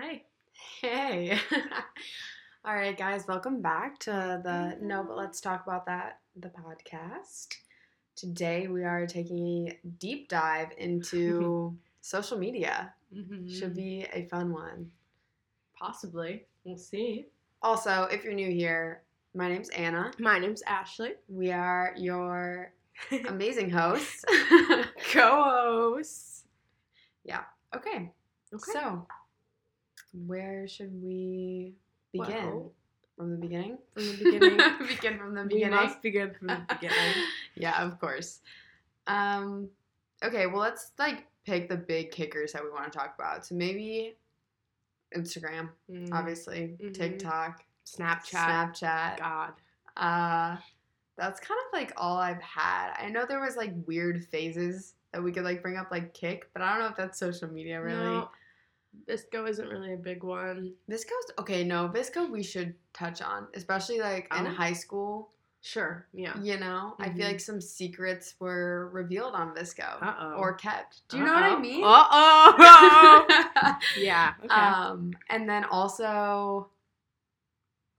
Hi. 0.00 0.22
Hey. 0.80 1.38
All 2.64 2.74
right, 2.74 2.96
guys, 2.96 3.26
welcome 3.28 3.60
back 3.60 3.98
to 4.00 4.40
the 4.42 4.78
No, 4.80 5.04
but 5.04 5.14
let's 5.14 5.42
talk 5.42 5.66
about 5.66 5.84
that 5.86 6.20
the 6.36 6.48
podcast. 6.48 7.48
Today 8.16 8.66
we 8.68 8.82
are 8.84 9.06
taking 9.06 9.68
a 9.68 9.78
deep 9.98 10.30
dive 10.30 10.68
into 10.78 11.76
social 12.00 12.38
media. 12.38 12.94
Should 13.12 13.28
mm-hmm. 13.28 13.72
be 13.74 14.06
a 14.10 14.24
fun 14.24 14.54
one. 14.54 14.90
possibly. 15.78 16.46
We'll 16.64 16.78
see. 16.78 17.26
Also, 17.60 18.04
if 18.04 18.24
you're 18.24 18.32
new 18.32 18.50
here, 18.50 19.02
my 19.34 19.50
name's 19.50 19.68
Anna. 19.68 20.12
My 20.18 20.38
name's 20.38 20.62
Ashley. 20.62 21.10
We 21.28 21.52
are 21.52 21.92
your 21.98 22.72
amazing 23.28 23.68
hosts. 23.68 24.24
Co-host. 25.12 26.46
okay, 27.76 28.10
Okay. 28.54 28.72
so 28.72 29.06
where 30.26 30.66
should 30.68 30.92
we 31.02 31.72
begin? 32.12 32.46
Well, 32.46 32.72
from 33.16 33.30
the 33.32 33.36
beginning? 33.36 33.78
from 33.94 34.06
the 34.06 34.16
beginning. 34.24 34.58
begin 34.88 35.18
from 35.18 35.34
the 35.34 35.44
beginning. 35.44 35.70
we 35.78 35.84
must 35.84 36.02
begin 36.02 36.34
from 36.38 36.48
the 36.48 36.60
beginning. 36.80 37.14
yeah, 37.54 37.82
of 37.84 37.98
course. 38.00 38.40
Um, 39.06 39.68
okay, 40.24 40.46
well, 40.46 40.60
let's 40.60 40.92
like 40.98 41.26
pick 41.44 41.68
the 41.68 41.76
big 41.76 42.10
kickers 42.10 42.52
that 42.52 42.62
we 42.64 42.70
want 42.70 42.90
to 42.90 42.98
talk 42.98 43.14
about. 43.18 43.44
So 43.46 43.54
maybe 43.54 44.16
Instagram, 45.16 45.68
Mm, 45.90 46.12
obviously, 46.12 46.76
Mhm. 46.80 46.94
TikTok, 46.94 47.64
Snapchat. 47.84 48.76
Snapchat. 48.78 49.18
God. 49.18 49.52
Uh, 49.96 50.56
that's 51.16 51.40
kind 51.40 51.58
of 51.66 51.72
like 51.78 51.92
all 51.96 52.16
I've 52.16 52.40
had. 52.40 52.94
I 52.98 53.10
know 53.10 53.26
there 53.26 53.40
was 53.40 53.56
like 53.56 53.72
weird 53.86 54.24
phases 54.26 54.94
that 55.12 55.22
we 55.22 55.32
could 55.32 55.42
like 55.44 55.60
bring 55.62 55.76
up, 55.76 55.90
like 55.90 56.14
Kik, 56.14 56.48
but 56.54 56.62
I 56.62 56.70
don't 56.72 56.80
know 56.80 56.86
if 56.88 56.96
that's 56.96 57.18
social 57.18 57.48
media 57.48 57.82
really. 57.82 57.98
No, 58.04 58.30
VSCO 59.08 59.48
isn't 59.48 59.68
really 59.68 59.94
a 59.94 59.96
big 59.96 60.22
one. 60.24 60.74
VSCO's 60.90 61.32
okay. 61.38 61.64
No, 61.64 61.88
VSCO 61.88 62.30
we 62.30 62.42
should 62.42 62.74
touch 62.92 63.22
on, 63.22 63.46
especially 63.54 63.98
like 64.00 64.26
in 64.36 64.46
Oh. 64.46 64.50
high 64.50 64.72
school. 64.72 65.30
Sure. 65.62 66.06
Yeah. 66.14 66.38
You 66.40 66.58
know, 66.58 66.94
I 66.98 67.08
Mhm. 67.10 67.16
feel 67.16 67.26
like 67.26 67.40
some 67.40 67.60
secrets 67.60 68.34
were 68.40 68.88
revealed 68.92 69.34
on 69.34 69.54
VSCO 69.54 69.98
Uh-oh. 70.00 70.34
or 70.38 70.54
kept. 70.54 71.06
Do 71.08 71.18
you 71.18 71.24
know 71.24 71.34
what 71.34 71.42
I 71.42 71.58
mean? 71.58 71.84
Uh-oh. 71.84 72.56
yeah. 73.98 74.34
Okay. 74.42 74.48
um, 74.48 75.12
and 75.28 75.48
then 75.48 75.64
also, 75.66 76.70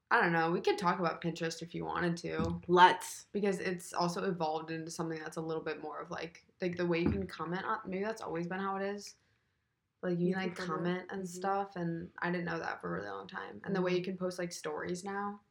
I 0.10 0.20
don't 0.22 0.34
know. 0.34 0.52
We 0.52 0.60
could 0.60 0.78
talk 0.78 1.00
about 1.00 1.22
Pinterest 1.22 1.62
if 1.62 1.74
you 1.76 1.86
wanted 1.86 2.18
to, 2.18 2.60
Let's. 2.68 3.28
because 3.32 3.60
it's 3.60 3.94
also 3.94 4.24
evolved 4.26 4.72
into 4.72 4.92
something 4.92 5.20
that's 5.20 5.38
a 5.38 5.42
little 5.42 5.64
bit 5.64 5.82
more 5.82 6.02
of 6.02 6.10
like 6.12 6.44
like 6.62 6.76
the 6.78 6.86
way 6.86 7.00
you 7.00 7.10
can 7.12 7.26
comment 7.28 7.64
on. 7.66 7.78
Maybe 7.86 8.04
that's 8.04 8.22
always 8.22 8.46
been 8.48 8.60
how 8.60 8.76
it 8.76 8.84
is. 8.84 9.16
Like 10.02 10.20
you 10.20 10.28
You 10.30 10.34
can 10.34 10.44
like 10.44 10.56
comment. 10.56 11.06
and 11.12 11.24
Mhm. 11.24 11.28
stuff, 11.28 11.76
and 11.76 12.10
I 12.20 12.32
didn't 12.32 12.46
know 12.46 12.58
that 12.60 12.82
for 12.82 12.90
a 12.96 12.98
really 13.00 13.10
long 13.12 13.28
time. 13.28 13.62
And 13.64 13.76
the 13.76 13.82
way 13.82 13.92
you 13.94 14.02
Mhm. 14.02 14.06
can 14.06 14.18
post 14.18 14.40
like 14.40 14.52
stories 14.52 15.04
now, 15.04 15.42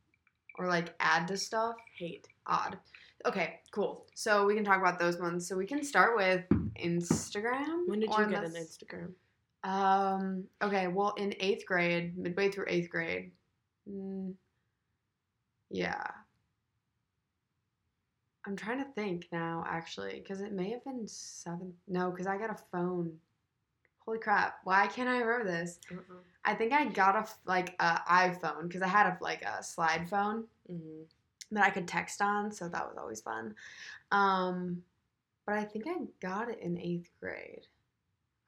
or 0.59 0.67
like 0.67 0.95
add 0.99 1.29
to 1.29 1.37
stuff, 1.37 1.77
Hate. 1.97 2.29
odd. 2.47 2.79
Okay, 3.27 3.63
cool. 3.71 4.07
So 4.15 4.47
we 4.47 4.55
can 4.55 4.65
talk 4.65 4.79
about 4.81 4.99
those 4.99 5.21
ones. 5.21 5.47
So 5.47 5.57
we 5.57 5.67
can 5.67 5.85
start 5.85 6.17
with 6.17 6.49
Instagram. 6.77 7.87
When 7.87 8.01
did 8.01 8.11
you 8.11 8.27
get 8.27 8.43
an 8.45 8.53
Instagram? 8.55 9.15
Um. 9.63 10.49
Okay. 10.63 10.89
Well, 10.89 11.13
in 11.15 11.35
eighth 11.39 11.67
grade, 11.67 12.17
midway 12.17 12.51
through 12.51 12.65
eighth 12.69 12.89
grade. 12.91 13.33
Mm, 13.89 14.35
yeah. 15.69 16.03
I'm 18.47 18.57
trying 18.57 18.83
to 18.83 18.91
think 18.93 19.29
now, 19.31 19.63
actually, 19.67 20.19
because 20.21 20.41
it 20.41 20.53
may 20.53 20.71
have 20.71 20.83
been 20.85 21.07
seventh. 21.07 21.75
No, 21.87 22.11
because 22.11 22.27
I 22.27 22.39
got 22.39 22.51
a 22.51 22.57
phone. 22.73 23.21
Holy 24.11 24.19
crap! 24.19 24.57
Why 24.65 24.89
can't 24.89 25.09
I 25.09 25.19
remember 25.21 25.45
this? 25.49 25.79
Uh-uh. 25.89 26.01
I 26.45 26.53
think 26.57 26.73
I 26.73 26.87
got 26.87 27.15
a 27.15 27.29
like 27.49 27.77
a 27.79 28.01
iPhone 28.11 28.67
because 28.67 28.83
I 28.83 28.89
had 28.89 29.07
a 29.07 29.17
like 29.21 29.43
a 29.43 29.63
slide 29.63 30.09
phone 30.11 30.49
Mhm. 30.69 31.05
that 31.53 31.63
I 31.65 31.71
could 31.71 31.87
text 31.87 32.21
on, 32.21 32.51
so 32.51 32.69
that 32.69 32.89
was 32.89 32.97
always 32.99 33.21
fun. 33.21 33.55
Um, 34.11 34.83
but 35.47 35.55
I 35.55 35.63
think 35.65 35.85
I 35.87 35.99
got 36.19 36.49
it 36.51 36.59
in 36.59 36.77
eighth 36.77 37.09
grade 37.21 37.69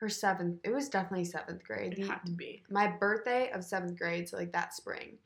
or 0.01 0.09
seventh. 0.09 0.59
It 0.65 0.73
was 0.73 0.89
definitely 0.89 1.27
seventh 1.27 1.63
grade. 1.63 1.97
It 1.97 2.09
had 2.09 2.27
to 2.27 2.33
be. 2.33 2.65
my 2.69 2.89
birthday 2.89 3.53
of 3.53 3.63
seventh 3.63 3.97
grade, 3.97 4.29
so 4.29 4.39
like 4.39 4.51
that 4.51 4.75
spring. 4.75 5.17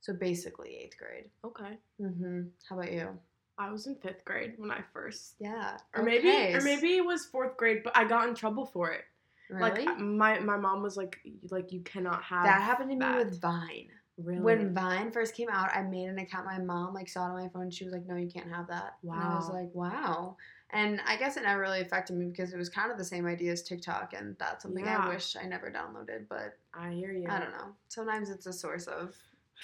So 0.00 0.12
basically 0.12 0.76
eighth 0.76 0.96
grade. 0.96 1.28
Okay. 1.42 1.76
Mm-hmm. 2.00 2.42
How 2.68 2.78
about 2.78 2.92
you? 2.92 3.18
I 3.58 3.72
was 3.72 3.88
in 3.88 3.96
fifth 3.96 4.24
grade 4.24 4.54
when 4.58 4.70
I 4.70 4.82
first, 4.92 5.34
Yeah. 5.40 5.76
or 5.92 6.04
maybe, 6.04 6.54
or 6.54 6.60
maybe 6.60 6.98
it 6.98 7.04
was 7.04 7.26
fourth 7.26 7.56
grade, 7.56 7.82
but 7.82 7.96
I 7.96 8.04
got 8.04 8.28
in 8.28 8.34
trouble 8.36 8.64
for 8.64 8.92
it. 8.92 9.04
Really? 9.48 9.86
Like 9.86 9.98
my 9.98 10.38
my 10.40 10.56
mom 10.56 10.82
was 10.82 10.96
like, 10.96 11.18
like 11.50 11.72
you 11.72 11.80
cannot 11.82 12.22
have 12.22 12.44
that 12.44 12.62
happened 12.62 12.90
to 12.90 12.96
me 12.96 13.16
with 13.16 13.40
Vine. 13.40 13.88
Really? 14.18 14.40
When 14.40 14.74
Vine 14.74 15.12
first 15.12 15.34
came 15.34 15.48
out, 15.50 15.70
I 15.74 15.82
made 15.82 16.08
an 16.08 16.18
account. 16.18 16.46
My 16.46 16.58
mom 16.58 16.94
like 16.94 17.08
saw 17.08 17.26
it 17.26 17.30
on 17.30 17.42
my 17.42 17.48
phone. 17.48 17.70
She 17.70 17.84
was 17.84 17.92
like, 17.92 18.06
"No, 18.06 18.16
you 18.16 18.30
can't 18.30 18.50
have 18.50 18.66
that." 18.68 18.96
And 19.02 19.22
I 19.22 19.34
was 19.36 19.48
like, 19.50 19.68
"Wow." 19.74 20.36
And 20.70 21.00
I 21.06 21.16
guess 21.16 21.36
it 21.36 21.44
never 21.44 21.60
really 21.60 21.80
affected 21.80 22.16
me 22.16 22.26
because 22.26 22.52
it 22.52 22.56
was 22.56 22.68
kind 22.68 22.90
of 22.90 22.98
the 22.98 23.04
same 23.04 23.26
idea 23.26 23.52
as 23.52 23.62
TikTok, 23.62 24.14
and 24.14 24.36
that's 24.38 24.62
something 24.62 24.84
Yeah. 24.84 25.04
I 25.04 25.08
wish 25.08 25.36
I 25.36 25.44
never 25.44 25.70
downloaded. 25.70 26.28
But 26.28 26.58
I 26.74 26.92
hear 26.92 27.12
you. 27.12 27.28
I 27.28 27.38
don't 27.38 27.52
know. 27.52 27.74
Sometimes 27.88 28.30
it's 28.30 28.46
a 28.46 28.52
source 28.52 28.86
of 28.86 29.14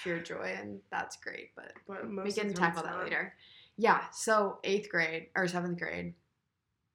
pure 0.01 0.19
joy, 0.19 0.55
and 0.57 0.79
that's 0.91 1.17
great. 1.17 1.55
But 1.55 1.73
But 1.87 2.23
we 2.23 2.31
can 2.31 2.53
tackle 2.53 2.83
that 2.83 2.99
later. 3.03 3.33
Yeah. 3.77 4.09
So 4.11 4.59
eighth 4.63 4.89
grade 4.89 5.29
or 5.35 5.47
seventh 5.47 5.79
grade, 5.79 6.13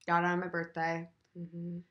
got 0.07 0.25
it 0.25 0.27
on 0.27 0.41
my 0.41 0.47
birthday. 0.49 1.09
Mhm. 1.37 1.83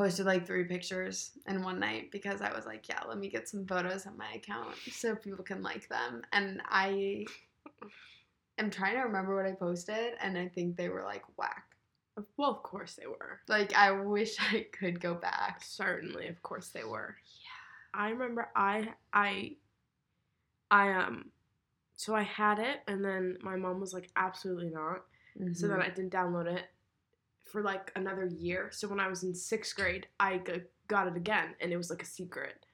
Posted 0.00 0.24
like 0.24 0.46
three 0.46 0.64
pictures 0.64 1.32
in 1.46 1.62
one 1.62 1.78
night 1.78 2.10
because 2.10 2.40
I 2.40 2.54
was 2.54 2.64
like, 2.64 2.88
yeah, 2.88 3.00
let 3.06 3.18
me 3.18 3.28
get 3.28 3.46
some 3.50 3.66
photos 3.66 4.06
on 4.06 4.16
my 4.16 4.32
account 4.32 4.74
so 4.90 5.14
people 5.14 5.44
can 5.44 5.62
like 5.62 5.90
them. 5.90 6.22
And 6.32 6.62
I 6.70 7.26
am 8.56 8.70
trying 8.70 8.94
to 8.94 9.02
remember 9.02 9.36
what 9.36 9.44
I 9.44 9.52
posted, 9.52 10.14
and 10.22 10.38
I 10.38 10.48
think 10.48 10.78
they 10.78 10.88
were 10.88 11.04
like 11.04 11.22
whack. 11.36 11.64
Well, 12.38 12.50
of 12.50 12.62
course 12.62 12.94
they 12.94 13.06
were. 13.08 13.40
Like 13.46 13.74
I 13.74 13.90
wish 13.90 14.36
I 14.40 14.66
could 14.72 15.00
go 15.00 15.12
back. 15.12 15.62
Certainly, 15.62 16.28
of 16.28 16.42
course 16.42 16.68
they 16.68 16.84
were. 16.84 17.16
Yeah. 17.42 18.00
I 18.00 18.08
remember 18.08 18.48
I 18.56 18.94
I 19.12 19.56
I 20.70 20.92
um 20.92 21.30
so 21.96 22.14
I 22.14 22.22
had 22.22 22.58
it 22.58 22.78
and 22.88 23.04
then 23.04 23.36
my 23.42 23.56
mom 23.56 23.80
was 23.80 23.92
like 23.92 24.08
absolutely 24.16 24.70
not. 24.70 25.04
So 25.52 25.68
then 25.68 25.78
Mhm. 25.78 25.84
I 25.84 25.88
didn't 25.90 26.12
download 26.12 26.46
it 26.46 26.64
for 27.50 27.62
like 27.62 27.92
another 27.96 28.26
year. 28.26 28.68
So 28.72 28.88
when 28.88 29.00
I 29.00 29.08
was 29.08 29.22
in 29.22 29.32
6th 29.32 29.74
grade, 29.74 30.06
I 30.18 30.38
g- 30.38 30.62
got 30.88 31.06
it 31.08 31.16
again 31.16 31.54
and 31.60 31.72
it 31.72 31.76
was 31.76 31.90
like 31.90 32.02
a 32.02 32.06
secret. 32.06 32.64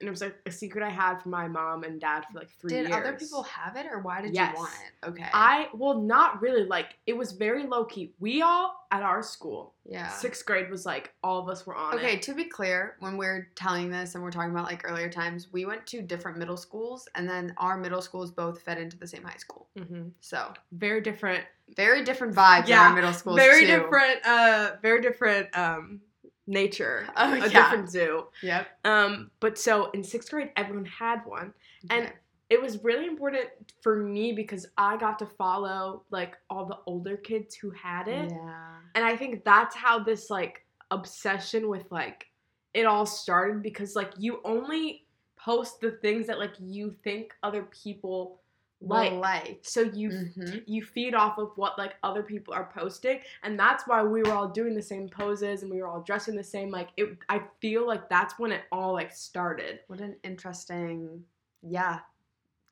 And 0.00 0.06
it 0.06 0.10
was 0.10 0.20
like 0.20 0.36
a 0.44 0.50
secret 0.50 0.84
I 0.84 0.90
had 0.90 1.22
from 1.22 1.30
my 1.30 1.48
mom 1.48 1.84
and 1.84 1.98
dad 1.98 2.24
for 2.30 2.40
like 2.40 2.50
3 2.60 2.68
did 2.70 2.88
years. 2.88 2.92
other 2.94 3.14
people 3.14 3.42
have 3.44 3.74
it, 3.76 3.86
or 3.90 4.00
why 4.00 4.20
did 4.20 4.34
Yes. 4.34 4.52
you 4.52 4.58
want 4.60 4.72
it? 4.86 5.06
Okay. 5.08 5.28
I 5.32 5.68
well 5.72 5.98
not 5.98 6.42
really 6.42 6.64
like 6.64 6.98
it 7.06 7.16
was 7.16 7.32
very 7.32 7.66
low 7.66 7.84
key. 7.86 8.12
We 8.18 8.42
all 8.42 8.74
at 8.90 9.02
our 9.02 9.22
school, 9.22 9.72
yeah. 9.86 10.08
sixth 10.08 10.44
grade 10.44 10.68
was 10.70 10.84
like 10.84 11.14
all 11.24 11.38
of 11.38 11.48
us 11.48 11.64
were 11.66 11.74
on 11.74 11.94
Okay, 11.94 12.16
it. 12.16 12.22
to 12.22 12.34
be 12.34 12.44
clear, 12.44 12.96
when 12.98 13.16
we're 13.16 13.48
telling 13.54 13.88
this 13.90 14.14
and 14.14 14.22
we're 14.22 14.30
talking 14.30 14.50
about 14.50 14.64
like 14.66 14.82
earlier 14.84 15.08
times, 15.08 15.48
we 15.52 15.64
went 15.64 15.86
to 15.86 16.02
different 16.02 16.36
middle 16.36 16.58
schools, 16.58 17.08
and 17.14 17.26
then 17.26 17.54
our 17.56 17.78
middle 17.78 18.02
schools 18.02 18.30
both 18.30 18.60
fed 18.60 18.76
into 18.76 18.98
the 18.98 19.06
same 19.06 19.22
high 19.22 19.38
school. 19.38 19.68
hmm 19.78 20.08
So 20.20 20.52
Very 20.72 21.00
different 21.00 21.44
very 21.76 22.04
different 22.04 22.34
vibes 22.34 22.64
in 22.64 22.68
Yeah, 22.70 22.88
our 22.88 22.94
middle 22.94 23.12
schools. 23.12 23.36
very 23.36 23.60
too. 23.62 23.66
different 23.66 24.26
uh 24.26 24.72
very 24.82 25.00
different 25.00 25.56
um 25.56 26.00
nature 26.46 27.06
Oh, 27.16 27.32
a 27.32 27.38
yeah. 27.38 27.48
different 27.48 27.90
zoo 27.90 28.26
Yep. 28.42 28.66
um 28.84 29.30
but 29.40 29.58
so 29.58 29.90
in 29.92 30.02
sixth 30.02 30.30
grade 30.30 30.50
everyone 30.56 30.84
had 30.86 31.20
one 31.24 31.54
And- 31.90 32.06
Okay. 32.06 32.12
it 32.50 32.60
was 32.60 32.82
really 32.84 33.06
important 33.06 33.48
for 33.80 33.96
me 33.96 34.32
because 34.32 34.66
i 34.76 34.96
got 34.96 35.18
to 35.20 35.26
follow 35.26 36.02
like 36.10 36.36
all 36.50 36.66
the 36.66 36.78
older 36.86 37.16
kids 37.16 37.54
who 37.54 37.70
had 37.70 38.08
it 38.08 38.30
yeah. 38.30 38.74
and 38.94 39.04
i 39.04 39.16
think 39.16 39.44
that's 39.44 39.74
how 39.76 39.98
this 40.00 40.28
like 40.30 40.66
obsession 40.90 41.68
with 41.68 41.90
like 41.90 42.26
it 42.74 42.84
all 42.86 43.06
started 43.06 43.62
because 43.62 43.94
like 43.96 44.12
you 44.18 44.40
only 44.44 45.06
post 45.36 45.80
the 45.80 45.92
things 46.02 46.26
that 46.26 46.38
like 46.38 46.54
you 46.60 46.94
think 47.04 47.32
other 47.42 47.62
people 47.82 48.40
like 48.84 49.12
like. 49.12 49.58
so 49.62 49.80
you 49.80 50.08
Mhm. 50.10 50.62
you 50.66 50.82
feed 50.84 51.14
off 51.14 51.38
of 51.38 51.52
what 51.56 51.78
like 51.78 51.94
other 52.02 52.22
people 52.22 52.52
are 52.54 52.70
posting 52.74 53.20
and 53.42 53.58
that's 53.58 53.86
why 53.86 54.02
we 54.02 54.22
were 54.22 54.32
all 54.32 54.48
doing 54.48 54.74
the 54.74 54.82
same 54.82 55.08
poses 55.08 55.62
and 55.62 55.70
we 55.70 55.80
were 55.80 55.88
all 55.88 56.02
dressing 56.02 56.34
the 56.34 56.42
same 56.44 56.70
like 56.70 56.88
it 56.96 57.16
i 57.28 57.40
feel 57.60 57.86
like 57.86 58.08
that's 58.08 58.38
when 58.38 58.50
it 58.52 58.62
all 58.72 58.92
like 58.92 59.12
started 59.14 59.80
What 59.86 60.00
an 60.00 60.16
interesting. 60.24 61.24
Yeah. 61.62 62.00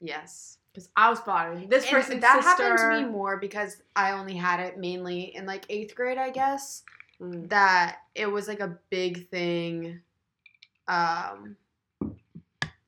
Yes. 0.01 0.59
because 0.73 0.89
i 0.97 1.09
was 1.11 1.21
following 1.21 1.69
this 1.69 1.85
And 1.85 1.93
person's 1.93 2.21
that 2.23 2.43
sister 2.43 2.63
happened 2.77 3.01
to 3.01 3.07
me 3.07 3.11
more 3.13 3.37
because 3.37 3.83
I 3.95 4.13
only 4.13 4.35
had 4.37 4.61
it 4.61 4.79
mainly 4.79 5.35
in 5.37 5.45
like 5.47 5.65
eighth 5.69 5.95
grade, 5.95 6.19
I 6.19 6.31
guess. 6.31 6.83
Mm. 7.21 7.51
that 7.51 7.99
it 8.15 8.27
was 8.27 8.49
like 8.49 8.61
a 8.61 8.79
big 8.89 9.29
thing 9.29 10.01
um 10.89 11.57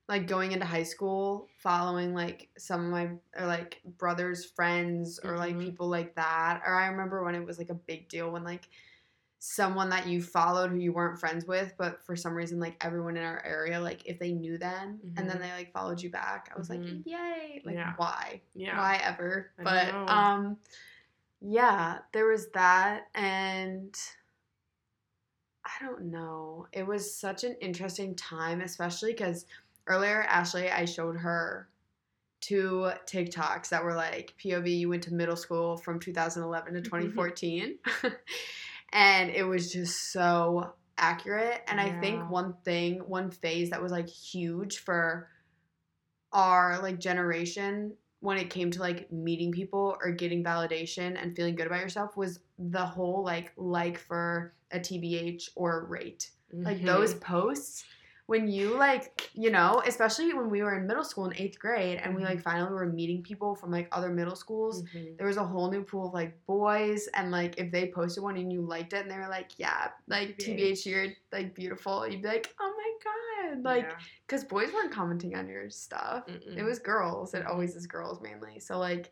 like 0.09 0.27
going 0.27 0.51
into 0.51 0.65
high 0.65 0.83
school 0.83 1.47
following 1.59 2.13
like 2.13 2.49
some 2.57 2.85
of 2.85 2.91
my 2.91 3.09
or 3.39 3.47
like 3.47 3.79
brothers 3.97 4.45
friends 4.45 5.19
or 5.23 5.37
like 5.37 5.55
Mhm. 5.55 5.65
people 5.65 5.87
like 5.87 6.13
that 6.15 6.61
or 6.65 6.75
i 6.75 6.87
remember 6.87 7.23
when 7.23 7.35
it 7.35 7.45
was 7.45 7.57
like 7.57 7.69
a 7.69 7.73
big 7.73 8.09
deal 8.09 8.31
when 8.31 8.43
like 8.43 8.67
someone 9.45 9.89
that 9.89 10.07
you 10.07 10.21
followed 10.21 10.71
who 10.71 10.77
you 10.77 10.93
weren't 10.93 11.19
friends 11.19 11.45
with, 11.45 11.73
but 11.77 12.01
for 12.05 12.15
some 12.15 12.33
reason, 12.33 12.61
like 12.61 12.77
everyone 12.79 13.17
in 13.17 13.23
our 13.23 13.43
area, 13.45 13.77
like 13.77 14.01
if 14.05 14.17
they 14.17 14.31
knew 14.31 14.57
them 14.57 15.01
and 15.17 15.29
then 15.29 15.37
Mhm. 15.37 15.41
they 15.41 15.51
like 15.51 15.73
followed 15.73 16.01
you 16.01 16.09
back, 16.09 16.49
I 16.55 16.57
was 16.57 16.69
like, 16.69 16.79
Mhm. 16.79 17.05
yay! 17.05 17.61
Like 17.65 17.75
Yeah. 17.75 17.93
why? 17.97 18.41
Yeah. 18.55 18.77
Why 18.77 18.95
ever? 19.03 19.51
I 19.59 19.63
but 19.63 19.93
um, 20.09 20.57
yeah, 21.41 21.99
there 22.13 22.27
was 22.27 22.49
that, 22.51 23.09
and 23.13 23.93
I 25.65 25.83
don't 25.83 26.05
know. 26.05 26.67
It 26.71 26.85
was 26.85 27.15
such 27.15 27.43
an 27.43 27.55
interesting 27.61 28.15
time, 28.15 28.61
especially 28.61 29.11
because 29.13 29.45
earlier, 29.87 30.23
Ashley, 30.23 30.69
I 30.69 30.85
showed 30.85 31.17
her 31.17 31.69
two 32.41 32.91
TikToks 33.05 33.69
that 33.69 33.83
were 33.83 33.95
like 33.95 34.33
POV, 34.43 34.79
you 34.79 34.89
went 34.89 35.03
to 35.03 35.13
middle 35.13 35.37
school 35.37 35.77
from 35.77 35.99
2011 35.99 36.73
to 36.73 36.81
2014. 36.81 37.77
and 38.93 39.29
it 39.29 39.43
was 39.43 39.71
just 39.71 40.11
so 40.11 40.73
accurate. 40.97 41.61
And 41.67 41.79
I 41.79 41.99
think 42.01 42.29
one 42.29 42.55
thing, 42.65 42.99
one 42.99 43.31
phase 43.31 43.69
that 43.69 43.81
was 43.81 43.91
like 43.91 44.09
huge 44.09 44.79
for 44.79 45.29
our 46.33 46.81
like 46.81 46.99
generation 46.99 47.93
when 48.19 48.37
it 48.37 48.49
came 48.49 48.71
to 48.71 48.79
like 48.79 49.11
meeting 49.11 49.51
people 49.51 49.97
or 50.01 50.11
getting 50.11 50.43
validation 50.43 51.21
and 51.21 51.35
feeling 51.35 51.55
good 51.55 51.67
about 51.67 51.79
yourself 51.79 52.17
was 52.17 52.39
the 52.57 52.85
whole 52.85 53.23
like 53.23 53.51
like 53.57 53.97
for 53.97 54.53
a 54.71 54.79
TBH 54.79 55.49
or 55.55 55.81
a 55.81 55.83
rate 55.83 56.31
like 56.51 56.77
Mhm. 56.79 56.85
those 56.85 57.13
posts 57.15 57.83
when 58.33 58.47
you 58.47 58.65
like 58.77 59.29
you 59.43 59.51
know 59.51 59.81
especially 59.85 60.33
when 60.33 60.49
we 60.49 60.63
were 60.63 60.75
in 60.79 60.87
middle 60.87 61.03
school 61.03 61.25
in 61.29 61.33
eighth 61.43 61.59
grade 61.59 61.97
and 62.03 62.15
we 62.15 62.21
like 62.23 62.39
Mm-hmm. 62.39 62.49
finally 62.49 62.73
were 62.73 62.87
meeting 63.01 63.21
people 63.29 63.53
from 63.59 63.69
like 63.77 63.87
other 63.97 64.09
middle 64.19 64.35
schools 64.35 64.75
Mhm. 64.83 65.17
there 65.17 65.27
was 65.27 65.37
a 65.37 65.47
whole 65.51 65.69
new 65.75 65.83
pool 65.83 66.07
of 66.07 66.13
like 66.21 66.33
boys 66.47 67.01
and 67.17 67.29
like 67.39 67.53
if 67.63 67.71
they 67.71 67.83
posted 67.99 68.23
one 68.23 68.37
and 68.37 68.51
you 68.51 68.61
liked 68.75 68.93
it 68.93 69.01
and 69.03 69.11
they 69.11 69.17
were 69.23 69.33
like 69.39 69.51
yeah 69.57 69.89
like 70.07 70.29
TBH. 70.39 70.85
you're 70.89 71.07
like 71.31 71.53
beautiful 71.53 72.07
you'd 72.07 72.21
be 72.23 72.27
like 72.35 72.47
oh 72.59 72.71
my 72.81 72.91
god 73.05 73.63
like 73.63 73.83
Yeah. 73.89 73.95
because 74.25 74.43
boys 74.43 74.69
weren't 74.73 74.91
commenting 74.91 75.35
on 75.35 75.47
your 75.47 75.69
stuff 75.69 76.25
Mm-mm. 76.27 76.57
it 76.57 76.63
was 76.63 76.79
girls 76.79 77.33
it 77.35 77.45
always 77.45 77.75
is 77.75 77.85
girls 77.87 78.17
mainly 78.21 78.59
so 78.59 78.79
like 78.79 79.11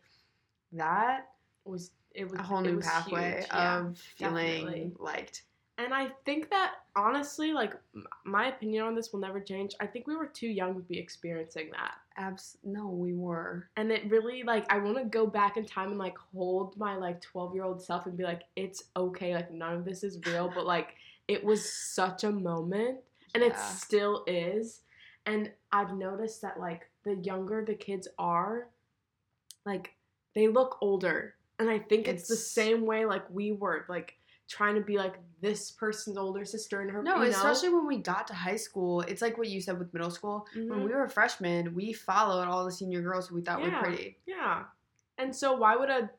that 0.72 1.28
was 1.64 1.92
it 2.14 2.28
was 2.28 2.38
a 2.38 2.42
whole 2.42 2.60
new 2.60 2.78
pathway 2.80 3.36
huge, 3.38 3.46
yeah. 3.48 3.78
of 3.80 3.98
feeling 4.16 4.64
definitely. 4.66 4.92
liked 4.98 5.42
And 5.78 5.94
I 5.94 6.08
think 6.24 6.50
that 6.50 6.74
honestly, 6.94 7.52
like 7.52 7.74
my 8.24 8.48
opinion 8.48 8.84
on 8.84 8.94
this 8.94 9.12
will 9.12 9.20
never 9.20 9.40
change. 9.40 9.74
I 9.80 9.86
think 9.86 10.06
we 10.06 10.14
were 10.14 10.26
too 10.26 10.48
young 10.48 10.74
to 10.74 10.80
be 10.80 10.98
experiencing 10.98 11.70
that. 11.72 11.94
abs 12.16 12.58
no 12.62 12.88
we 12.88 13.14
were 13.14 13.68
And 13.76 13.90
it 13.90 14.08
really 14.10 14.42
like 14.42 14.70
I 14.70 14.78
want 14.78 14.98
to 14.98 15.04
go 15.04 15.26
back 15.26 15.56
in 15.56 15.64
time 15.64 15.88
and 15.88 15.98
like 15.98 16.16
hold 16.18 16.76
my 16.76 16.96
like 16.96 17.22
12-year-old 17.22 17.82
self 17.82 18.06
and 18.06 18.16
be 18.16 18.24
like 18.24 18.42
it's 18.54 18.84
okay, 18.96 19.34
like 19.34 19.50
none 19.50 19.74
of 19.74 19.84
this 19.84 20.04
is 20.04 20.18
real, 20.26 20.52
but 20.54 20.66
like 20.66 20.94
it 21.26 21.42
was 21.42 21.64
such 21.72 22.24
a 22.24 22.30
moment 22.30 22.98
and 23.34 23.42
it 23.42 23.56
still 23.58 24.24
is. 24.26 24.80
And 25.24 25.50
I've 25.72 25.96
noticed 25.96 26.42
that 26.42 26.60
like 26.60 26.90
the 27.04 27.14
younger 27.14 27.64
the 27.64 27.74
kids 27.74 28.08
are, 28.18 28.68
like 29.64 29.94
they 30.34 30.48
look 30.48 30.78
older. 30.80 31.34
And 31.58 31.70
I 31.70 31.78
think 31.78 32.08
it's, 32.08 32.28
the 32.28 32.36
same 32.36 32.84
way 32.84 33.06
like 33.06 33.24
we 33.30 33.52
were, 33.52 33.86
like 33.88 34.16
trying 34.48 34.74
to 34.74 34.80
be 34.80 34.98
like 34.98 35.14
this 35.40 35.70
person's 35.70 36.16
older 36.18 36.44
sister 36.44 36.80
and 36.82 36.90
her 36.90 37.02
No, 37.02 37.16
you 37.16 37.24
know? 37.24 37.28
especially 37.30 37.70
when 37.70 37.86
we 37.86 37.96
got 37.98 38.26
to 38.28 38.34
high 38.34 38.56
school. 38.56 39.00
It's 39.02 39.22
like 39.22 39.38
what 39.38 39.48
you 39.48 39.60
said 39.60 39.78
with 39.78 39.92
middle 39.94 40.10
school. 40.10 40.46
When 40.54 40.68
Mhm. 40.68 40.84
we 40.84 40.92
were 40.92 41.08
freshmen, 41.08 41.74
we 41.74 41.92
followed 41.92 42.46
all 42.48 42.64
the 42.64 42.72
senior 42.72 43.00
girls 43.02 43.28
who 43.28 43.36
we 43.36 43.42
thought 43.42 43.60
Yeah. 43.60 43.76
were 43.80 43.82
pretty. 43.88 44.18
Yeah. 44.26 44.64
And 45.18 45.34
so 45.34 45.54
why 45.56 45.76
would 45.76 45.90
a 45.90 46.10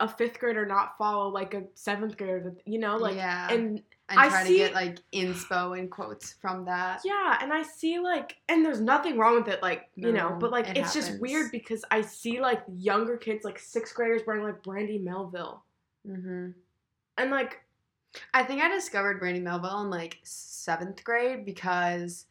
a 0.00 0.08
fifth 0.08 0.40
grader 0.40 0.66
not 0.66 0.98
follow 0.98 1.28
like 1.28 1.54
a 1.54 1.62
seventh 1.74 2.16
grader 2.16 2.52
you 2.64 2.78
know, 2.80 2.96
like 2.96 3.14
yeah. 3.14 3.52
and 3.52 3.80
and 4.08 4.18
I 4.20 4.28
try 4.28 4.42
see- 4.42 4.52
to 4.54 4.58
get 4.58 4.74
like 4.74 4.98
inspo 5.12 5.78
and 5.78 5.88
quotes 5.88 6.32
from 6.32 6.64
that. 6.64 7.02
yeah, 7.04 7.38
and 7.40 7.52
I 7.52 7.62
see 7.62 8.00
like 8.00 8.36
and 8.48 8.64
there's 8.64 8.80
nothing 8.80 9.16
wrong 9.16 9.36
with 9.36 9.46
it, 9.48 9.62
like, 9.62 9.90
you 9.94 10.10
know, 10.10 10.36
but 10.40 10.50
like 10.50 10.68
it 10.68 10.76
it's 10.76 10.92
just 10.92 11.20
weird 11.20 11.52
because 11.52 11.84
I 11.90 12.00
see 12.00 12.40
like 12.40 12.62
younger 12.74 13.16
kids, 13.16 13.44
like 13.44 13.60
sixth 13.60 13.94
graders 13.94 14.22
wearing 14.26 14.42
like 14.42 14.62
Brandy 14.64 14.98
Melville. 14.98 15.62
hmm 16.04 16.48
And 17.18 17.30
like 17.30 17.60
I 18.34 18.42
think 18.44 18.62
I 18.62 18.68
discovered 18.68 19.18
Brandy 19.20 19.40
Melville 19.40 19.80
in 19.82 19.90
like 19.90 20.18
seventh 20.22 21.02
grade 21.04 21.44
because 21.46 22.26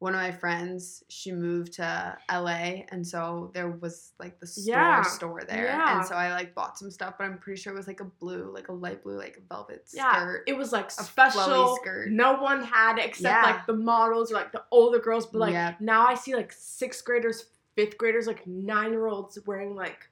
one 0.00 0.14
of 0.14 0.20
my 0.20 0.30
friends 0.32 1.04
she 1.08 1.30
moved 1.30 1.74
to 1.74 2.16
LA 2.32 2.84
and 2.90 3.06
so 3.06 3.50
there 3.52 3.68
was 3.68 4.12
like 4.18 4.40
the 4.40 4.46
store 4.46 4.74
Yeah, 4.74 5.02
store 5.02 5.42
there 5.46 5.66
yeah. 5.66 5.98
and 5.98 6.06
so 6.06 6.14
I 6.14 6.30
like 6.32 6.54
bought 6.54 6.78
some 6.78 6.90
stuff 6.90 7.14
but 7.18 7.24
I'm 7.24 7.36
pretty 7.38 7.60
sure 7.60 7.72
it 7.74 7.76
was 7.76 7.86
like 7.86 8.00
a 8.00 8.04
blue 8.06 8.50
like 8.52 8.68
a 8.68 8.72
light 8.72 9.02
blue 9.02 9.18
like 9.18 9.42
velvet 9.50 9.84
yeah, 9.92 10.10
skirt 10.16 10.44
it 10.46 10.56
was 10.56 10.72
like 10.72 10.86
a 10.88 10.90
special. 10.90 11.76
skirt. 11.76 12.10
No 12.10 12.40
one 12.40 12.64
had 12.64 12.98
it 12.98 13.04
except 13.04 13.44
Yeah. 13.44 13.50
like 13.52 13.66
the 13.66 13.74
models 13.74 14.32
or 14.32 14.36
like 14.36 14.52
the 14.52 14.62
older 14.70 14.98
girls. 15.00 15.26
But 15.26 15.40
like 15.40 15.80
now 15.82 16.06
I 16.06 16.14
see 16.14 16.34
like 16.34 16.52
sixth 16.52 17.04
graders, 17.04 17.44
fifth 17.76 17.98
graders, 17.98 18.26
like 18.26 18.46
nine 18.46 18.92
year 18.92 19.06
olds 19.06 19.38
wearing 19.46 19.76
like 19.76 20.08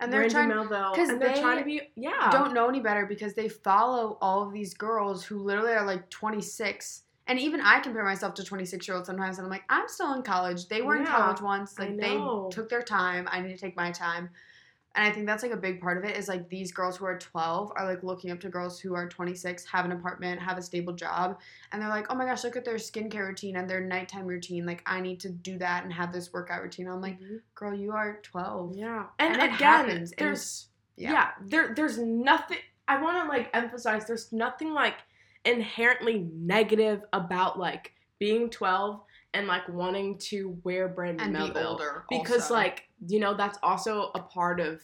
and 0.00 0.12
they're 0.12 0.28
Brandy 0.28 0.34
trying 0.34 0.48
Melville, 0.48 0.94
and 0.96 1.20
they're 1.20 1.34
they 1.34 1.40
trying 1.40 1.58
to 1.58 1.64
be 1.64 1.82
yeah. 1.96 2.30
don't 2.30 2.52
know 2.52 2.68
any 2.68 2.80
better 2.80 3.06
because 3.06 3.34
they 3.34 3.48
follow 3.48 4.18
all 4.20 4.42
of 4.46 4.52
these 4.52 4.74
girls 4.74 5.24
who 5.24 5.38
literally 5.38 5.72
are 5.72 5.86
like 5.86 6.08
26 6.10 7.02
and 7.26 7.38
even 7.38 7.60
i 7.60 7.80
compare 7.80 8.04
myself 8.04 8.34
to 8.34 8.44
26 8.44 8.86
year 8.86 8.96
olds 8.96 9.06
sometimes 9.06 9.38
and 9.38 9.46
i'm 9.46 9.50
like 9.50 9.64
i'm 9.68 9.88
still 9.88 10.12
in 10.14 10.22
college. 10.22 10.68
They 10.68 10.82
were 10.82 10.96
in 10.96 11.06
college 11.06 11.40
once 11.40 11.78
like 11.78 11.96
they 11.96 12.20
took 12.50 12.68
their 12.68 12.82
time. 12.82 13.28
I 13.30 13.40
need 13.40 13.52
to 13.52 13.58
take 13.58 13.76
my 13.76 13.90
time 13.90 14.30
and 14.94 15.06
i 15.06 15.10
think 15.10 15.26
that's 15.26 15.42
like 15.42 15.52
a 15.52 15.56
big 15.56 15.80
part 15.80 15.96
of 15.98 16.04
it 16.04 16.16
is 16.16 16.28
like 16.28 16.48
these 16.48 16.72
girls 16.72 16.96
who 16.96 17.04
are 17.04 17.18
12 17.18 17.72
are 17.76 17.86
like 17.86 18.02
looking 18.02 18.30
up 18.30 18.40
to 18.40 18.48
girls 18.48 18.78
who 18.80 18.94
are 18.94 19.08
26 19.08 19.64
have 19.66 19.84
an 19.84 19.92
apartment 19.92 20.40
have 20.40 20.58
a 20.58 20.62
stable 20.62 20.92
job 20.92 21.38
and 21.72 21.80
they're 21.82 21.88
like 21.88 22.06
oh 22.10 22.14
my 22.14 22.24
gosh 22.24 22.44
look 22.44 22.56
at 22.56 22.64
their 22.64 22.76
skincare 22.76 23.26
routine 23.28 23.56
and 23.56 23.68
their 23.68 23.80
nighttime 23.80 24.26
routine 24.26 24.64
like 24.66 24.82
i 24.86 25.00
need 25.00 25.18
to 25.20 25.28
do 25.28 25.58
that 25.58 25.84
and 25.84 25.92
have 25.92 26.12
this 26.12 26.32
workout 26.32 26.62
routine 26.62 26.88
i'm 26.88 27.00
like 27.00 27.18
Mhm. 27.20 27.40
girl 27.54 27.74
you 27.74 27.92
are 27.92 28.20
12 28.22 28.76
yeah, 28.76 29.04
and, 29.18 29.34
and 29.34 29.42
it 29.42 29.54
again, 29.54 29.58
happens, 29.88 30.12
there's 30.18 30.68
yeah, 30.96 31.12
yeah. 31.12 31.30
there 31.42 31.74
there's 31.74 31.98
nothing. 31.98 32.58
I 32.86 33.02
want 33.02 33.22
to 33.24 33.28
like 33.28 33.50
emphasize. 33.52 34.06
There's 34.06 34.32
nothing 34.32 34.72
like 34.72 34.94
inherently 35.44 36.26
negative 36.32 37.02
about 37.12 37.58
like 37.58 37.92
being 38.18 38.48
12 38.50 39.00
and 39.34 39.46
like 39.46 39.68
wanting 39.68 40.16
to 40.18 40.58
wear 40.64 40.88
Brandy 40.88 41.24
and 41.24 41.32
be 41.34 41.60
older 41.62 42.04
because 42.08 42.42
also. 42.42 42.54
like 42.54 42.88
you 43.06 43.20
know 43.20 43.34
that's 43.34 43.58
also 43.62 44.10
a 44.14 44.20
part 44.20 44.60
of 44.60 44.80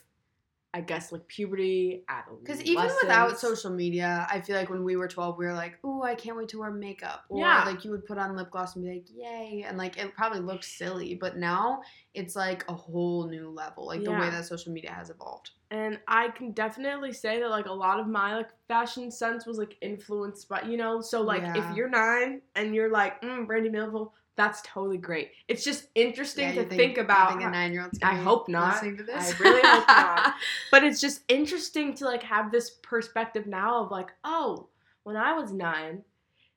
I 0.72 0.80
guess 0.82 1.10
like 1.10 1.26
puberty, 1.26 2.04
adolescence. 2.08 2.42
Because 2.46 2.62
even 2.62 2.88
without 3.02 3.40
social 3.40 3.70
media, 3.72 4.24
I 4.30 4.40
feel 4.40 4.54
like 4.54 4.70
when 4.70 4.84
we 4.84 4.94
were 4.94 5.08
12, 5.08 5.36
we 5.36 5.46
were 5.46 5.52
like, 5.52 5.84
ooh, 5.84 6.04
I 6.04 6.14
can't 6.14 6.36
wait 6.36 6.48
to 6.50 6.60
wear 6.60 6.70
makeup. 6.70 7.24
Or 7.28 7.40
Yeah. 7.40 7.64
like 7.66 7.84
you 7.84 7.90
would 7.90 8.06
put 8.06 8.18
on 8.18 8.36
lip 8.36 8.52
gloss 8.52 8.76
and 8.76 8.84
be 8.84 8.92
like, 8.92 9.06
yay. 9.12 9.64
And 9.66 9.76
like 9.76 9.98
it 9.98 10.14
probably 10.14 10.38
looked 10.38 10.64
silly. 10.64 11.16
But 11.16 11.36
now 11.38 11.80
it's 12.14 12.36
like 12.36 12.64
a 12.68 12.72
whole 12.72 13.26
new 13.26 13.50
level, 13.50 13.88
like 13.88 14.04
the 14.04 14.12
way 14.12 14.30
that 14.30 14.44
social 14.44 14.72
media 14.72 14.92
has 14.92 15.10
evolved. 15.10 15.50
and 15.72 15.98
I 16.06 16.28
can 16.28 16.52
definitely 16.52 17.12
say 17.14 17.40
that 17.40 17.50
like 17.50 17.66
a 17.66 17.72
lot 17.72 17.98
of 17.98 18.06
my 18.06 18.36
like 18.36 18.50
fashion 18.68 19.10
sense 19.10 19.46
was 19.46 19.58
like 19.58 19.76
influenced 19.80 20.48
by 20.48 20.62
you 20.62 20.76
know 20.76 21.00
so 21.00 21.20
like 21.20 21.42
Yeah. 21.42 21.54
if 21.56 21.76
you're 21.76 21.88
nine 21.88 22.42
and 22.54 22.74
you're 22.76 22.90
like 22.90 23.20
mm, 23.22 23.44
Brandy 23.46 23.70
Melville 23.70 24.12
that's 24.36 24.62
totally 24.62 24.96
great 24.96 25.32
it's 25.48 25.62
just 25.64 25.88
interesting 25.94 26.48
Yeah, 26.48 26.54
to 26.54 26.62
you 26.62 26.68
think, 26.68 26.98
about 26.98 27.30
think 27.30 27.42
a 27.42 27.50
nine 27.50 27.72
year 27.72 27.82
old's 27.82 27.98
I 28.02 28.14
hope 28.14 28.48
not. 28.48 28.74
listening 28.74 28.96
to 28.98 29.02
this. 29.02 29.34
I 29.34 29.38
really 29.42 29.60
hope 29.62 29.88
not. 29.88 30.34
but 30.70 30.82
it's 30.84 31.00
just 31.00 31.22
interesting 31.28 31.94
to 31.94 32.04
like 32.06 32.22
have 32.22 32.50
this 32.50 32.70
perspective 32.82 33.46
now 33.46 33.82
of 33.84 33.90
like 33.90 34.10
oh 34.24 34.68
when 35.02 35.16
I 35.16 35.32
was 35.34 35.52
nine 35.52 36.02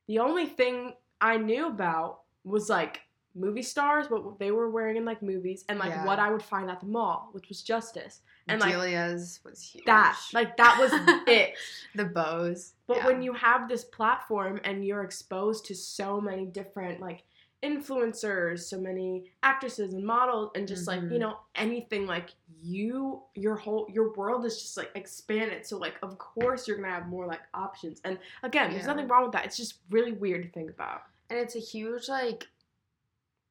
the 0.07 0.19
only 0.19 0.45
thing 0.45 0.93
I 1.19 1.37
knew 1.37 1.67
about 1.67 2.19
was 2.43 2.69
like 2.69 3.01
movie 3.35 3.63
stars 3.63 4.09
what 4.09 4.37
they 4.37 4.51
were 4.51 4.69
wearing 4.69 4.95
in 4.95 5.05
like 5.05 5.23
movies 5.23 5.65
and 5.67 5.79
like 5.79 5.89
Yeah. 5.89 6.05
what 6.05 6.19
I 6.19 6.29
would 6.31 6.43
find 6.43 6.69
at 6.69 6.79
the 6.79 6.85
mall 6.85 7.29
which 7.31 7.49
was 7.49 7.63
Justice 7.63 8.21
and 8.47 8.61
like 8.61 8.73
Delia's 8.73 9.39
was 9.43 9.61
huge. 9.61 9.85
that 9.85 10.17
like 10.33 10.55
that 10.57 10.77
was 10.79 10.91
it 11.27 11.55
the 11.95 12.05
bows. 12.05 12.73
but 12.87 12.97
Yeah. 12.97 13.07
when 13.07 13.23
you 13.23 13.33
have 13.33 13.67
this 13.67 13.83
platform 13.85 14.59
and 14.63 14.85
you're 14.85 15.03
exposed 15.03 15.65
to 15.65 15.75
so 15.75 16.21
many 16.21 16.45
different 16.45 16.99
like 17.01 17.23
influencers 17.63 18.59
so 18.59 18.79
many 18.79 19.31
actresses 19.41 19.93
and 19.93 20.05
models 20.05 20.51
and 20.55 20.67
just 20.67 20.85
like 20.85 21.01
you 21.03 21.07
Mhm. 21.11 21.19
know 21.19 21.39
anything 21.55 22.05
like 22.05 22.31
you 22.61 23.23
your 23.35 23.55
whole 23.55 23.87
your 23.89 24.13
world 24.13 24.45
is 24.45 24.61
just 24.61 24.75
like 24.77 24.91
expanded. 24.95 25.65
So 25.65 25.77
like 25.77 25.95
of 26.03 26.17
course 26.17 26.67
you're 26.67 26.77
gonna 26.77 26.89
have 26.93 27.07
more 27.07 27.25
like 27.25 27.41
options. 27.53 28.01
And 28.03 28.19
again 28.43 28.71
there's 28.71 28.85
nothing 28.87 29.07
wrong 29.07 29.23
with 29.23 29.31
that. 29.33 29.45
It's 29.45 29.57
just 29.57 29.79
really 29.89 30.11
weird 30.11 30.43
to 30.43 30.49
think 30.49 30.69
about. 30.69 31.03
And 31.29 31.39
it's 31.39 31.55
a 31.55 31.59
huge 31.59 32.09
like 32.09 32.47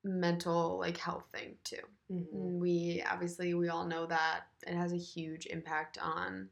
mental 0.04 0.78
like 0.78 0.96
health 0.96 1.24
thing 1.32 1.56
too. 1.64 1.76
And 2.10 2.60
we 2.60 3.02
obviously 3.10 3.54
we 3.54 3.68
all 3.70 3.86
know 3.86 4.04
that 4.06 4.42
it 4.66 4.74
has 4.74 4.92
a 4.92 4.98
huge 4.98 5.46
impact 5.46 5.96
on 5.98 6.48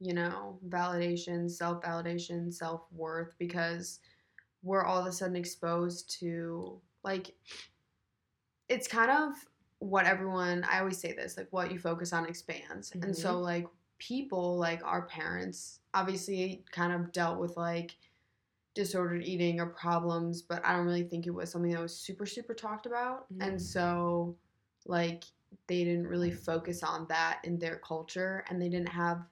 you 0.00 0.14
know 0.14 0.60
validation 0.68 1.50
self-validation 1.50 2.52
self-worth 2.54 3.34
because 3.38 3.98
we're 4.62 4.84
all 4.84 4.98
of 4.98 5.06
a 5.06 5.12
sudden 5.12 5.36
exposed 5.36 6.10
to 6.20 6.80
like 7.04 7.34
it's 8.68 8.88
kind 8.88 9.10
of 9.10 9.32
what 9.78 10.06
everyone 10.06 10.64
i 10.68 10.80
always 10.80 10.98
say 10.98 11.12
this 11.12 11.36
like 11.36 11.46
what 11.50 11.70
you 11.70 11.78
focus 11.78 12.12
on 12.12 12.26
expands 12.26 12.92
and 13.02 13.16
so 13.16 13.38
like 13.38 13.66
people 13.98 14.56
like 14.56 14.80
our 14.84 15.02
parents 15.02 15.80
obviously 15.94 16.64
kind 16.72 16.92
of 16.92 17.12
dealt 17.12 17.38
with 17.38 17.56
like 17.56 17.96
disordered 18.78 19.24
eating 19.24 19.58
or 19.58 19.66
problems, 19.66 20.40
but 20.40 20.64
I 20.64 20.72
don't 20.72 20.86
really 20.86 21.02
think 21.02 21.26
it 21.26 21.34
was 21.34 21.50
something 21.50 21.72
that 21.72 21.82
was 21.82 21.96
super 21.96 22.24
super 22.24 22.54
talked 22.54 22.86
about. 22.86 23.26
Mm. 23.34 23.48
And 23.48 23.60
so 23.60 24.36
like 24.86 25.24
they 25.66 25.82
didn't 25.82 26.06
really 26.06 26.30
focus 26.30 26.84
on 26.84 27.04
that 27.08 27.40
in 27.42 27.58
their 27.58 27.76
culture 27.76 28.44
and 28.48 28.62
they 28.62 28.68
didn't 28.68 28.88
have 28.88 29.22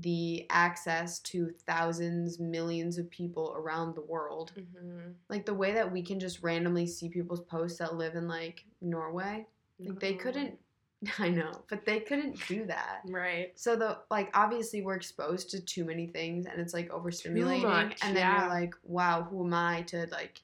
the 0.00 0.46
access 0.50 1.20
to 1.20 1.50
thousands, 1.66 2.38
millions 2.38 2.98
of 2.98 3.10
people 3.10 3.54
around 3.56 3.94
the 3.94 4.02
world. 4.02 4.52
Mm-hmm. 4.56 5.12
Like 5.28 5.46
the 5.46 5.54
way 5.54 5.72
that 5.72 5.90
we 5.90 6.02
can 6.02 6.20
just 6.20 6.42
randomly 6.42 6.86
see 6.86 7.08
people's 7.08 7.40
posts 7.40 7.78
that 7.78 7.96
live 7.96 8.14
in 8.14 8.28
like 8.28 8.64
Norway. 8.80 9.46
Like 9.78 10.00
they 10.00 10.14
couldn't 10.14 10.58
I 11.18 11.28
know, 11.28 11.52
but 11.68 11.84
they 11.84 12.00
couldn't 12.00 12.46
do 12.48 12.66
that. 12.66 13.02
Right. 13.08 13.52
So 13.54 13.76
the 13.76 13.98
like 14.10 14.30
obviously 14.34 14.82
we're 14.82 14.96
exposed 14.96 15.50
to 15.50 15.60
too 15.60 15.84
many 15.84 16.06
things 16.06 16.46
and 16.46 16.60
it's 16.60 16.74
like 16.74 16.90
overstimulating 16.90 17.62
much, 17.62 17.98
and 18.02 18.16
then 18.16 18.24
yeah. 18.24 18.40
you're 18.40 18.48
like, 18.48 18.74
wow, 18.82 19.26
who 19.28 19.44
am 19.44 19.54
I 19.54 19.82
to 19.88 20.06
like 20.10 20.40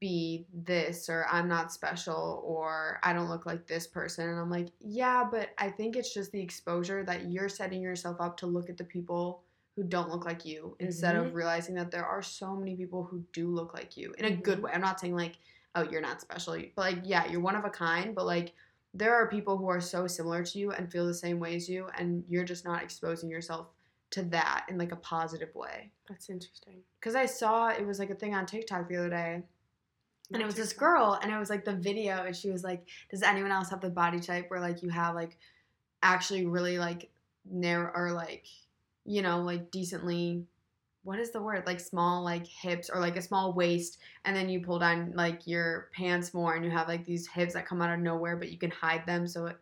be 0.00 0.46
this 0.52 1.08
or 1.10 1.26
I'm 1.30 1.48
not 1.48 1.72
special 1.72 2.42
or 2.44 2.98
I 3.02 3.12
don't 3.12 3.28
look 3.28 3.44
like 3.46 3.66
this 3.66 3.86
person 3.86 4.28
and 4.28 4.38
I'm 4.38 4.50
like, 4.50 4.68
yeah, 4.80 5.24
but 5.30 5.50
I 5.58 5.68
think 5.70 5.96
it's 5.96 6.14
just 6.14 6.32
the 6.32 6.40
exposure 6.40 7.04
that 7.04 7.30
you're 7.30 7.48
setting 7.50 7.82
yourself 7.82 8.16
up 8.20 8.36
to 8.38 8.46
look 8.46 8.70
at 8.70 8.78
the 8.78 8.84
people 8.84 9.42
who 9.76 9.82
don't 9.84 10.08
look 10.10 10.24
like 10.24 10.44
you 10.46 10.76
instead 10.80 11.16
Mhm. 11.16 11.26
of 11.26 11.34
realizing 11.34 11.74
that 11.74 11.90
there 11.90 12.06
are 12.06 12.22
so 12.22 12.54
many 12.54 12.76
people 12.76 13.04
who 13.04 13.24
do 13.32 13.48
look 13.48 13.74
like 13.74 13.96
you 13.96 14.14
in 14.18 14.24
a 14.26 14.30
good 14.36 14.58
Mhm. 14.58 14.62
way. 14.62 14.72
I'm 14.72 14.80
not 14.80 15.00
saying 15.00 15.16
like, 15.16 15.36
oh, 15.74 15.82
you're 15.82 16.00
not 16.00 16.20
special, 16.20 16.54
but 16.76 16.82
like, 16.94 17.00
yeah, 17.04 17.26
you're 17.26 17.40
one 17.40 17.56
of 17.56 17.64
a 17.64 17.70
kind, 17.70 18.14
but 18.14 18.24
like 18.24 18.54
there 18.94 19.14
are 19.14 19.28
people 19.28 19.56
who 19.58 19.66
are 19.68 19.80
so 19.80 20.06
similar 20.06 20.44
to 20.44 20.58
you 20.58 20.70
and 20.70 20.90
feel 20.90 21.04
the 21.04 21.12
same 21.12 21.40
way 21.40 21.56
as 21.56 21.68
you 21.68 21.88
and 21.98 22.24
you're 22.28 22.44
just 22.44 22.64
not 22.64 22.80
exposing 22.82 23.28
yourself 23.28 23.66
to 24.10 24.22
that 24.22 24.64
in 24.68 24.78
like 24.78 24.92
a 24.92 24.96
positive 24.96 25.52
way 25.56 25.90
That's 26.08 26.30
interesting. 26.30 26.84
because 27.00 27.16
i 27.16 27.26
saw 27.26 27.70
it 27.70 27.84
was 27.84 27.98
like 27.98 28.10
a 28.10 28.14
thing 28.14 28.36
on 28.36 28.46
tiktok 28.46 28.88
the 28.88 28.94
other 28.96 29.10
day 29.10 29.42
and 30.32 30.42
it 30.42 30.46
was 30.46 30.54
this 30.54 30.72
girl 30.72 31.18
and 31.22 31.32
it 31.32 31.38
was 31.38 31.50
like 31.50 31.64
the 31.64 31.74
video 31.74 32.24
and 32.24 32.34
she 32.34 32.50
was 32.50 32.64
like 32.64 32.86
does 33.10 33.22
anyone 33.22 33.52
else 33.52 33.70
have 33.70 33.80
the 33.80 33.90
body 33.90 34.20
type 34.20 34.50
where 34.50 34.60
like 34.60 34.82
you 34.82 34.88
have 34.88 35.14
like 35.14 35.36
actually 36.02 36.46
really 36.46 36.78
like 36.78 37.10
narrow 37.50 37.90
or 37.94 38.12
like 38.12 38.46
you 39.04 39.22
know 39.22 39.40
like 39.42 39.70
decently 39.70 40.44
what 41.04 41.18
is 41.18 41.30
the 41.30 41.40
word? 41.40 41.64
Like 41.66 41.80
small 41.80 42.24
like 42.24 42.46
hips 42.46 42.90
or 42.90 42.98
like 42.98 43.16
a 43.16 43.22
small 43.22 43.52
waist 43.52 43.98
and 44.24 44.34
then 44.34 44.48
you 44.48 44.60
pull 44.60 44.78
down 44.78 45.12
like 45.14 45.46
your 45.46 45.90
pants 45.92 46.34
more 46.34 46.54
and 46.54 46.64
you 46.64 46.70
have 46.70 46.88
like 46.88 47.04
these 47.04 47.28
hips 47.28 47.52
that 47.52 47.66
come 47.66 47.80
out 47.82 47.92
of 47.92 48.00
nowhere 48.00 48.36
but 48.36 48.50
you 48.50 48.58
can 48.58 48.70
hide 48.70 49.06
them 49.06 49.28
so 49.28 49.46
it 49.46 49.56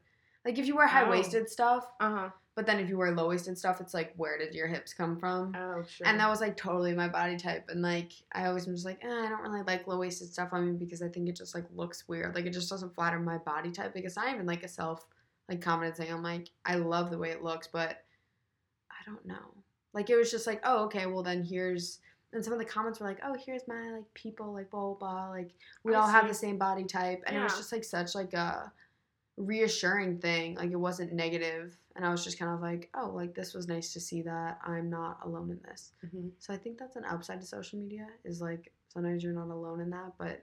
like 0.45 0.57
if 0.59 0.67
you 0.67 0.77
wear 0.77 0.87
high 0.87 1.09
waisted 1.09 1.51
stuff 1.51 1.87
Uh 2.01 2.17
huh. 2.17 2.29
But 2.55 2.67
then 2.67 2.79
if 2.79 2.89
you 2.89 2.99
wear 2.99 3.11
low 3.13 3.29
waisted 3.29 3.57
stuff 3.57 3.81
it's 3.81 3.95
like 3.95 4.13
where 4.17 4.37
did 4.39 4.55
your 4.55 4.67
hips 4.67 4.93
come 4.93 5.17
from 5.19 5.55
Oh 5.57 5.83
sure. 5.89 6.07
and 6.07 6.21
that 6.21 6.29
was 6.29 6.41
like 6.41 6.57
totally 6.57 6.93
my 6.95 7.09
body 7.09 7.37
type. 7.37 7.69
And 7.69 7.83
like 7.83 8.13
I 8.33 8.47
always 8.47 8.67
was 8.67 8.85
like, 8.85 9.03
eh, 9.03 9.09
I 9.09 9.29
don't 9.29 9.41
really 9.43 9.63
like 9.63 9.87
low 9.87 9.99
waisted 9.99 10.33
stuff 10.33 10.51
on 10.53 10.67
me 10.67 10.73
because 10.77 11.01
I 11.03 11.09
think 11.09 11.29
it 11.29 11.37
just 11.37 11.55
like 11.55 11.65
looks 11.75 12.07
weird. 12.09 12.35
Like 12.35 12.45
it 12.47 12.53
just 12.53 12.69
doesn't 12.71 12.95
flatter 12.95 13.19
my 13.19 13.39
body 13.39 13.71
type. 13.71 13.93
Like 13.95 14.05
it's 14.05 14.17
not 14.17 14.33
even 14.33 14.47
like 14.47 14.63
a 14.65 14.69
self 14.69 15.07
like 15.49 15.61
confidence 15.61 15.99
thing. 15.99 16.13
I'm 16.13 16.23
like, 16.23 16.51
I 16.65 16.77
love 16.77 17.11
the 17.11 17.19
way 17.19 17.31
it 17.31 17.43
looks, 17.43 17.69
but 17.73 18.05
I 18.91 18.97
don't 19.07 19.25
know. 19.27 19.55
Like 19.95 20.11
it 20.11 20.17
was 20.17 20.31
just 20.31 20.47
like, 20.47 20.61
oh, 20.65 20.85
okay, 20.85 21.07
well 21.07 21.23
then 21.23 21.43
here's 21.43 22.01
and 22.33 22.43
some 22.43 22.53
of 22.53 22.59
the 22.59 22.65
comments 22.65 23.01
were 23.01 23.07
like, 23.07 23.21
oh, 23.25 23.37
here's 23.45 23.67
my 23.69 23.91
like 23.91 24.15
people, 24.15 24.53
like 24.53 24.71
blah 24.71 24.95
blah 24.95 24.95
blah. 24.95 25.29
Like 25.31 25.51
we 25.85 25.95
I 25.95 26.01
all 26.01 26.09
have 26.09 26.29
the 26.29 26.35
same 26.35 26.59
body 26.59 26.85
type. 26.85 27.23
And 27.27 27.37
it 27.37 27.43
was 27.43 27.57
just 27.57 27.73
like 27.73 27.85
such 27.85 28.15
like 28.15 28.33
a 28.35 28.73
reassuring 29.37 30.19
thing. 30.19 30.55
Like 30.55 30.71
it 30.71 30.77
wasn't 30.77 31.13
negative. 31.13 31.77
And 31.95 32.07
I 32.07 32.11
was 32.11 32.25
just 32.25 32.39
kind 32.39 32.51
of 32.53 32.61
like, 32.63 32.89
oh, 32.95 33.11
like 33.15 33.35
this 33.35 33.53
was 33.55 33.69
nice 33.69 33.93
to 33.93 34.01
see 34.01 34.23
that 34.23 34.59
I'm 34.65 34.89
not 34.89 35.19
alone 35.25 35.51
in 35.51 35.61
this. 35.69 35.93
Mhm. 36.05 36.31
So 36.39 36.55
I 36.55 36.57
think 36.57 36.79
that's 36.79 36.97
an 36.97 37.05
upside 37.05 37.41
to 37.41 37.47
social 37.47 37.79
media 37.79 38.07
is 38.25 38.41
like 38.41 38.73
sometimes 38.89 39.23
you're 39.23 39.33
not 39.35 39.49
alone 39.51 39.81
in 39.81 39.91
that, 39.91 40.13
but 40.19 40.43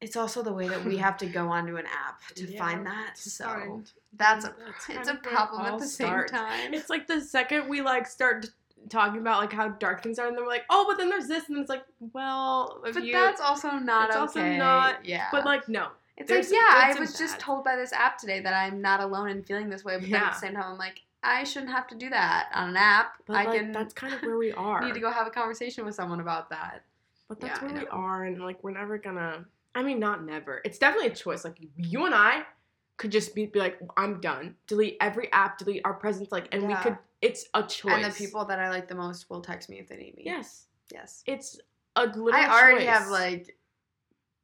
it's 0.00 0.16
also 0.16 0.42
the 0.42 0.52
way 0.52 0.66
that 0.66 0.84
we 0.84 0.96
have 0.96 1.16
to 1.18 1.26
go 1.26 1.48
onto 1.56 1.76
an 1.76 1.86
app 1.86 2.20
to 2.34 2.46
Yeah, 2.50 2.58
find 2.58 2.86
that. 2.86 3.18
So 3.18 3.44
find- 3.44 3.92
that's 4.14 4.44
a 4.46 4.54
That's 4.58 4.88
it's 4.88 5.08
a 5.08 5.12
of 5.12 5.18
where 5.24 5.32
it 5.32 5.36
problem 5.36 5.66
at 5.66 5.78
the 5.78 5.86
same 5.86 6.26
time. 6.26 6.74
It's 6.74 6.90
like 6.90 7.06
the 7.06 7.20
second 7.20 7.68
we 7.68 7.82
like 7.82 8.06
start 8.06 8.46
talking 8.88 9.20
about 9.20 9.40
like 9.40 9.52
how 9.52 9.68
dark 9.68 10.02
things 10.02 10.18
are, 10.18 10.26
and 10.26 10.36
then 10.36 10.42
we're 10.44 10.50
like, 10.50 10.64
oh, 10.70 10.84
but 10.88 10.98
then 10.98 11.08
there's 11.08 11.28
this, 11.28 11.48
and 11.48 11.56
it's 11.58 11.68
like, 11.68 11.84
well, 12.00 12.80
but 12.82 13.04
you, 13.04 13.12
that's 13.12 13.40
also 13.40 13.70
not 13.72 14.08
it's 14.08 14.16
okay. 14.16 14.20
also 14.22 14.42
not- 14.56 15.04
yeah. 15.04 15.28
but 15.30 15.44
like 15.44 15.68
no, 15.68 15.88
it's 16.16 16.28
there's 16.28 16.50
like 16.50 16.58
yeah, 16.60 16.94
I 16.96 17.00
was 17.00 17.18
just 17.18 17.38
told 17.40 17.64
by 17.64 17.76
this 17.76 17.92
app 17.92 18.18
today 18.18 18.40
that 18.40 18.52
I'm 18.54 18.80
not 18.80 19.00
alone 19.00 19.28
in 19.30 19.42
feeling 19.42 19.70
this 19.70 19.84
way, 19.84 19.98
but 19.98 20.10
then 20.10 20.14
at 20.22 20.32
the 20.34 20.38
same 20.38 20.54
time 20.54 20.64
I'm 20.72 20.78
like, 20.78 21.00
I 21.22 21.44
shouldn't 21.44 21.72
have 21.72 21.86
to 21.88 21.94
do 21.94 22.10
that 22.10 22.48
on 22.54 22.70
an 22.70 22.76
app. 22.76 23.14
but 23.26 23.36
I 23.36 23.44
like 23.44 23.58
can 23.58 23.72
that's 23.72 23.94
kind 23.94 24.12
of 24.12 24.20
where 24.22 24.36
we 24.36 24.52
are. 24.52 24.80
need 24.84 24.94
to 24.94 25.00
go 25.00 25.10
have 25.10 25.26
a 25.26 25.30
conversation 25.30 25.84
with 25.84 25.94
someone 25.94 26.20
about 26.20 26.50
that. 26.50 26.84
But 27.28 27.40
that's 27.40 27.60
Yeah, 27.62 27.68
where 27.68 27.80
we 27.80 27.86
are, 27.88 28.24
and 28.24 28.40
like 28.42 28.62
we're 28.62 28.72
never 28.72 28.98
gonna. 28.98 29.44
I 29.74 29.82
mean, 29.82 29.98
not 29.98 30.24
never. 30.24 30.60
It's 30.64 30.78
definitely 30.78 31.08
a 31.08 31.14
choice. 31.14 31.44
Like 31.44 31.56
you 31.76 32.04
and 32.04 32.14
I 32.14 32.42
could 32.98 33.10
just 33.10 33.34
be, 33.34 33.46
be 33.46 33.58
like, 33.58 33.78
I'm 33.96 34.20
done. 34.20 34.54
Delete 34.66 34.98
every 35.00 35.32
app. 35.32 35.56
Delete 35.58 35.80
our 35.84 35.94
presence. 35.94 36.30
Like, 36.30 36.48
and 36.52 36.66
we 36.68 36.74
could. 36.76 36.98
It's 37.22 37.46
a 37.54 37.62
choice. 37.62 37.94
And 37.94 38.04
the 38.04 38.10
people 38.16 38.44
that 38.44 38.58
I 38.58 38.68
like 38.68 38.86
the 38.88 38.94
most 38.94 39.30
will 39.30 39.40
text 39.40 39.70
me 39.70 39.78
if 39.78 39.88
they 39.88 39.96
need 39.96 40.16
me. 40.16 40.24
Yes, 40.26 40.66
Yes. 40.92 41.22
it's 41.26 41.58
a 41.96 42.04
literal. 42.06 42.34
I 42.34 42.48
already 42.48 42.84
choice. 42.84 42.94
have 42.98 43.08
like 43.08 43.56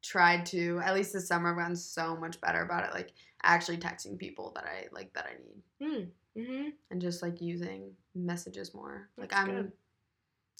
tried 0.01 0.45
to 0.47 0.79
at 0.83 0.93
least 0.95 1.13
this 1.13 1.27
summer 1.27 1.51
I've 1.51 1.57
gotten 1.57 1.75
so 1.75 2.15
much 2.15 2.39
better 2.41 2.61
about 2.61 2.85
it. 2.85 2.93
Like 2.93 3.13
actually 3.43 3.77
texting 3.77 4.17
people 4.17 4.51
that 4.55 4.65
I 4.65 4.87
like 4.91 5.13
that 5.13 5.25
I 5.25 5.35
need 5.43 6.09
Mm-hmm. 6.37 6.69
and 6.91 7.01
just 7.01 7.21
like 7.21 7.41
using 7.41 7.91
messages 8.15 8.73
more. 8.73 9.09
Like 9.17 9.31
That's 9.31 9.41
I'm 9.41 9.55
good. 9.55 9.71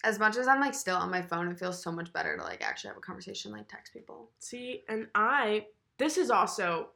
as 0.04 0.20
much 0.20 0.36
as 0.36 0.48
I'm 0.48 0.60
like 0.60 0.74
still 0.74 0.98
on 0.98 1.10
my 1.12 1.22
phone, 1.22 1.48
it 1.50 1.60
feels 1.60 1.82
so 1.82 1.92
much 1.92 2.12
better 2.12 2.36
to 2.36 2.44
like 2.44 2.62
actually 2.62 2.90
have 2.90 2.98
a 2.98 3.02
conversation, 3.02 3.52
like 3.52 3.68
text 3.70 3.94
people. 3.94 4.30
See, 4.40 4.84
and 4.90 5.08
I. 5.16 5.68
This 5.98 6.18
is 6.18 6.32
also. 6.32 6.90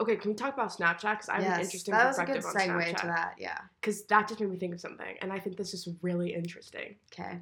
Okay, 0.00 0.16
can 0.16 0.30
we 0.32 0.34
talk 0.34 0.54
about 0.54 0.70
Snapchat? 0.72 1.12
Because 1.12 1.28
I 1.28 1.34
have 1.34 1.44
an 1.44 1.50
yes, 1.50 1.64
interesting 1.66 1.92
that 1.94 2.06
was 2.08 2.18
a 2.18 2.24
good 2.24 2.42
segue 2.42 2.66
Snapchat. 2.66 2.96
to 3.02 3.06
that. 3.06 3.34
Yeah. 3.38 3.58
Because 3.80 4.04
that 4.06 4.26
just 4.26 4.40
made 4.40 4.50
me 4.50 4.56
think 4.56 4.74
of 4.74 4.80
something, 4.80 5.16
and 5.20 5.32
I 5.32 5.38
think 5.38 5.56
this 5.56 5.74
is 5.74 5.88
really 6.00 6.34
interesting. 6.34 6.96
Okay. 7.12 7.38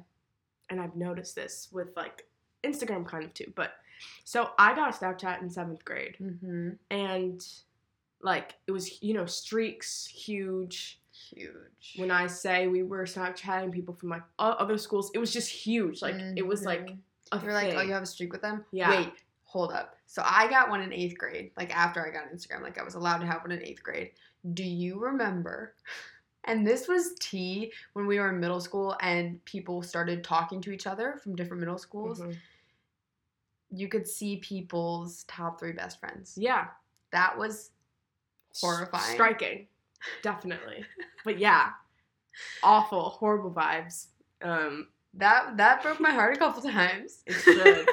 and 0.69 0.79
I've 0.79 0.95
noticed 0.95 1.35
this 1.35 1.69
with 1.71 1.95
like 1.95 2.23
Instagram 2.63 3.07
kind 3.07 3.23
of 3.23 3.33
too. 3.33 3.51
But 3.55 3.71
so 4.23 4.49
I 4.57 4.73
got 4.75 4.93
a 4.93 4.97
Snapchat 4.97 5.41
in 5.41 5.49
seventh 5.49 5.83
grade, 5.85 6.15
Mm-hmm. 6.21 6.69
and 6.89 7.45
like 8.21 8.55
it 8.67 8.71
was 8.71 9.01
you 9.01 9.13
know 9.13 9.25
streaks 9.25 10.05
huge. 10.07 10.99
Huge. 11.29 11.93
When 11.97 12.11
I 12.11 12.27
say 12.27 12.67
we 12.67 12.83
were 12.83 13.03
Snapchatting 13.05 13.71
people 13.71 13.93
from 13.93 14.09
like 14.09 14.23
other 14.39 14.77
schools, 14.77 15.11
it 15.13 15.19
was 15.19 15.31
just 15.31 15.49
huge. 15.49 16.01
Like 16.01 16.15
it 16.35 16.45
was 16.45 16.63
like 16.65 16.87
Mhm. 16.87 16.97
a 17.31 17.41
You're 17.41 17.53
like, 17.53 17.73
oh, 17.75 17.81
you 17.81 17.93
have 17.93 18.03
a 18.03 18.07
streak 18.07 18.31
with 18.31 18.41
them? 18.41 18.65
Yeah. 18.71 18.89
Wait, 18.89 19.13
hold 19.45 19.71
up. 19.71 19.95
So 20.07 20.21
I 20.25 20.47
got 20.49 20.69
one 20.69 20.81
in 20.81 20.91
eighth 20.91 21.17
grade, 21.17 21.51
like 21.57 21.75
after 21.75 22.05
I 22.05 22.09
got 22.11 22.31
Instagram, 22.33 22.61
like 22.63 22.77
I 22.79 22.83
was 22.83 22.95
allowed 22.95 23.19
to 23.19 23.25
have 23.27 23.41
one 23.41 23.51
in 23.51 23.63
eighth 23.63 23.81
grade. 23.83 24.11
Do 24.53 24.63
you 24.63 24.99
remember? 24.99 25.73
And 26.45 26.65
this 26.65 26.87
was 26.87 27.13
T 27.19 27.71
when 27.93 28.07
we 28.07 28.17
were 28.19 28.29
in 28.33 28.39
middle 28.39 28.59
school 28.59 28.95
and 28.99 29.45
people 29.45 29.83
started 29.83 30.23
talking 30.23 30.59
to 30.61 30.71
each 30.71 30.87
other 30.87 31.19
from 31.21 31.35
different 31.35 31.59
middle 31.59 31.77
schools. 31.77 32.19
Mhm. 32.19 32.35
You 33.71 33.87
could 33.87 34.07
see 34.07 34.37
people's 34.37 35.23
top 35.23 35.59
three 35.59 35.71
best 35.71 35.99
friends. 35.99 36.35
Yeah, 36.37 36.67
That 37.11 37.37
was 37.37 37.71
Horrifying. 38.59 39.13
striking, 39.13 39.67
definitely. 40.23 40.83
but 41.23 41.39
yeah, 41.39 41.69
awful, 42.63 43.09
horrible 43.11 43.51
vibes. 43.51 44.07
Um, 44.41 44.87
that 45.15 45.57
that 45.57 45.81
broke 45.83 45.99
my 45.99 46.11
heart 46.11 46.35
a 46.35 46.39
couple 46.39 46.61
times. 46.63 47.21
It 47.25 47.33
should. 47.33 47.87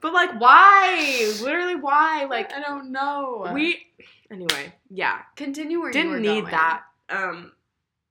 but 0.00 0.12
like, 0.12 0.38
why? 0.40 1.32
Literally, 1.42 1.74
why? 1.76 2.26
Like, 2.30 2.52
I 2.52 2.60
don't 2.60 2.92
know. 2.92 3.50
we 3.52 3.82
anyway 4.28 4.72
yeah 4.90 5.20
continue 5.36 5.80
where 5.80 5.92
didn't 5.92 6.20
need 6.20 6.40
going. 6.40 6.50
that 6.50 6.82
um 7.10 7.52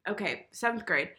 okay 0.07 0.47
seventh 0.51 0.85
grade 0.85 1.09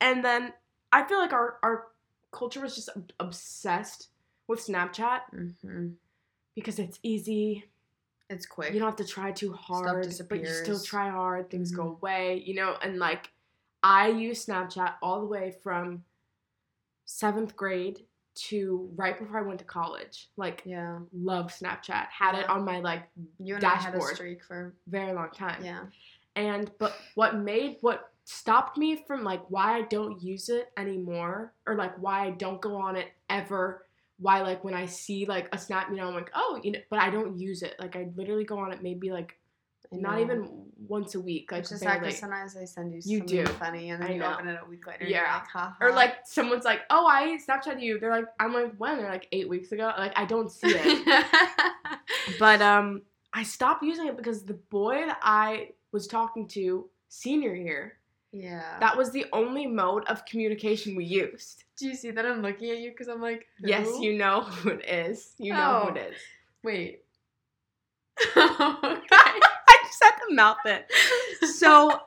and 0.00 0.24
then 0.24 0.50
i 0.90 1.02
feel 1.04 1.18
like 1.18 1.34
our 1.34 1.58
our 1.62 1.88
culture 2.32 2.60
was 2.62 2.74
just 2.74 2.88
obsessed 3.20 4.08
with 4.48 4.60
snapchat 4.64 5.20
Mhm. 5.32 5.94
because 6.54 6.78
it's 6.78 6.98
easy 7.02 7.68
It's 8.30 8.46
quick. 8.46 8.72
you 8.72 8.78
don't 8.80 8.88
have 8.88 8.96
to 9.06 9.12
try 9.12 9.32
too 9.32 9.52
hard 9.52 10.06
but 10.28 10.38
you 10.40 10.46
still 10.46 10.80
try 10.80 11.08
hard 11.10 11.50
things 11.50 11.70
go 11.72 11.84
Mhm. 11.84 11.96
away 11.98 12.42
you 12.46 12.54
know 12.54 12.76
and 12.82 12.98
like 12.98 13.32
i 13.82 14.08
used 14.08 14.48
snapchat 14.48 14.94
all 15.02 15.20
the 15.20 15.26
way 15.26 15.50
from 15.62 16.04
seventh 17.04 17.54
grade 17.56 18.06
to 18.34 18.90
right 18.96 19.18
before 19.18 19.38
i 19.38 19.42
went 19.42 19.58
to 19.58 19.64
college 19.64 20.28
like 20.36 20.62
yeah. 20.66 20.98
love 21.12 21.46
snapchat 21.46 22.06
had 22.08 22.34
it 22.34 22.48
on 22.50 22.64
my 22.64 22.80
like 22.80 23.04
You 23.38 23.54
and 23.56 23.64
I 23.64 23.70
had 23.76 23.94
a 23.94 23.98
Dashboard. 23.98 24.14
streak 24.16 24.44
for 24.44 24.74
very 24.86 25.12
long 25.12 25.30
time 25.30 25.64
yeah. 25.64 25.86
And 26.34 26.70
but 26.78 26.94
what 27.14 27.36
made 27.36 27.78
what 27.80 28.12
stopped 28.24 28.76
me 28.76 29.02
from 29.06 29.24
like 29.24 29.42
why 29.50 29.78
I 29.78 29.82
don't 29.82 30.20
use 30.22 30.50
it 30.50 30.70
anymore 30.76 31.54
or 31.66 31.76
like 31.76 31.96
why 31.96 32.26
I 32.26 32.30
don't 32.32 32.60
go 32.60 32.76
on 32.76 32.94
it 32.94 33.08
ever. 33.30 33.85
Why 34.18 34.40
like 34.42 34.64
when 34.64 34.74
I 34.74 34.86
see 34.86 35.26
like 35.26 35.48
a 35.52 35.58
snap, 35.58 35.88
you 35.90 35.96
know, 35.96 36.08
I'm 36.08 36.14
like, 36.14 36.30
oh, 36.34 36.58
you 36.62 36.72
know, 36.72 36.78
but 36.90 37.00
I 37.00 37.10
don't 37.10 37.38
use 37.38 37.62
it. 37.62 37.74
Like 37.78 37.96
I 37.96 38.08
literally 38.16 38.44
go 38.44 38.58
on 38.58 38.72
it 38.72 38.82
maybe 38.82 39.10
like 39.10 39.38
I 39.92 39.96
Not 39.96 40.20
even 40.20 40.66
once 40.88 41.14
a 41.14 41.20
week, 41.20 41.52
like 41.52 41.60
It's 41.60 41.70
just 41.70 41.84
barely. 41.84 42.10
'cause 42.10 42.18
sometimes 42.18 42.54
they 42.54 42.66
send 42.66 42.92
you 42.92 43.00
You 43.04 43.18
something 43.18 43.44
do. 43.44 43.52
funny 43.52 43.90
and 43.90 44.02
then 44.02 44.10
I 44.10 44.14
you 44.14 44.20
know. 44.20 44.32
open 44.34 44.48
it 44.48 44.58
a 44.60 44.68
week 44.68 44.86
later. 44.86 45.06
Yeah. 45.06 45.42
like, 45.54 45.72
or 45.80 45.92
like 45.92 46.16
someone's 46.24 46.64
like, 46.64 46.80
"Oh, 46.90 47.06
I 47.06 47.38
Snapchat 47.46 47.80
you." 47.80 48.00
They're 48.00 48.10
like, 48.10 48.24
"I'm 48.40 48.52
like, 48.52 48.74
when?" 48.78 48.96
They're 48.96 49.08
like, 49.10 49.28
eight 49.32 49.48
weeks 49.48 49.70
ago." 49.72 49.92
Like, 49.96 50.12
I 50.16 50.24
don't 50.24 50.50
see 50.50 50.68
it. 50.74 51.06
but 52.38 52.62
um, 52.62 53.02
I 53.32 53.42
stopped 53.42 53.82
using 53.82 54.06
it 54.08 54.16
because 54.16 54.44
the 54.44 54.54
boy 54.54 55.04
that 55.06 55.18
I 55.22 55.70
was 55.92 56.06
talking 56.06 56.48
to 56.48 56.88
senior 57.08 57.54
year, 57.54 57.98
yeah. 58.36 58.78
that 58.80 58.96
was 58.96 59.10
the 59.10 59.26
only 59.32 59.66
mode 59.66 60.04
of 60.06 60.24
communication 60.26 60.94
we 60.96 61.04
used. 61.04 61.64
Do 61.78 61.86
you 61.86 61.94
see 61.94 62.10
that 62.10 62.24
I'm 62.26 62.42
looking 62.42 62.70
at 62.70 62.78
you 62.78 62.90
because 62.90 63.08
I'm 63.08 63.20
like, 63.22 63.46
Yes, 63.60 63.88
you 64.00 64.16
know 64.16 64.40
who 64.56 64.70
it 64.70 64.84
is. 64.88 65.32
You 65.38 65.52
know 65.54 65.80
who 65.80 65.88
Oh. 65.90 65.94
it 65.94 65.98
is. 66.12 66.16
Wait. 66.62 67.00
I 68.34 69.76
just 69.84 70.02
had 70.02 70.16
to 70.28 70.34
mouth 70.34 70.56
it. 70.64 70.90
So 71.56 72.00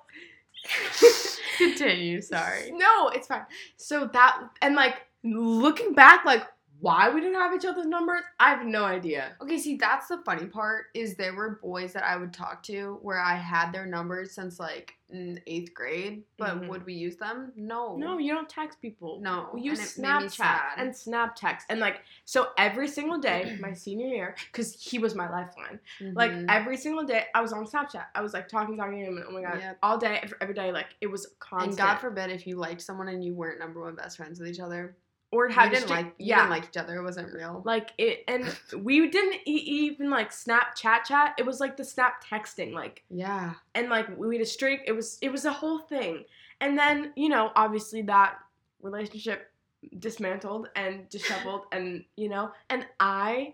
Continue. 1.57 2.21
Sorry. 2.21 2.71
No, 2.71 3.09
it's 3.09 3.27
fine. 3.27 3.45
So 3.77 4.09
that 4.13 4.39
and 4.61 4.75
like 4.75 4.95
looking 5.23 5.93
back, 5.93 6.25
like 6.25 6.43
why 6.79 7.09
we 7.09 7.19
didn't 7.19 7.35
have 7.35 7.53
each 7.53 7.65
other's 7.65 7.85
numbers, 7.85 8.21
I 8.39 8.49
have 8.51 8.65
no 8.65 8.85
idea. 8.85 9.35
Okay, 9.41 9.57
see, 9.57 9.75
that's 9.77 10.07
the 10.07 10.19
funny 10.25 10.45
part 10.45 10.85
is 10.93 11.15
there 11.15 11.33
were 11.35 11.59
boys 11.61 11.93
that 11.93 12.03
I 12.03 12.15
would 12.17 12.31
talk 12.33 12.63
to 12.63 12.99
where 13.01 13.19
I 13.19 13.35
had 13.35 13.71
their 13.71 13.85
numbers 13.85 14.31
since 14.31 14.59
like 14.59 14.93
in 15.09 15.41
eighth 15.47 15.73
grade, 15.73 16.23
but 16.37 16.61
Mhm. 16.61 16.67
would 16.67 16.85
we 16.85 16.93
use 16.93 17.17
them? 17.17 17.51
No. 17.55 17.95
No, 17.97 18.19
you 18.19 18.33
don't 18.33 18.47
text 18.47 18.79
people. 18.79 19.19
No, 19.21 19.49
we 19.53 19.61
use 19.61 19.79
Snapchat 19.97 20.61
and 20.77 20.95
Snap 20.95 21.35
text, 21.35 21.65
and 21.69 21.79
like 21.79 22.01
so 22.25 22.49
every 22.57 22.87
single 22.87 23.17
day, 23.17 23.57
my 23.59 23.73
senior 23.73 24.07
year, 24.07 24.35
because 24.51 24.73
he 24.75 24.99
was 24.99 25.15
my 25.15 25.29
lifeline. 25.29 25.79
Like 25.99 26.31
Mhm. 26.31 26.45
every 26.49 26.77
single 26.77 27.03
day, 27.05 27.25
I 27.33 27.41
was 27.41 27.53
on 27.53 27.65
Snapchat. 27.65 28.05
I 28.13 28.21
was 28.21 28.33
like 28.33 28.47
talking, 28.47 28.77
talking 28.77 28.99
to 28.99 29.05
him, 29.05 29.17
and 29.17 29.25
oh 29.27 29.31
my 29.31 29.41
god, 29.41 29.59
Yep. 29.59 29.77
all 29.81 29.97
day, 29.97 30.23
every 30.41 30.53
day, 30.53 30.71
like 30.71 30.95
it 31.01 31.07
was 31.07 31.25
constant. 31.39 31.69
and 31.71 31.77
God 31.77 31.95
forbid 31.97 32.29
if 32.29 32.45
you 32.45 32.55
liked 32.55 32.81
someone 32.81 33.07
and 33.09 33.23
you 33.23 33.33
weren't 33.33 33.57
number 33.59 33.81
one 33.81 33.95
best 33.95 34.17
friends 34.17 34.39
with 34.39 34.47
each 34.47 34.59
other. 34.59 34.95
Or 35.31 35.47
had 35.47 35.69
didn't 35.71 35.87
to- 35.87 35.93
like 35.93 36.13
yeah, 36.17 36.37
didn't 36.37 36.49
like 36.49 36.63
each 36.65 36.77
other. 36.77 36.95
It 36.95 37.03
wasn't 37.03 37.33
real. 37.33 37.61
like 37.65 37.91
it, 37.97 38.23
and 38.27 38.45
we 38.83 39.09
didn't 39.09 39.35
e- 39.47 39.51
even 39.51 40.09
like 40.09 40.31
Snapchat 40.31 41.03
chat. 41.05 41.35
It 41.37 41.45
was 41.45 41.59
like 41.59 41.77
the 41.77 41.85
Snap 41.85 42.23
texting, 42.23 42.73
like 42.73 43.03
yeah. 43.09 43.53
and 43.75 43.89
like 43.89 44.07
we 44.17 44.35
had 44.35 44.43
a 44.43 44.49
streak. 44.49 44.81
It 44.87 44.93
was 44.93 45.17
it 45.21 45.31
was 45.31 45.45
a 45.45 45.53
whole 45.53 45.79
thing, 45.79 46.23
and 46.61 46.77
then 46.77 47.13
you 47.15 47.29
know 47.29 47.51
obviously 47.55 48.01
that 48.03 48.39
relationship 48.81 49.51
dismantled 49.99 50.69
and 50.75 51.07
disheveled, 51.09 51.65
and 51.71 52.03
you 52.15 52.29
know, 52.29 52.51
and 52.69 52.87
I 52.99 53.53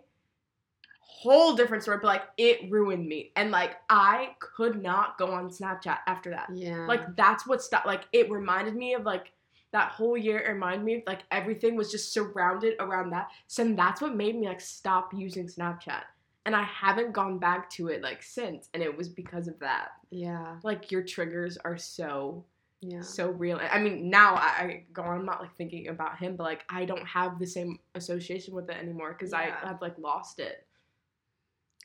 whole 1.07 1.55
different 1.55 1.81
story, 1.83 1.97
but 2.01 2.07
like 2.07 2.23
it 2.37 2.69
ruined 2.71 3.07
me, 3.07 3.31
and 3.35 3.51
like 3.51 3.77
I 3.89 4.35
could 4.39 4.81
not 4.81 5.17
go 5.17 5.27
on 5.31 5.49
Snapchat 5.49 5.99
after 6.07 6.29
that. 6.31 6.49
Yeah. 6.53 6.85
Like 6.87 7.15
that's 7.15 7.45
what 7.47 7.61
stopped. 7.61 7.85
Like 7.85 8.03
it 8.13 8.31
reminded 8.31 8.75
me 8.75 8.93
of 8.93 9.03
like 9.03 9.31
that 9.75 9.91
whole 9.91 10.17
year. 10.17 10.39
It 10.39 10.49
reminded 10.51 10.83
me 10.85 10.95
of 10.95 11.03
like 11.05 11.21
everything 11.31 11.75
was 11.75 11.91
just 11.91 12.13
surrounded 12.13 12.75
around 12.79 13.09
that. 13.11 13.27
So 13.47 13.63
that's 13.73 14.01
what 14.01 14.15
made 14.15 14.35
me 14.39 14.47
like 14.47 14.61
stop 14.61 15.13
using 15.13 15.47
Snapchat. 15.47 16.03
And 16.45 16.55
I 16.55 16.63
haven't 16.63 17.11
gone 17.13 17.39
back 17.39 17.69
to 17.71 17.87
it 17.89 18.01
like 18.01 18.21
since. 18.23 18.69
And 18.73 18.81
it 18.83 18.95
was 18.95 19.09
because 19.09 19.47
of 19.47 19.59
that. 19.59 19.89
yeah. 20.11 20.57
Like 20.63 20.91
your 20.91 21.03
triggers 21.03 21.57
are 21.65 21.77
so 21.77 22.45
Yeah. 22.81 23.01
so 23.01 23.29
real. 23.31 23.59
I 23.77 23.79
mean 23.79 24.09
now 24.09 24.35
I, 24.35 24.47
I 24.63 24.83
go 24.93 25.01
on. 25.03 25.19
I'm 25.19 25.25
not 25.25 25.41
like 25.41 25.55
thinking 25.57 25.87
about 25.89 26.17
him, 26.19 26.35
but 26.37 26.43
like 26.43 26.63
I 26.69 26.85
don't 26.85 27.05
have 27.07 27.39
the 27.39 27.47
same 27.47 27.79
association 27.95 28.53
with 28.55 28.69
it 28.69 28.77
anymore 28.77 29.11
because 29.13 29.31
Yeah. 29.33 29.55
I 29.63 29.67
have 29.67 29.81
like 29.81 29.97
lost 29.97 30.39
it. 30.39 30.57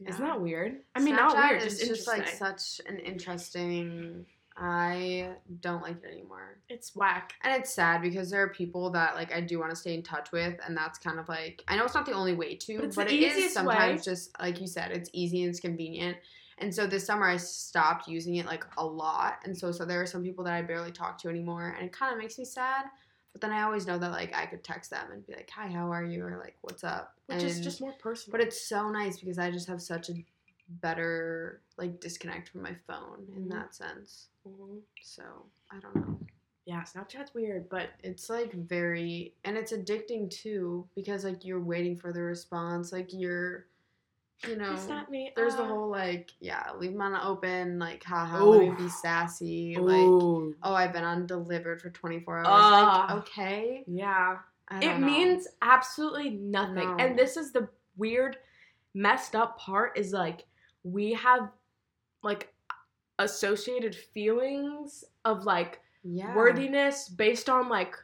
yeah. 0.00 0.10
Isn't 0.10 0.24
that 0.26 0.40
weird? 0.40 0.72
I 0.94 1.00
mean 1.00 1.16
not 1.16 1.34
weird, 1.36 1.62
just 1.62 1.80
just 1.86 2.06
like 2.06 2.28
such 2.28 2.80
an 2.86 2.98
interesting. 2.98 4.26
I 4.60 5.30
don't 5.60 5.82
like 5.82 5.96
it 6.04 6.10
anymore. 6.12 6.58
it's 6.68 6.94
whack. 6.94 7.32
And 7.42 7.58
it's 7.58 7.72
sad 7.72 8.02
because 8.02 8.30
there 8.30 8.42
are 8.42 8.48
people 8.50 8.90
that 8.90 9.14
like 9.14 9.32
I 9.34 9.40
do 9.40 9.58
want 9.58 9.70
to 9.70 9.76
stay 9.76 9.94
in 9.94 10.02
touch 10.02 10.32
with, 10.32 10.54
and 10.66 10.76
that's 10.76 10.98
kind 10.98 11.18
of 11.18 11.28
like 11.28 11.64
I 11.66 11.76
know 11.76 11.84
it's 11.84 11.94
not 11.94 12.06
the 12.06 12.12
only 12.12 12.34
way 12.34 12.56
to, 12.56 12.78
But 12.78 12.94
but 12.94 13.10
it 13.12 13.22
is 13.22 13.52
sometimes 13.54 14.00
way. 14.00 14.04
just 14.12 14.38
like 14.40 14.60
you 14.60 14.66
said, 14.66 14.90
it's 14.92 15.08
easy 15.12 15.42
and 15.42 15.50
it's 15.50 15.60
convenient. 15.60 16.18
And 16.58 16.74
so 16.74 16.86
this 16.86 17.06
summer 17.06 17.26
I 17.26 17.38
stopped 17.38 18.06
using 18.06 18.36
it 18.36 18.44
like 18.46 18.64
a 18.76 18.84
lot, 18.84 19.38
and 19.44 19.56
so 19.56 19.72
so 19.72 19.86
there 19.86 20.02
are 20.02 20.06
some 20.06 20.22
people 20.22 20.44
that 20.44 20.52
I 20.52 20.60
barely 20.62 20.92
talk 20.92 21.16
to 21.22 21.28
anymore, 21.30 21.74
and 21.76 21.86
it 21.86 21.92
kind 21.92 22.12
of 22.12 22.18
makes 22.18 22.38
me 22.38 22.44
sad. 22.44 22.84
But 23.32 23.40
then 23.40 23.52
I 23.52 23.62
always 23.62 23.86
know 23.86 23.96
that 23.96 24.10
like 24.10 24.34
I 24.36 24.44
could 24.44 24.62
text 24.62 24.90
them 24.90 25.06
and 25.12 25.26
be 25.26 25.32
like, 25.34 25.48
"Hi, 25.54 25.68
how 25.68 25.90
are 25.90 26.04
you?" 26.04 26.22
or 26.24 26.36
like, 26.36 26.56
"What's 26.60 26.84
up?" 26.84 27.14
Which 27.26 27.42
is 27.44 27.60
just 27.60 27.80
more 27.80 27.92
personal. 27.98 28.32
but 28.36 28.46
it's 28.46 28.60
so 28.68 28.90
nice 28.90 29.18
because 29.20 29.38
I 29.38 29.50
just 29.50 29.68
have 29.68 29.80
such 29.80 30.10
a 30.10 30.14
better 30.80 31.62
like 31.76 32.00
disconnect 32.00 32.48
from 32.48 32.62
my 32.62 32.74
phone 32.86 33.26
in 33.36 33.46
Mhm. 33.46 33.50
that 33.50 33.74
sense. 33.74 34.28
Mhm. 34.46 34.80
So 35.02 35.22
I 35.70 35.78
don't 35.80 35.96
know. 35.96 36.18
Yeah, 36.66 36.82
Snapchat's 36.82 37.34
weird, 37.34 37.68
but 37.68 37.90
It's 38.02 38.30
like 38.30 38.52
very 38.52 39.34
and 39.44 39.56
it's 39.56 39.72
addicting 39.72 40.30
too 40.30 40.88
because 40.94 41.24
like 41.24 41.44
you're 41.44 41.60
waiting 41.62 41.96
for 41.96 42.12
the 42.12 42.22
response. 42.22 42.92
Like 42.92 43.12
you're 43.12 43.66
you 44.46 44.56
know 44.56 44.72
it's 44.72 44.88
not 44.88 45.10
me. 45.10 45.32
there's 45.36 45.56
the 45.56 45.62
uh, 45.64 45.66
whole 45.68 45.90
like, 45.90 46.30
yeah, 46.40 46.70
leave 46.78 46.92
them 46.92 47.02
on 47.02 47.14
open, 47.20 47.78
like 47.78 48.02
haha, 48.04 48.42
let 48.44 48.68
me 48.68 48.74
be 48.84 48.88
sassy, 48.88 49.76
like 49.76 50.06
oh 50.62 50.74
I've 50.74 50.92
been 50.92 51.04
undelivered 51.04 51.82
for 51.82 51.90
twenty 51.90 52.20
four 52.20 52.38
hours. 52.38 52.46
Ah. 52.48 53.06
like, 53.10 53.22
okay. 53.22 53.84
yeah. 53.86 54.38
It 54.80 55.00
know. 55.00 55.06
means 55.06 55.48
absolutely 55.62 56.30
nothing. 56.30 56.76
No. 56.76 56.96
And 56.98 57.18
this 57.18 57.36
is 57.36 57.50
the 57.52 57.68
weird, 57.96 58.36
messed 58.94 59.34
up 59.34 59.58
part 59.58 59.98
is 59.98 60.12
like 60.12 60.46
we 60.84 61.12
have 61.14 61.50
like 62.22 62.52
associated 63.18 63.94
feelings 63.94 65.04
of 65.24 65.44
like 65.44 65.80
yeah. 66.02 66.34
worthiness 66.34 67.08
based 67.08 67.48
on 67.48 67.68
like 67.68 67.94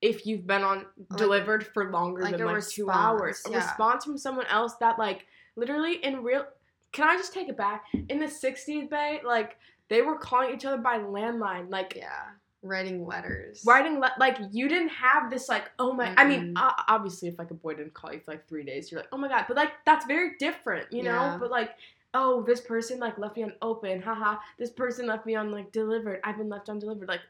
if 0.00 0.24
you've 0.24 0.46
been 0.46 0.62
on 0.62 0.86
Like- 1.10 1.18
delivered 1.18 1.66
for 1.66 1.90
longer 1.90 2.22
like 2.22 2.36
than 2.38 2.46
like 2.46 2.66
two 2.66 2.90
hours. 2.90 3.42
response, 3.44 3.54
A 3.54 3.58
response 3.58 4.04
from 4.04 4.16
someone 4.18 4.46
else 4.46 4.76
that 4.76 4.98
like 4.98 5.26
literally 5.56 6.02
in 6.04 6.22
real 6.22 6.46
can 6.92 7.08
I 7.08 7.16
just 7.16 7.32
take 7.32 7.48
it 7.48 7.56
back? 7.56 7.84
In 8.08 8.18
the 8.18 8.28
sixties 8.28 8.88
bay, 8.88 9.20
like 9.24 9.58
they 9.88 10.02
were 10.02 10.16
calling 10.16 10.52
each 10.54 10.64
other 10.64 10.78
by 10.78 10.98
landline. 10.98 11.70
Like 11.70 11.94
Yeah. 11.96 12.30
Writing 12.62 13.06
letters. 13.06 13.62
writing 13.66 14.00
le- 14.00 14.12
like 14.18 14.36
you 14.52 14.68
didn't 14.68 14.90
have 14.90 15.30
this 15.30 15.48
like 15.48 15.70
oh 15.78 15.94
my 15.94 16.12
i 16.18 16.24
mean 16.26 16.52
uh, 16.56 16.72
obviously 16.88 17.26
if 17.28 17.38
like 17.38 17.50
a 17.50 17.54
boy 17.54 17.72
didn't 17.72 17.94
call 17.94 18.12
you 18.12 18.20
for 18.20 18.32
like 18.32 18.46
three 18.46 18.64
days 18.64 18.90
you're 18.92 19.00
like 19.00 19.08
oh 19.12 19.16
my 19.16 19.28
god 19.28 19.46
but 19.48 19.56
like 19.56 19.72
that's 19.86 20.04
very 20.04 20.32
different 20.38 20.92
you 20.92 21.02
know 21.02 21.10
Yeah. 21.12 21.36
but 21.40 21.50
like 21.50 21.70
oh 22.12 22.42
this 22.42 22.60
person 22.60 22.98
like 22.98 23.16
left 23.16 23.36
me 23.36 23.44
on 23.44 23.54
open 23.62 24.02
haha 24.02 24.36
this 24.58 24.68
person 24.68 25.06
left 25.06 25.24
me 25.24 25.36
on 25.36 25.50
like 25.50 25.72
delivered 25.72 26.20
i've 26.22 26.36
been 26.36 26.50
left 26.50 26.68
on 26.68 26.78
delivered 26.78 27.08
like 27.08 27.22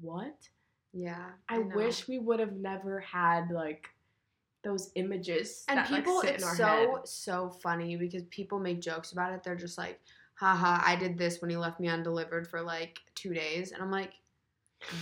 what 0.00 0.34
Yeah. 0.92 1.26
i, 1.48 1.58
know. 1.58 1.76
wish 1.76 2.08
we 2.08 2.18
would 2.18 2.40
have 2.40 2.54
never 2.54 2.98
had 2.98 3.50
like 3.52 3.88
those 4.64 4.90
images 4.96 5.64
and 5.68 5.78
that, 5.78 5.88
like, 5.90 6.00
people 6.04 6.20
sit 6.20 6.30
it's 6.34 6.42
in 6.42 6.48
our 6.48 6.56
so 6.56 6.64
head. 6.66 6.88
so 7.08 7.50
funny 7.62 7.94
because 7.96 8.22
people 8.24 8.58
make 8.58 8.80
jokes 8.80 9.12
about 9.12 9.32
it 9.32 9.44
they're 9.44 9.54
just 9.54 9.78
like 9.78 10.00
haha 10.34 10.80
i 10.84 10.96
did 10.96 11.16
this 11.16 11.40
when 11.40 11.48
he 11.50 11.56
left 11.56 11.78
me 11.78 11.86
undelivered 11.86 12.48
for 12.48 12.60
like 12.60 12.98
two 13.14 13.32
days 13.32 13.70
and 13.70 13.80
i'm 13.80 13.90
like 13.92 14.14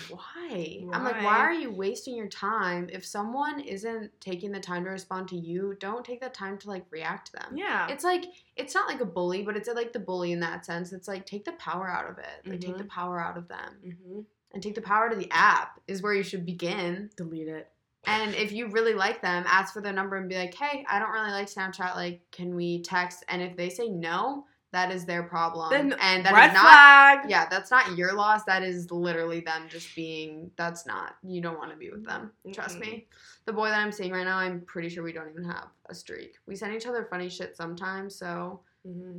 why? 0.09 0.85
i'm 0.93 1.05
like 1.05 1.17
why 1.17 1.25
Why? 1.25 1.39
are 1.39 1.53
you 1.53 1.71
wasting 1.71 2.17
your 2.17 2.29
time? 2.29 2.89
If 2.93 3.05
someone 3.05 3.61
isn't 3.61 4.11
taking 4.21 4.51
the 4.51 4.61
time 4.61 4.85
to 4.85 4.91
respond 4.91 5.29
to 5.29 5.37
you 5.37 5.77
don't 5.81 6.05
take 6.05 6.21
the 6.21 6.29
time 6.31 6.59
to 6.59 6.69
like 6.69 6.85
react 6.91 7.27
to 7.27 7.33
them. 7.33 7.57
Yeah. 7.57 7.89
It's 7.89 8.03
like 8.05 8.25
it's 8.57 8.75
not 8.75 8.89
like 8.89 9.01
a 9.01 9.07
bully 9.07 9.43
but 9.43 9.57
it's 9.57 9.69
like 9.69 9.93
the 9.93 10.01
bully 10.01 10.33
in 10.33 10.41
that 10.41 10.65
sense. 10.65 10.93
It's 10.93 11.09
like 11.09 11.27
take 11.27 11.45
the 11.45 11.53
power 11.53 11.89
out 11.89 12.11
of 12.11 12.19
it. 12.19 12.49
Like 12.51 12.61
take 12.61 12.79
the 12.79 12.85
power 12.85 13.21
out 13.21 13.37
of 13.37 13.49
them. 13.49 13.75
Hmm 13.85 14.21
and 14.57 14.63
take 14.63 14.75
the 14.75 14.81
power 14.81 15.11
to 15.11 15.17
the 15.17 15.31
app 15.31 15.81
is 15.87 16.03
where 16.03 16.15
you 16.15 16.23
should 16.23 16.47
begin. 16.47 17.11
Delete 17.17 17.49
it. 17.49 17.71
And 18.07 18.35
if 18.35 18.53
you 18.53 18.69
really 18.69 18.95
like 18.95 19.21
them, 19.21 19.45
ask 19.47 19.75
for 19.75 19.83
their 19.83 19.93
number 19.93 20.17
and 20.17 20.29
be 20.29 20.37
like, 20.37 20.55
hey, 20.55 20.85
I 20.89 20.99
don't 20.99 21.11
really 21.11 21.33
like 21.33 21.49
Snapchat. 21.49 21.95
Like, 21.95 22.23
can 22.33 22.55
we 22.55 22.81
text? 22.83 23.25
And 23.29 23.43
if 23.43 23.57
they 23.57 23.69
say 23.69 23.89
no, 23.89 24.47
that 24.77 24.93
is 24.93 25.07
their 25.07 25.23
problem. 25.23 25.71
Then 25.71 25.95
and 26.01 26.23
that 26.27 26.33
is 26.33 26.37
red 26.37 26.53
not 26.53 26.61
flag 26.63 27.31
yeah, 27.31 27.49
that's 27.49 27.71
not 27.71 27.97
your 27.97 28.13
loss. 28.13 28.45
That 28.45 28.63
is 28.63 28.91
literally 28.91 29.41
them 29.41 29.69
just 29.71 29.97
being 29.97 30.51
that's 30.57 30.87
not 30.87 31.17
you 31.23 31.41
don't 31.41 31.57
want 31.59 31.71
to 31.71 31.77
be 31.79 31.91
with 31.91 32.05
them. 32.05 32.31
Trust 32.53 32.79
me. 32.79 33.07
The 33.47 33.55
boy 33.55 33.69
that 33.71 33.79
I'm 33.81 33.91
seeing 33.91 34.13
right 34.13 34.25
now, 34.25 34.37
I'm 34.37 34.61
pretty 34.61 34.91
sure 34.91 35.03
we 35.03 35.13
don't 35.15 35.31
even 35.31 35.45
have 35.45 35.69
a 35.89 35.95
streak. 35.95 36.35
We 36.47 36.57
send 36.57 36.75
each 36.75 36.87
other 36.87 37.07
funny 37.09 37.31
shit 37.31 37.57
sometimes, 37.57 38.15
so 38.15 38.61
hmm 38.87 39.19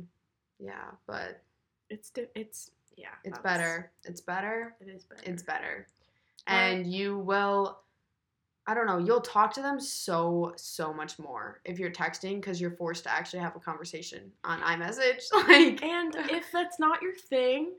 yeah, 0.60 0.90
but 1.06 1.42
it's 1.90 2.12
it's 2.36 2.70
yeah 2.96 3.08
it's 3.24 3.38
better. 3.40 3.90
It's 4.04 4.20
better. 4.20 4.76
it 4.80 4.88
is 4.88 5.04
better 5.04 5.22
It's 5.24 5.42
better. 5.42 5.86
Well- 6.46 6.56
And 6.56 6.86
you 6.92 7.18
will 7.18 7.80
I 8.68 8.74
don't 8.74 8.86
know, 8.86 8.98
you'll 8.98 9.22
talk 9.22 9.54
to 9.54 9.62
them 9.62 9.80
so 9.80 10.52
so 10.56 10.92
much 10.92 11.18
more 11.18 11.62
if 11.64 11.78
you're 11.78 11.90
texting 11.90 12.34
because 12.34 12.60
you're 12.60 12.76
forced 12.76 13.02
to 13.04 13.10
actually 13.10 13.38
have 13.40 13.56
a 13.56 13.58
conversation 13.58 14.30
on 14.44 14.60
iMessage. 14.60 15.24
Like 15.32 15.82
And 15.82 16.14
if 16.30 16.52
that's 16.52 16.78
not 16.78 17.00
your 17.00 17.14
thing, 17.14 17.72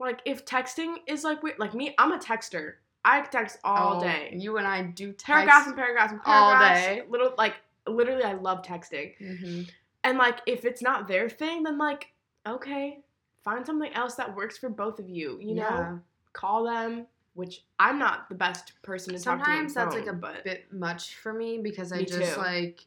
like 0.00 0.22
if 0.24 0.46
texting 0.46 0.96
is 1.06 1.22
like 1.22 1.42
weird, 1.42 1.58
like 1.58 1.74
me, 1.74 1.94
I'm 1.98 2.12
a 2.12 2.18
texter. 2.18 2.76
I 3.04 3.20
text 3.20 3.58
all 3.62 3.98
oh, 3.98 4.00
day, 4.00 4.34
You 4.34 4.56
and 4.56 4.66
I 4.66 4.82
do 4.84 5.12
text 5.12 5.26
paragraphs 5.26 5.66
and 5.66 5.76
paragraphs 5.76 6.12
and 6.12 6.20
all 6.24 6.58
day. 6.58 7.02
Little 7.06 7.34
like 7.36 7.56
literally, 7.86 8.24
I 8.24 8.32
love 8.32 8.62
texting. 8.62 9.12
Mhm. 9.20 9.70
And 10.02 10.16
like 10.16 10.40
if 10.46 10.64
it's 10.64 10.80
not 10.80 11.08
their 11.08 11.28
thing, 11.28 11.62
then 11.62 11.76
like 11.76 12.10
okay, 12.46 13.00
find 13.44 13.66
something 13.66 13.92
else 13.92 14.14
that 14.14 14.34
works 14.34 14.56
for 14.56 14.70
both 14.70 14.98
of 14.98 15.10
you. 15.10 15.38
You 15.42 15.56
know, 15.56 15.62
Yeah. 15.62 15.98
call 16.32 16.64
them. 16.64 17.06
Which 17.38 17.62
I'm 17.78 18.00
not 18.00 18.28
the 18.28 18.34
best 18.34 18.72
person 18.82 19.12
to 19.12 19.18
Sometimes 19.20 19.72
talk 19.72 19.92
to. 19.92 19.94
Sometimes 19.94 19.94
that's 19.94 19.94
on 19.94 20.00
like 20.00 20.32
a 20.32 20.40
but 20.40 20.42
bit 20.44 20.72
much 20.72 21.14
for 21.14 21.32
me 21.32 21.58
because 21.58 21.92
I 21.92 21.98
Me 21.98 22.04
just 22.04 22.34
too. 22.34 22.40
like 22.40 22.84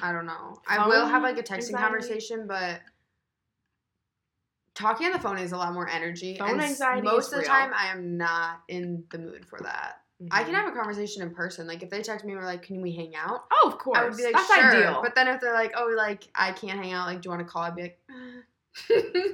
I 0.00 0.10
don't 0.10 0.24
know. 0.24 0.58
I 0.66 0.88
will 0.88 1.04
have 1.04 1.22
like 1.22 1.36
a 1.36 1.42
texting 1.42 1.74
anxiety? 1.74 1.82
conversation, 1.84 2.46
but 2.46 2.80
talking 4.74 5.06
on 5.08 5.12
the 5.12 5.18
phone 5.18 5.36
is 5.36 5.52
a 5.52 5.58
lot 5.58 5.74
more 5.74 5.86
energy. 5.86 6.38
Phone 6.38 6.48
and 6.48 6.62
anxiety 6.62 7.02
most 7.02 7.30
of 7.34 7.40
the 7.40 7.44
time, 7.44 7.72
I 7.74 7.88
am 7.88 8.16
not 8.16 8.62
in 8.68 9.04
the 9.10 9.18
mood 9.18 9.44
for 9.44 9.60
that. 9.60 10.00
I 10.30 10.44
can 10.44 10.54
Mhm. 10.54 10.56
have 10.56 10.72
a 10.72 10.74
conversation 10.74 11.20
in 11.20 11.34
person. 11.34 11.66
Like 11.66 11.82
if 11.82 11.90
they 11.90 12.00
text 12.00 12.24
me 12.24 12.32
and 12.32 12.40
were 12.40 12.46
like, 12.46 12.62
"Can 12.62 12.80
we 12.80 12.92
hang 12.96 13.14
out?" 13.16 13.48
Oh, 13.52 13.68
of 13.68 13.76
course. 13.76 13.98
I 13.98 14.04
would 14.08 14.16
be 14.16 14.24
like, 14.24 14.32
that's 14.32 14.50
"Sure." 14.50 14.64
ideal. 14.64 15.02
But 15.02 15.14
then 15.14 15.28
if 15.28 15.42
they're 15.42 15.52
like, 15.52 15.74
"Oh, 15.76 15.92
like 15.94 16.24
I 16.34 16.52
can't 16.52 16.82
hang 16.82 16.92
out. 16.94 17.06
Like, 17.06 17.20
do 17.20 17.26
you 17.26 17.36
want 17.36 17.46
to 17.46 17.52
call?" 17.52 17.64
I'd 17.64 17.76
be 17.76 17.82
like, 17.82 18.00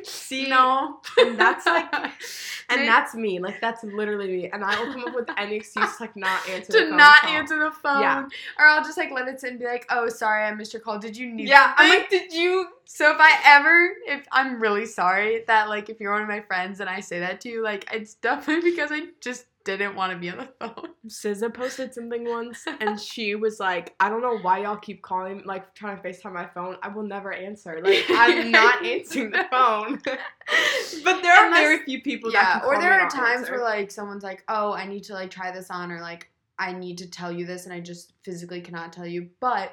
See, 0.05 0.49
"No." 0.49 1.01
and 1.19 1.39
that's 1.39 1.67
like- 1.67 1.93
and 2.71 2.89
that's 2.89 3.15
me. 3.15 3.39
Like 3.39 3.61
that's 3.61 3.83
literally 3.85 4.29
me. 4.29 4.51
And 4.53 4.65
I 4.65 4.81
will 4.83 4.93
come 4.93 5.05
up 5.05 5.15
with 5.15 5.29
any 5.37 5.57
excuse 5.57 5.97
to 5.97 6.03
like 6.03 6.17
not 6.17 6.49
answer. 6.49 6.73
to 6.73 6.79
the 6.79 6.89
phone 6.89 6.97
not 6.97 7.21
call. 7.23 7.31
answer 7.31 7.59
the 7.59 7.71
phone. 7.71 8.01
Yeah. 8.01 8.25
Or 8.59 8.67
I'll 8.67 8.83
just 8.85 8.97
like 8.97 9.11
let 9.11 9.29
it 9.29 9.41
sit 9.41 9.51
and 9.51 9.59
be 9.59 9.67
like, 9.67 9.87
oh, 9.91 10.09
sorry, 10.09 10.45
I 10.45 10.55
missed 10.55 10.73
your 10.73 10.81
call. 10.83 10.99
Did 10.99 11.17
you 11.17 11.31
need 11.33 11.49
Yeah, 11.49 11.73
I'm 11.77 11.89
like, 11.99 12.11
did 12.11 12.33
you? 12.33 12.69
So 12.87 13.11
if 13.13 13.17
I 13.19 13.39
ever, 13.45 13.95
if 14.07 14.27
I'm 14.33 14.61
really 14.61 14.87
sorry 14.87 15.45
that 15.47 15.69
like 15.69 15.89
if 15.89 16.01
you're 16.01 16.13
one 16.13 16.23
of 16.23 16.29
my 16.29 16.41
friends 16.41 16.81
and 16.81 16.89
I 16.89 17.01
say 17.01 17.21
that 17.21 17.41
to 17.43 17.49
you, 17.49 17.63
like 17.63 17.87
it's 17.93 18.15
definitely 18.15 18.71
because 18.71 18.91
I 18.93 19.07
just 19.21 19.47
didn't 19.65 19.95
want 19.97 20.13
to 20.13 20.19
be 20.19 20.31
on 20.31 20.39
the 20.39 20.49
phone. 20.61 20.89
SZA 21.09 21.53
posted 21.53 21.93
something 21.95 22.29
once, 22.29 22.65
and 22.81 23.01
she 23.01 23.35
was 23.35 23.59
like, 23.61 23.95
"I 24.01 24.09
don't 24.09 24.23
know 24.23 24.39
why 24.39 24.59
y'all 24.63 24.77
keep 24.77 25.03
calling, 25.03 25.43
like 25.45 25.75
trying 25.75 25.97
to 25.97 26.03
Facetime 26.03 26.33
my 26.35 26.47
phone. 26.47 26.77
I 26.83 26.89
will 26.89 27.03
never 27.03 27.33
answer. 27.33 27.81
Like 27.83 28.05
I'm 28.11 28.51
not 28.61 28.85
answering 28.85 29.31
the 29.31 29.47
phone." 29.51 30.01
but 31.05 31.23
there 31.23 31.35
are 31.35 31.47
Unless- 31.47 31.61
very 31.61 31.85
few 31.85 32.03
people. 32.03 32.31
that 32.33 32.63
Yeah. 32.63 32.69
Or 32.69 32.81
there 32.81 32.93
are 32.93 33.09
times 33.09 33.41
answer. 33.41 33.53
where 33.55 33.63
like 33.65 33.91
someone's 33.91 34.23
like, 34.23 34.45
oh, 34.49 34.73
I 34.73 34.87
need 34.87 35.05
to 35.05 35.15
like 35.15 35.31
try 35.31 35.51
this 35.51 35.71
on, 35.71 35.91
or 35.91 36.01
like 36.01 36.31
I 36.59 36.73
need 36.73 36.99
to 36.99 37.11
tell 37.11 37.33
you 37.33 37.47
this, 37.47 37.65
and 37.65 37.73
I 37.75 37.81
just 37.81 38.13
physically 38.25 38.61
cannot 38.61 38.93
tell 38.93 39.07
you. 39.07 39.29
But 39.41 39.73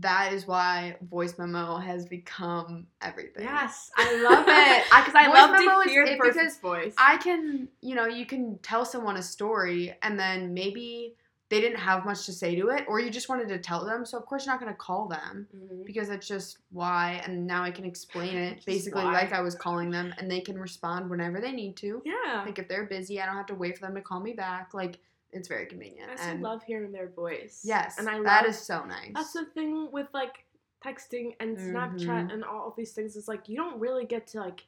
that 0.00 0.32
is 0.32 0.46
why 0.46 0.96
voice 1.00 1.38
memo 1.38 1.76
has 1.76 2.06
become 2.06 2.86
everything. 3.00 3.44
Yes, 3.44 3.90
I 3.96 4.20
love 4.22 4.44
it. 4.48 4.84
Because 4.90 5.14
I, 5.14 5.26
Voice 5.28 5.34
love 5.34 5.50
memo 5.52 5.82
to 5.82 5.88
is 5.88 5.90
hear 5.92 6.04
the 6.06 6.12
it 6.14 6.18
person's 6.18 6.56
because 6.56 6.58
voice. 6.58 6.94
I 6.98 7.16
can, 7.18 7.68
you 7.80 7.94
know, 7.94 8.06
you 8.06 8.26
can 8.26 8.58
tell 8.62 8.84
someone 8.84 9.16
a 9.16 9.22
story 9.22 9.94
and 10.02 10.18
then 10.18 10.52
maybe 10.52 11.14
they 11.48 11.60
didn't 11.60 11.78
have 11.78 12.04
much 12.04 12.26
to 12.26 12.32
say 12.32 12.56
to 12.56 12.70
it, 12.70 12.84
or 12.88 12.98
you 12.98 13.08
just 13.08 13.28
wanted 13.28 13.46
to 13.46 13.58
tell 13.58 13.84
them. 13.86 14.04
So, 14.04 14.18
of 14.18 14.26
course, 14.26 14.44
you're 14.44 14.52
not 14.52 14.60
going 14.60 14.72
to 14.72 14.76
call 14.76 15.06
them 15.06 15.46
Mhm. 15.56 15.86
because 15.86 16.08
it's 16.08 16.26
just 16.26 16.58
why. 16.72 17.22
And 17.24 17.46
now 17.46 17.62
I 17.62 17.70
can 17.70 17.84
explain 17.84 18.36
it 18.36 18.64
basically 18.66 19.04
why. 19.04 19.12
like 19.12 19.32
I 19.32 19.40
was 19.42 19.54
calling 19.54 19.88
them, 19.92 20.12
and 20.18 20.28
they 20.28 20.40
can 20.40 20.58
respond 20.58 21.08
whenever 21.08 21.40
they 21.40 21.52
need 21.52 21.76
to. 21.76 22.02
Yeah. 22.04 22.42
Like, 22.44 22.58
if 22.58 22.66
they're 22.66 22.86
busy, 22.86 23.20
I 23.20 23.26
don't 23.26 23.36
have 23.36 23.46
to 23.46 23.54
wait 23.54 23.78
for 23.78 23.86
them 23.86 23.94
to 23.94 24.00
call 24.00 24.18
me 24.18 24.32
back. 24.32 24.74
Like, 24.74 24.98
it's 25.36 25.48
very 25.48 25.66
convenient. 25.66 26.08
I 26.08 26.12
also 26.12 26.24
and 26.24 26.42
love 26.42 26.62
hearing 26.64 26.92
their 26.92 27.08
voice. 27.08 27.60
yes, 27.64 27.98
and 27.98 28.08
I 28.08 28.20
that 28.22 28.42
love 28.42 28.46
is 28.50 28.58
so 28.58 28.84
nice. 28.84 29.12
That's 29.14 29.32
the 29.32 29.44
thing 29.46 29.88
with 29.92 30.08
like 30.14 30.44
texting 30.84 31.34
and 31.40 31.56
Snapchat 31.56 32.28
Mhm. 32.28 32.32
and 32.32 32.44
all 32.44 32.68
of 32.68 32.74
these 32.76 32.92
things 32.92 33.16
is 33.16 33.26
like 33.28 33.48
you 33.48 33.56
don't 33.56 33.78
really 33.80 34.04
get 34.04 34.26
to 34.28 34.40
like 34.40 34.66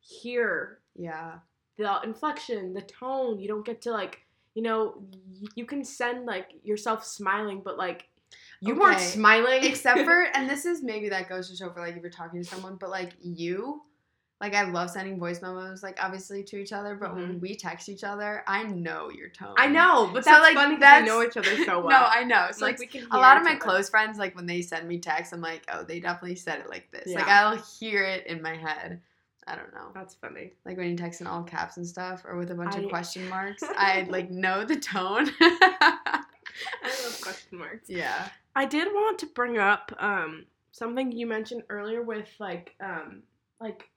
hear 0.00 0.78
yeah. 0.94 1.38
the 1.76 2.00
inflection, 2.02 2.74
the 2.74 2.82
tone. 2.82 3.38
You 3.40 3.48
don't 3.48 3.64
get 3.64 3.80
to 3.82 3.90
like, 3.90 4.20
you 4.54 4.62
know, 4.62 4.94
y- 5.40 5.48
you 5.54 5.64
can 5.64 5.84
send 5.84 6.26
like 6.26 6.50
yourself 6.62 7.04
smiling, 7.04 7.60
but 7.64 7.78
like 7.78 8.08
you 8.60 8.74
weren't 8.74 9.00
smiling 9.00 9.64
Except 9.64 10.00
for, 10.04 10.22
and 10.34 10.50
this 10.50 10.64
is 10.66 10.82
maybe 10.82 11.08
that 11.08 11.28
goes 11.28 11.48
to 11.50 11.56
show 11.56 11.70
for 11.70 11.80
like 11.80 11.96
if 11.96 12.02
you're 12.02 12.10
talking 12.10 12.42
to 12.42 12.48
someone, 12.48 12.76
but 12.76 12.90
like 12.90 13.12
you, 13.22 13.82
like 14.40 14.54
I 14.54 14.62
love 14.70 14.90
sending 14.90 15.18
voice 15.18 15.42
memos, 15.42 15.82
like 15.82 15.98
obviously 16.02 16.44
to 16.44 16.56
each 16.56 16.72
other, 16.72 16.94
but 16.94 17.14
when 17.14 17.40
we 17.40 17.56
text 17.56 17.88
each 17.88 18.04
other, 18.04 18.44
I 18.46 18.62
know 18.62 19.10
your 19.10 19.28
tone. 19.30 19.54
I 19.58 19.66
know, 19.66 20.08
but 20.12 20.24
So, 20.24 20.30
that's 20.30 20.42
like, 20.42 20.54
funny 20.54 20.76
because 20.76 20.80
that's- 20.80 21.02
we 21.02 21.08
know 21.08 21.22
each 21.24 21.36
other 21.36 21.64
so 21.64 21.80
well. 21.84 21.88
No, 21.88 22.06
I 22.08 22.22
know. 22.24 22.48
So 22.52 22.64
like, 22.64 22.78
like 22.78 22.92
we 22.94 23.00
can 23.00 23.08
a 23.10 23.16
lot 23.18 23.36
of 23.36 23.42
my 23.42 23.50
other. 23.52 23.58
close 23.60 23.88
friends, 23.90 24.16
like 24.16 24.36
when 24.36 24.46
they 24.46 24.62
send 24.62 24.86
me 24.86 24.98
texts, 24.98 25.32
I'm 25.32 25.40
like, 25.40 25.62
oh, 25.72 25.82
they 25.82 25.98
definitely 25.98 26.36
said 26.36 26.60
it 26.60 26.68
like 26.68 26.88
this. 26.92 27.12
Like 27.12 27.26
I'll 27.28 27.56
hear 27.56 28.04
it 28.04 28.26
in 28.28 28.40
my 28.40 28.54
head. 28.54 29.00
I 29.48 29.56
don't 29.56 29.72
know. 29.72 29.88
That's 29.94 30.14
funny. 30.14 30.52
Like 30.66 30.76
when 30.76 30.90
you 30.90 30.96
text 30.96 31.20
in 31.22 31.26
all 31.26 31.42
caps 31.42 31.78
and 31.78 31.86
stuff, 31.86 32.22
or 32.26 32.36
with 32.36 32.50
a 32.50 32.54
bunch 32.54 32.76
I- 32.76 32.80
of 32.80 32.90
question 32.90 33.28
marks, 33.28 33.62
I 33.76 34.06
like 34.08 34.30
know 34.30 34.64
the 34.64 34.76
tone. 34.76 35.30
I 35.40 36.22
love 36.84 37.20
question 37.22 37.58
marks. 37.58 37.88
yeah. 37.88 38.28
I 38.54 38.64
did 38.66 38.88
want 38.88 39.18
to 39.20 39.26
bring 39.26 39.58
up 39.58 39.92
um 39.98 40.44
something 40.72 41.10
you 41.12 41.26
mentioned 41.26 41.62
earlier 41.70 42.02
with 42.02 42.28
like 42.38 42.74
um 42.80 43.22
like 43.60 43.88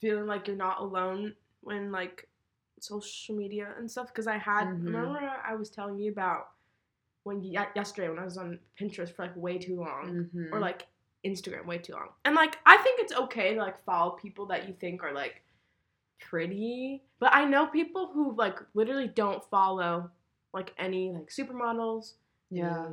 feeling 0.00 0.26
like 0.26 0.46
you're 0.46 0.56
not 0.56 0.80
alone 0.80 1.34
when 1.62 1.92
like 1.92 2.28
social 2.80 3.34
media 3.36 3.74
and 3.78 3.90
stuff 3.90 4.08
because 4.08 4.26
I 4.26 4.38
had 4.38 4.66
Mhm. 4.68 4.84
remember 4.84 5.18
I 5.44 5.54
was 5.54 5.68
telling 5.70 5.98
you 5.98 6.10
about 6.10 6.52
when 7.24 7.42
yesterday 7.42 8.08
when 8.08 8.18
I 8.18 8.24
was 8.24 8.38
on 8.38 8.58
Pinterest 8.78 9.12
for 9.14 9.26
like 9.26 9.36
way 9.36 9.58
too 9.58 9.76
long 9.76 10.30
Mhm. 10.34 10.52
or 10.52 10.60
like 10.60 10.88
Instagram 11.24 11.66
way 11.66 11.76
too 11.78 11.92
long 11.92 12.08
and 12.24 12.34
like 12.34 12.58
I 12.64 12.78
think 12.78 13.00
it's 13.00 13.12
okay 13.12 13.52
to 13.54 13.60
like 13.60 13.78
follow 13.84 14.12
people 14.12 14.46
that 14.46 14.66
you 14.66 14.74
think 14.74 15.02
are 15.02 15.12
like 15.12 15.42
pretty 16.18 17.02
but 17.18 17.34
I 17.34 17.44
know 17.44 17.66
people 17.66 18.06
who 18.12 18.34
like 18.36 18.58
literally 18.74 19.08
don't 19.08 19.44
follow 19.50 20.10
like 20.52 20.72
any 20.78 21.12
like 21.12 21.28
supermodels 21.28 22.14
yeah. 22.50 22.88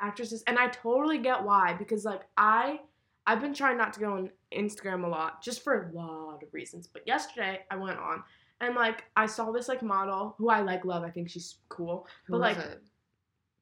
actresses 0.00 0.42
and 0.46 0.58
i 0.58 0.66
totally 0.68 1.18
get 1.18 1.42
why 1.42 1.74
because 1.74 2.04
like 2.04 2.22
i 2.36 2.80
i've 3.26 3.40
been 3.40 3.54
trying 3.54 3.76
not 3.76 3.92
to 3.92 4.00
go 4.00 4.14
on 4.14 4.30
instagram 4.56 5.04
a 5.04 5.08
lot 5.08 5.42
just 5.42 5.62
for 5.64 5.90
a 5.90 5.96
lot 5.96 6.42
of 6.42 6.52
reasons 6.52 6.86
but 6.86 7.06
yesterday 7.06 7.60
i 7.70 7.76
went 7.76 7.98
on 7.98 8.22
and 8.60 8.74
like 8.74 9.04
i 9.16 9.26
saw 9.26 9.50
this 9.50 9.68
like 9.68 9.82
model 9.82 10.34
who 10.38 10.48
i 10.50 10.60
like 10.60 10.84
love 10.84 11.02
i 11.02 11.10
think 11.10 11.28
she's 11.30 11.56
cool 11.68 12.06
Who 12.26 12.34
but, 12.34 12.40
like- 12.40 12.58
it? 12.58 12.82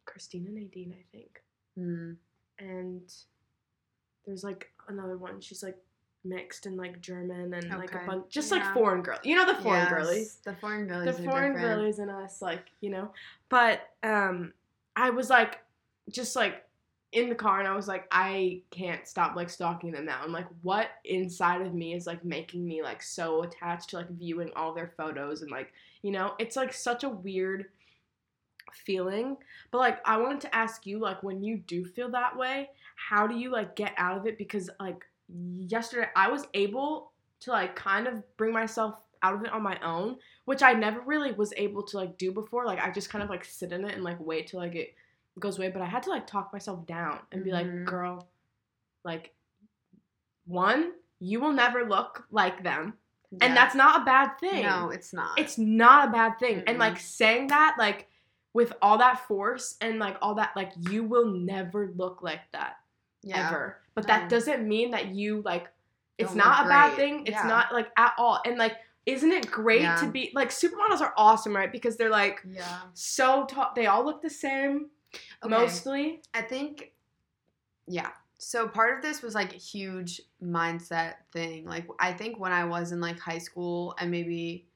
christina 0.05 0.51
nadine 0.51 0.95
i 0.99 1.05
think 1.13 1.43
Mm. 1.79 2.17
and 2.59 3.03
there's 4.27 4.43
like 4.45 4.73
another 4.89 5.17
one 5.17 5.41
she's 5.41 5.63
like 5.63 5.79
mixed 6.25 6.67
and 6.67 6.77
like 6.77 7.01
german 7.01 7.55
and 7.55 7.71
like 7.79 7.95
a 7.95 8.03
bunch 8.07 8.29
just 8.29 8.51
Yeah. 8.53 8.59
like 8.59 8.75
foreign 8.75 9.03
girl 9.03 9.19
you 9.23 9.37
know 9.37 9.47
the 9.47 9.63
foreign 9.63 9.89
girlies 9.89 10.41
The 10.45 10.55
foreign 10.57 10.87
girlies. 10.89 11.17
the 11.17 11.23
foreign 11.23 11.53
different. 11.55 11.79
girlies 11.79 11.99
and 12.01 12.11
us, 12.11 12.43
like 12.43 12.65
you 12.81 12.91
know. 12.91 13.13
But 13.49 13.81
um, 14.03 14.53
I 14.97 15.11
was 15.11 15.31
like, 15.31 15.61
just 16.11 16.37
like 16.37 16.65
in 17.13 17.29
the 17.29 17.35
car, 17.35 17.59
and 17.59 17.69
I 17.69 17.75
was 17.75 17.89
like, 17.89 18.07
I 18.13 18.63
can't 18.71 19.07
stop 19.07 19.35
like 19.35 19.51
stalking 19.51 19.91
them 19.91 20.05
now. 20.05 20.21
I'm 20.23 20.33
like, 20.33 20.47
what 20.63 20.91
inside 21.05 21.63
of 21.63 21.75
me 21.75 21.95
is 21.95 22.07
like 22.07 22.25
making 22.25 22.67
me 22.67 22.83
like 22.83 23.03
so 23.03 23.43
attached 23.43 23.91
to 23.91 23.97
like 23.97 24.11
viewing 24.11 24.51
all 24.55 24.73
their 24.73 24.93
photos 24.97 25.43
and 25.43 25.51
like 25.51 25.73
you 26.03 26.11
know, 26.11 26.35
it's 26.39 26.57
like 26.57 26.73
such 26.73 27.05
a 27.05 27.09
weird 27.09 27.67
feeling. 28.73 29.37
But 29.71 29.79
like, 29.79 29.99
I 30.07 30.17
wanted 30.17 30.41
to 30.43 30.55
ask 30.55 30.87
you, 30.87 30.99
like, 30.99 31.23
when 31.23 31.43
you 31.43 31.59
do 31.59 31.85
feel 31.85 32.11
that 32.11 32.37
way, 32.37 32.71
how 32.97 33.27
do 33.27 33.37
you 33.37 33.51
like 33.51 33.77
get 33.77 33.93
out 33.97 34.17
of 34.19 34.27
it? 34.27 34.39
Because 34.39 34.71
like 34.79 35.05
yesterday, 35.59 36.09
I 36.17 36.29
was 36.29 36.47
able 36.55 37.13
to 37.41 37.51
like 37.51 37.77
kind 37.77 38.07
of 38.07 38.15
bring 38.37 38.53
myself 38.53 38.95
out 39.23 39.35
of 39.35 39.45
it 39.45 39.53
on 39.53 39.63
my 39.63 39.79
own, 39.83 40.17
which 40.47 40.63
I 40.63 40.73
never 40.73 41.01
really 41.01 41.33
was 41.33 41.53
able 41.57 41.83
to 41.85 41.97
like 41.99 42.17
do 42.17 42.33
before. 42.33 42.65
Like 42.65 42.81
I 42.81 42.91
just 42.91 43.11
kind 43.11 43.23
of 43.23 43.31
like 43.31 43.45
sit 43.45 43.73
in 43.73 43.85
it 43.85 43.95
and 43.95 44.05
like 44.05 44.19
wait 44.21 44.47
till 44.47 44.61
like 44.61 44.75
it 44.75 44.95
goes 45.41 45.59
away. 45.59 45.71
But 45.71 45.83
I 45.83 45.87
had 45.87 46.03
to 46.05 46.11
like 46.11 46.27
talk 46.27 46.53
myself 46.53 46.87
down 46.87 47.19
and 47.33 47.43
be 47.45 47.51
Mhm. 47.51 47.55
like, 47.55 47.85
girl, 47.87 48.29
like 49.05 49.35
one, 50.47 50.93
you 51.19 51.41
will 51.41 51.53
never 51.53 51.85
look 51.89 52.27
like 52.31 52.63
them. 52.63 52.95
And 53.41 53.57
that's 53.57 53.77
not 53.77 54.03
a 54.03 54.05
bad 54.05 54.39
thing. 54.41 54.65
no, 54.65 54.91
it's 54.91 55.13
not. 55.13 55.39
It's 55.39 55.57
not 55.57 56.09
a 56.09 56.13
bad 56.13 56.39
thing. 56.41 56.65
And 56.67 56.77
Mm-mm. 56.77 56.81
like 56.81 56.99
saying 56.99 57.47
that, 57.49 57.77
like 57.79 58.09
with 58.55 58.73
all 58.83 58.99
that 58.99 59.21
force 59.29 59.77
and 59.81 60.01
like 60.01 60.17
all 60.21 60.35
that, 60.35 60.51
like 60.57 60.73
you 60.91 61.05
will 61.05 61.27
never 61.27 61.93
look 61.95 62.23
like 62.23 62.41
that 62.53 62.79
yeah. 63.23 63.47
ever. 63.47 63.79
But 63.95 64.09
that 64.09 64.29
doesn't 64.29 64.67
mean 64.67 64.91
that 64.91 65.09
you 65.09 65.43
like 65.45 65.69
it's 66.19 66.31
Don't 66.31 66.39
not 66.39 66.67
a 66.67 66.69
bad 66.69 66.97
thing. 66.97 67.21
It's 67.27 67.31
Yeah. 67.37 67.47
not 67.47 67.73
like 67.73 67.91
at 67.97 68.15
all. 68.19 68.41
And 68.45 68.59
like 68.59 68.77
isn't 69.07 69.33
it 69.33 69.51
great 69.51 69.81
Yeah. 69.83 69.97
to 69.97 70.11
be 70.11 70.31
like 70.35 70.51
supermodels 70.51 71.01
are 71.01 71.15
awesome, 71.17 71.55
right? 71.57 71.71
Because 71.71 71.97
they're 71.97 72.11
like 72.11 72.43
Yeah. 72.47 72.81
so 72.95 73.47
tall. 73.47 73.71
They 73.77 73.87
all 73.87 74.05
look 74.05 74.21
the 74.23 74.29
same 74.31 74.91
Okay. 75.45 75.51
mostly. 75.51 76.23
I 76.35 76.43
think, 76.43 76.93
yeah. 77.87 78.11
So 78.39 78.69
part 78.69 78.97
of 78.97 79.03
this 79.03 79.23
was 79.23 79.35
like 79.35 79.53
a 79.53 79.59
huge 79.59 80.21
mindset 80.43 81.15
thing. 81.33 81.67
Like 81.67 81.87
I 81.99 82.13
think 82.13 82.39
when 82.39 82.53
I 82.53 82.65
was 82.65 82.93
in 82.93 83.01
like 83.01 83.19
high 83.19 83.39
school 83.39 83.95
and 83.99 84.11
maybe, 84.11 84.67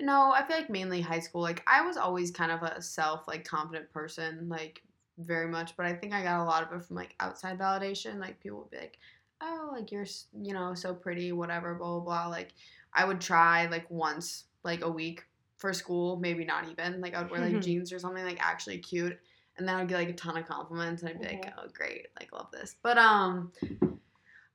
no, 0.00 0.32
I 0.32 0.44
feel 0.44 0.56
like 0.56 0.70
mainly 0.70 1.00
high 1.00 1.20
school. 1.20 1.40
Like 1.42 1.62
I 1.66 1.82
was 1.82 1.96
always 1.96 2.30
kind 2.30 2.52
of 2.52 2.62
a 2.62 2.80
self 2.80 3.26
like 3.26 3.44
confident 3.44 3.90
person, 3.92 4.48
like 4.48 4.82
very 5.18 5.48
much. 5.48 5.76
But 5.76 5.86
I 5.86 5.94
think 5.94 6.12
I 6.12 6.22
got 6.22 6.40
a 6.40 6.44
lot 6.44 6.62
of 6.62 6.72
it 6.72 6.84
from 6.84 6.96
like 6.96 7.14
outside 7.20 7.58
validation. 7.58 8.18
Like 8.20 8.40
people 8.40 8.58
would 8.58 8.70
be 8.70 8.78
like, 8.78 8.98
oh, 9.40 9.70
like 9.72 9.90
you're 9.90 10.06
you 10.40 10.52
know 10.52 10.74
so 10.74 10.94
pretty, 10.94 11.32
whatever, 11.32 11.74
blah 11.74 11.98
blah 11.98 12.00
blah. 12.00 12.26
Like 12.28 12.54
I 12.92 13.04
would 13.04 13.20
try 13.20 13.66
like 13.66 13.90
once 13.90 14.44
like 14.62 14.82
a 14.84 14.90
week 14.90 15.24
for 15.64 15.72
school, 15.72 16.18
maybe 16.18 16.44
not 16.44 16.68
even. 16.68 17.00
Like 17.00 17.14
I 17.14 17.22
would 17.22 17.30
wear 17.30 17.40
like 17.40 17.62
jeans 17.62 17.90
or 17.90 17.98
something 17.98 18.22
like 18.22 18.36
actually 18.38 18.76
cute 18.76 19.18
and 19.56 19.66
then 19.66 19.76
I'd 19.76 19.88
get 19.88 19.96
like 19.96 20.10
a 20.10 20.12
ton 20.12 20.36
of 20.36 20.46
compliments 20.46 21.00
and 21.00 21.08
I'd 21.08 21.18
be 21.20 21.24
like, 21.26 21.46
Mhm. 21.46 21.54
oh 21.56 21.68
great, 21.72 22.08
like 22.20 22.30
love 22.32 22.50
this. 22.52 22.76
But 22.82 22.98
um 22.98 23.50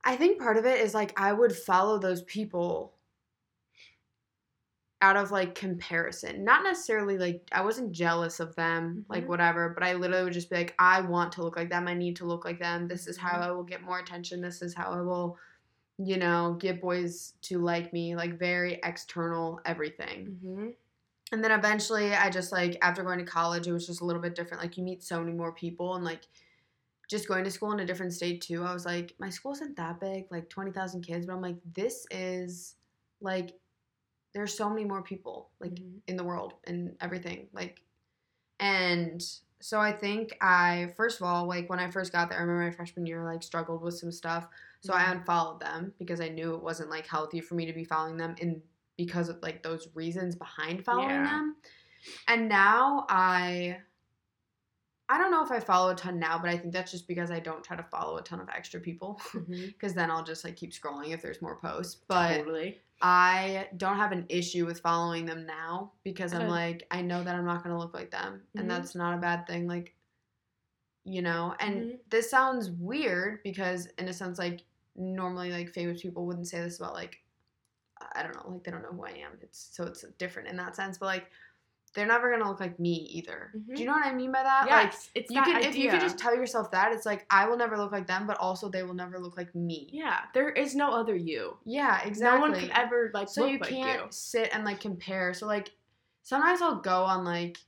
I 0.04 0.14
think 0.14 0.38
part 0.40 0.56
of 0.56 0.66
it 0.66 0.78
is 0.80 0.94
like 0.94 1.12
I 1.18 1.32
would 1.32 1.52
follow 1.52 1.98
those 1.98 2.22
people 2.22 2.94
out 5.02 5.16
of 5.16 5.32
like 5.32 5.56
comparison. 5.56 6.44
Not 6.44 6.62
necessarily 6.62 7.18
like 7.18 7.42
I 7.50 7.62
wasn't 7.62 7.90
jealous 7.90 8.38
of 8.38 8.54
them, 8.54 9.04
like 9.08 9.24
Mhm. 9.24 9.28
whatever, 9.30 9.70
but 9.70 9.82
I 9.82 9.94
literally 9.94 10.22
would 10.22 10.32
just 10.32 10.48
be 10.48 10.54
like, 10.58 10.76
I 10.78 11.00
want 11.00 11.32
to 11.32 11.42
look 11.42 11.56
like 11.56 11.70
them. 11.70 11.88
I 11.88 11.94
need 11.94 12.14
to 12.16 12.24
look 12.24 12.44
like 12.44 12.60
them. 12.60 12.86
This 12.86 13.08
is 13.08 13.16
how 13.16 13.36
Mhm. 13.36 13.42
I 13.42 13.50
will 13.50 13.64
get 13.64 13.82
more 13.82 13.98
attention. 13.98 14.40
This 14.40 14.62
is 14.62 14.74
how 14.74 14.92
I 14.92 15.00
will, 15.00 15.36
you 15.98 16.18
know, 16.18 16.54
get 16.60 16.80
boys 16.80 17.32
to 17.48 17.58
like 17.58 17.92
me. 17.92 18.14
Like 18.14 18.38
very 18.38 18.74
external 18.84 19.60
everything. 19.64 20.38
Mm-hmm. 20.44 20.68
And 21.32 21.44
then 21.44 21.52
eventually 21.52 22.12
I 22.14 22.28
just 22.30 22.52
like 22.52 22.76
after 22.82 23.02
going 23.02 23.18
to 23.18 23.24
college 23.24 23.66
it 23.68 23.72
was 23.72 23.86
just 23.86 24.00
a 24.00 24.04
little 24.04 24.22
bit 24.22 24.34
different. 24.34 24.62
Like 24.62 24.76
you 24.76 24.82
meet 24.84 25.02
so 25.02 25.20
many 25.20 25.32
more 25.36 25.52
people 25.52 25.94
and 25.94 26.04
like 26.04 26.26
just 27.08 27.28
going 27.28 27.44
to 27.44 27.50
school 27.50 27.72
in 27.72 27.80
a 27.80 27.86
different 27.86 28.12
state 28.14 28.40
too. 28.42 28.64
I 28.64 28.72
was 28.72 28.86
like, 28.86 29.14
my 29.18 29.30
school 29.30 29.52
isn't 29.52 29.76
that 29.76 30.00
big, 30.00 30.26
like 30.30 30.48
twenty 30.48 30.72
thousand 30.72 31.02
kids, 31.02 31.26
but 31.26 31.34
I'm 31.34 31.42
like, 31.42 31.58
this 31.74 32.06
is 32.10 32.76
like 33.20 33.58
there's 34.34 34.54
so 34.56 34.70
many 34.70 34.84
more 34.84 35.02
people 35.02 35.50
like 35.60 35.72
Mm-hmm. 35.74 35.98
in 36.08 36.16
the 36.16 36.24
world 36.24 36.54
and 36.64 36.96
everything. 37.00 37.48
Like 37.52 37.82
and 38.58 39.22
so 39.60 39.80
I 39.80 39.92
think 39.92 40.36
I 40.40 40.92
first 40.96 41.20
of 41.20 41.26
all, 41.26 41.46
like 41.46 41.68
when 41.70 41.78
I 41.80 41.90
first 41.90 42.12
got 42.12 42.30
there, 42.30 42.38
I 42.38 42.42
remember 42.42 42.64
my 42.64 42.70
freshman 42.70 43.06
year 43.06 43.24
like 43.24 43.42
struggled 43.42 43.82
with 43.82 43.94
some 43.98 44.12
stuff. 44.12 44.48
So 44.80 44.94
I 44.94 45.04
Mhm. 45.04 45.12
unfollowed 45.12 45.60
them 45.60 45.94
because 45.98 46.20
I 46.20 46.28
knew 46.28 46.54
it 46.54 46.62
wasn't 46.62 46.90
like 46.90 47.06
healthy 47.06 47.40
for 47.40 47.54
me 47.54 47.66
to 47.66 47.72
be 47.72 47.84
following 47.84 48.16
them 48.16 48.34
in 48.38 48.62
because 49.04 49.30
of 49.30 49.40
like 49.42 49.62
those 49.62 49.88
reasons 49.94 50.36
behind 50.36 50.84
following 50.84 51.08
Yeah. 51.08 51.24
them. 51.24 51.56
And 52.28 52.48
now 52.50 53.06
I 53.08 53.78
I 55.08 55.18
don't 55.18 55.30
know 55.32 55.42
if 55.42 55.50
I 55.50 55.58
follow 55.58 55.90
a 55.90 55.94
ton 55.96 56.18
now, 56.20 56.38
but 56.38 56.50
I 56.50 56.56
think 56.58 56.72
that's 56.72 56.92
just 56.92 57.08
because 57.08 57.30
I 57.32 57.40
don't 57.40 57.64
try 57.64 57.76
to 57.76 57.82
follow 57.82 58.18
a 58.18 58.22
ton 58.22 58.40
of 58.40 58.48
extra 58.50 58.78
people 58.78 59.18
Mm-hmm. 59.32 59.66
because 59.68 59.94
then 59.94 60.10
I'll 60.10 60.22
just 60.22 60.44
like 60.44 60.56
keep 60.56 60.72
scrolling 60.72 61.12
if 61.12 61.22
there's 61.22 61.40
more 61.42 61.56
posts. 61.56 62.02
But 62.06 62.36
totally. 62.36 62.78
I 63.02 63.68
don't 63.78 63.96
have 63.96 64.12
an 64.12 64.26
issue 64.28 64.66
with 64.66 64.80
following 64.80 65.24
them 65.24 65.46
now 65.46 65.92
because 66.04 66.34
I'm 66.34 66.48
like 66.48 66.86
I 66.90 67.00
know 67.00 67.24
that 67.24 67.34
I'm 67.34 67.46
not 67.46 67.64
going 67.64 67.74
to 67.74 67.80
look 67.80 67.94
like 67.94 68.10
them 68.10 68.42
Mhm. 68.54 68.60
and 68.60 68.70
that's 68.70 68.94
not 68.94 69.14
a 69.14 69.20
bad 69.20 69.46
thing 69.46 69.66
like 69.66 69.94
you 71.04 71.22
know 71.22 71.54
and 71.60 71.74
Mhm. 71.76 71.98
this 72.10 72.30
sounds 72.30 72.70
weird 72.70 73.42
because 73.42 73.86
in 73.98 74.06
a 74.08 74.12
sense 74.12 74.38
like 74.38 74.60
normally 74.96 75.50
like 75.50 75.70
famous 75.70 76.02
people 76.02 76.26
wouldn't 76.26 76.46
say 76.46 76.60
this 76.60 76.78
about 76.78 76.92
like 76.94 77.18
I 78.14 78.22
don't 78.22 78.34
know 78.34 78.52
like 78.52 78.64
they 78.64 78.70
don't 78.70 78.82
know 78.82 78.92
who 78.92 79.04
I 79.04 79.10
am 79.10 79.32
it's 79.42 79.68
so 79.72 79.84
it's 79.84 80.04
different 80.18 80.48
in 80.48 80.56
that 80.56 80.74
sense 80.76 80.98
but 80.98 81.06
like 81.06 81.30
they're 81.92 82.06
never 82.06 82.36
to 82.38 82.48
look 82.48 82.60
like 82.60 82.78
me 82.78 82.92
either. 83.10 83.50
Mhm. 83.56 83.74
Do 83.74 83.82
you 83.82 83.86
know 83.86 83.94
what 83.94 84.06
I 84.06 84.14
mean 84.14 84.30
by 84.30 84.44
that? 84.44 84.68
Like 84.68 84.92
it's 85.16 85.28
you 85.28 85.34
that 85.40 85.44
can 85.44 85.56
idea. 85.56 85.68
if 85.70 85.76
you 85.76 85.90
could 85.90 86.00
just 86.00 86.18
tell 86.18 86.34
yourself 86.36 86.70
that 86.70 86.92
it's 86.92 87.04
like 87.04 87.26
I 87.30 87.48
will 87.48 87.56
never 87.56 87.76
look 87.76 87.90
like 87.90 88.06
them 88.06 88.28
but 88.28 88.36
also 88.38 88.68
they 88.68 88.84
will 88.84 88.94
never 88.94 89.18
look 89.18 89.36
like 89.36 89.52
me. 89.56 89.88
yeah, 89.92 90.20
there 90.32 90.50
is 90.50 90.76
no 90.76 90.92
other 90.92 91.16
you. 91.16 91.56
Yeah, 91.64 92.00
exactly. 92.04 92.38
No 92.38 92.46
one 92.52 92.60
could 92.60 92.70
ever 92.70 93.10
like 93.12 93.28
so 93.28 93.42
look 93.42 93.50
you 93.50 93.58
like 93.58 93.70
can't 93.70 94.02
you. 94.02 94.06
sit 94.10 94.50
and 94.52 94.64
like 94.64 94.78
compare 94.78 95.34
so 95.34 95.46
like 95.46 95.72
sometimes 96.22 96.62
i'll 96.62 96.76
go 96.80 97.02
on 97.02 97.24
like 97.24 97.58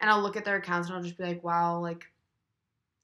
and 0.00 0.08
i'll 0.08 0.22
look 0.22 0.36
at 0.36 0.44
their 0.46 0.56
accounts 0.56 0.88
and 0.88 0.96
i'll 0.96 1.02
just 1.02 1.18
be 1.18 1.24
like 1.24 1.44
wow 1.44 1.78
like 1.78 2.06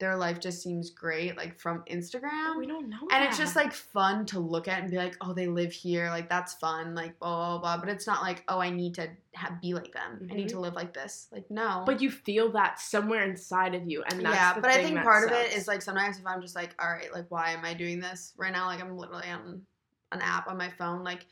their 0.02 0.16
life 0.16 0.40
just 0.40 0.60
seems 0.60 0.90
great 0.90 1.36
like 1.36 1.56
from 1.60 1.84
instagram. 1.88 2.58
We 2.58 2.66
don't 2.66 2.88
know. 2.88 3.06
and 3.12 3.24
it's 3.24 3.38
just 3.38 3.54
like 3.54 3.72
fun 3.72 4.26
to 4.26 4.40
look 4.40 4.66
at 4.66 4.82
and 4.82 4.90
be 4.90 4.96
like 4.96 5.16
oh 5.20 5.32
they 5.32 5.46
live 5.46 5.72
here 5.72 6.10
like 6.10 6.28
that's 6.28 6.54
fun 6.54 6.96
like 6.96 7.16
blah 7.20 7.36
blah 7.36 7.58
blah 7.58 7.76
but 7.76 7.88
it's 7.88 8.04
not 8.04 8.20
like 8.20 8.42
oh 8.48 8.58
i 8.58 8.68
need 8.68 8.96
to 8.96 9.08
ha- 9.36 9.56
be 9.62 9.74
like 9.74 9.92
them. 9.92 10.28
I 10.28 10.34
need 10.34 10.48
to 10.48 10.54
mm-hmm. 10.54 10.64
live 10.64 10.74
like 10.74 10.92
this. 10.92 11.28
Like 11.30 11.48
no. 11.50 11.84
But 11.86 12.02
you 12.02 12.10
feel 12.10 12.50
that 12.52 12.80
somewhere 12.80 13.22
inside 13.22 13.76
of 13.76 13.88
you, 13.88 14.02
and 14.02 14.24
that's 14.24 14.34
yeah 14.34 14.54
but 14.54 14.66
i 14.66 14.82
think 14.82 14.96
that 14.96 15.04
part 15.04 15.30
of 15.30 15.36
it 15.36 15.52
is 15.56 15.68
like 15.68 15.82
sometimes 15.82 16.18
if 16.18 16.26
i'm 16.26 16.42
just 16.42 16.56
like 16.56 16.74
all 16.80 16.90
right 16.90 17.12
like 17.14 17.26
why 17.28 17.52
am 17.52 17.64
i 17.64 17.72
doing 17.72 18.00
this? 18.00 18.32
Right 18.36 18.52
now 18.52 18.66
like 18.66 18.82
i'm 18.82 18.96
literally 18.98 19.28
on 19.28 19.62
an 20.10 20.20
app 20.20 20.48
on 20.48 20.58
my 20.58 20.68
phone 20.68 21.02
like 21.02 21.26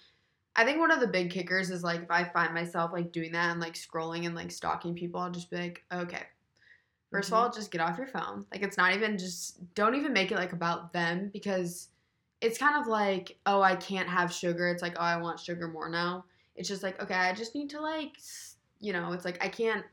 i 0.56 0.64
think 0.64 0.78
one 0.78 0.90
of 0.90 1.00
the 1.00 1.06
big 1.06 1.30
kickers 1.30 1.70
is 1.70 1.84
like 1.84 2.02
if 2.02 2.10
i 2.10 2.24
find 2.24 2.54
myself 2.54 2.92
like 2.92 3.12
doing 3.12 3.32
that 3.32 3.50
and 3.50 3.60
like 3.60 3.74
scrolling 3.74 4.24
and 4.26 4.34
like 4.34 4.50
stalking 4.50 4.94
people 4.94 5.20
i'll 5.20 5.30
just 5.30 5.50
be 5.50 5.56
like 5.56 5.84
okay 5.92 6.22
1st 7.10 7.28
of 7.32 7.34
Mhm. 7.34 7.36
all 7.38 7.50
just 7.50 7.70
get 7.70 7.80
off 7.80 7.98
your 7.98 8.06
phone 8.06 8.46
like 8.52 8.62
it's 8.62 8.76
not 8.76 8.94
even 8.94 9.18
just 9.18 9.74
don't 9.74 9.94
even 9.94 10.12
make 10.12 10.30
it 10.32 10.36
like 10.36 10.52
about 10.52 10.92
them 10.92 11.28
because 11.32 11.88
it's 12.40 12.58
kind 12.58 12.80
of 12.80 12.86
like 12.86 13.38
oh 13.46 13.60
i 13.62 13.76
can't 13.76 14.08
have 14.08 14.32
sugar 14.32 14.68
it's 14.68 14.82
like 14.82 14.94
oh 14.96 15.02
i 15.02 15.16
want 15.16 15.40
sugar 15.40 15.68
more 15.68 15.88
now 15.88 16.24
it's 16.56 16.68
just 16.68 16.82
like 16.82 17.00
okay 17.02 17.14
i 17.14 17.32
just 17.32 17.54
need 17.54 17.70
to 17.70 17.80
like 17.80 18.16
you 18.78 18.92
know 18.92 19.12
it's 19.12 19.24
like 19.24 19.42
i 19.44 19.48
can't 19.48 19.84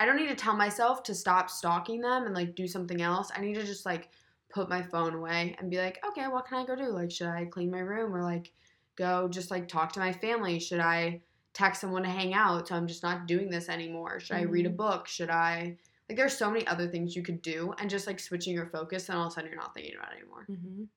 I 0.00 0.06
don't 0.06 0.16
need 0.16 0.28
to 0.28 0.34
tell 0.34 0.56
myself 0.56 1.02
to 1.04 1.14
stop 1.14 1.48
stalking 1.50 2.00
them 2.00 2.24
and 2.26 2.34
like 2.34 2.54
do 2.54 2.66
something 2.66 3.00
else. 3.00 3.30
I 3.34 3.40
need 3.40 3.54
to 3.54 3.64
just 3.64 3.86
like 3.86 4.10
put 4.50 4.68
my 4.68 4.82
phone 4.82 5.14
away 5.14 5.54
and 5.58 5.70
be 5.70 5.78
like, 5.78 6.04
okay, 6.06 6.26
what 6.28 6.46
can 6.46 6.58
I 6.58 6.66
go 6.66 6.76
do? 6.76 6.88
Like, 6.88 7.10
should 7.10 7.28
I 7.28 7.44
clean 7.46 7.70
my 7.70 7.78
room 7.78 8.14
or 8.14 8.22
like 8.22 8.52
go 8.96 9.28
just 9.28 9.50
like 9.50 9.68
talk 9.68 9.92
to 9.92 10.00
my 10.00 10.12
family? 10.12 10.58
Should 10.58 10.80
I 10.80 11.22
text 11.52 11.80
someone 11.80 12.02
to 12.02 12.08
hang 12.08 12.34
out 12.34 12.68
so 12.68 12.74
I'm 12.74 12.88
just 12.88 13.02
not 13.02 13.26
doing 13.26 13.50
this 13.50 13.68
anymore? 13.68 14.18
Should 14.20 14.36
I 14.36 14.42
read 14.42 14.66
a 14.66 14.70
Mhm. 14.70 14.76
book? 14.76 15.06
Should 15.06 15.30
I 15.30 15.78
like 16.08 16.16
there's 16.18 16.36
so 16.36 16.50
many 16.50 16.66
other 16.66 16.88
things 16.88 17.16
you 17.16 17.22
could 17.22 17.42
do 17.42 17.74
and 17.78 17.88
just 17.88 18.06
like 18.06 18.20
switching 18.20 18.54
your 18.54 18.66
focus 18.66 19.08
and 19.08 19.18
all 19.18 19.26
of 19.26 19.32
a 19.32 19.34
sudden 19.34 19.50
you're 19.50 19.60
not 19.60 19.74
thinking 19.74 19.94
about 19.96 20.12
it 20.12 20.18
anymore. 20.18 20.44
Mhm. 20.50 20.88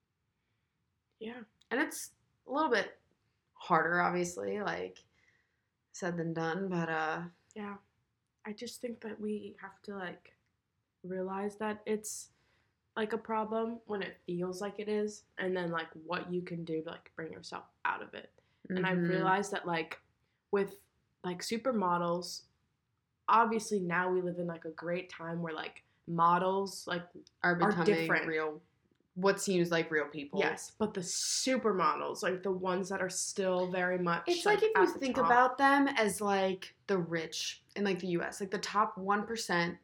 Yeah. 1.19 1.41
And 1.71 1.81
it's 1.81 2.11
a 2.47 2.51
little 2.51 2.69
bit 2.69 2.99
harder 3.53 4.01
obviously, 4.01 4.59
like 4.61 5.03
said 5.93 6.17
than 6.17 6.33
done, 6.33 6.69
but 6.69 6.89
uh 6.89 7.21
Yeah. 7.55 7.77
I 8.45 8.53
just 8.53 8.81
think 8.81 9.01
that 9.01 9.19
we 9.19 9.55
have 9.61 9.81
to 9.83 9.95
like 9.95 10.33
realize 11.03 11.57
that 11.57 11.81
it's 11.85 12.31
like 12.95 13.13
a 13.13 13.17
problem 13.17 13.79
when 13.85 14.01
it 14.01 14.17
feels 14.25 14.61
like 14.61 14.79
it 14.79 14.89
is 14.89 15.23
and 15.37 15.55
then 15.55 15.71
like 15.71 15.89
what 16.05 16.31
you 16.31 16.41
can 16.41 16.65
do 16.65 16.81
to 16.83 16.89
like 16.91 17.11
bring 17.15 17.31
yourself 17.31 17.65
out 17.85 18.01
of 18.01 18.13
it. 18.13 18.31
And 18.69 18.85
I've 18.85 18.97
mhm. 18.99 19.09
realized 19.09 19.51
that 19.51 19.67
like 19.67 19.99
with 20.51 20.79
like 21.23 21.41
supermodels 21.41 22.43
obviously 23.29 23.79
now 23.79 24.09
we 24.11 24.21
live 24.21 24.39
in 24.39 24.47
like 24.47 24.65
a 24.65 24.71
great 24.71 25.09
time 25.09 25.41
where 25.41 25.53
like 25.53 25.83
models 26.07 26.85
like 26.87 27.03
are 27.43 27.55
are 27.61 27.69
becoming 27.69 27.85
different. 27.85 28.27
real 28.27 28.61
what 29.15 29.41
seems 29.41 29.71
like 29.71 29.89
real 29.89 30.05
people. 30.05 30.39
yes, 30.39 30.73
but 30.77 30.93
the 30.93 31.01
supermodels 31.01 32.21
like 32.21 32.43
the 32.43 32.51
ones 32.51 32.87
that 32.89 33.01
are 33.01 33.09
still 33.09 33.71
very 33.71 33.97
much 33.97 34.23
It's 34.27 34.45
like, 34.45 34.61
if 34.61 34.71
you 34.77 34.85
think 34.99 35.15
top. 35.15 35.25
about 35.25 35.57
them 35.57 35.87
as 35.97 36.21
like 36.21 36.75
the 36.85 36.99
rich 36.99 37.63
in 37.75 37.83
like 37.83 37.99
the 37.99 38.07
US, 38.09 38.39
like 38.39 38.51
the 38.51 38.59
top 38.59 38.95
1%, 38.95 39.75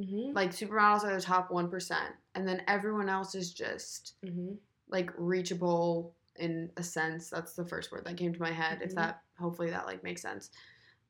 Mhm, 0.00 0.34
like 0.34 0.50
supermodels 0.50 1.04
are 1.04 1.14
the 1.14 1.22
top 1.22 1.50
1%, 1.50 2.14
and 2.34 2.46
then 2.46 2.62
everyone 2.68 3.08
else 3.08 3.34
is 3.34 3.54
just 3.54 4.16
mhm. 4.22 4.58
like 4.88 5.10
reachable 5.16 6.14
in 6.36 6.70
a 6.76 6.82
sense. 6.82 7.30
That's 7.30 7.54
the 7.54 7.64
first 7.64 7.90
word 7.90 8.04
that 8.04 8.16
came 8.18 8.34
to 8.34 8.40
my 8.40 8.52
head. 8.52 8.82
If 8.82 8.90
Mhm. 8.90 8.96
that 8.96 9.22
hopefully 9.38 9.70
that 9.70 9.86
like 9.86 10.02
makes 10.02 10.20
sense. 10.20 10.50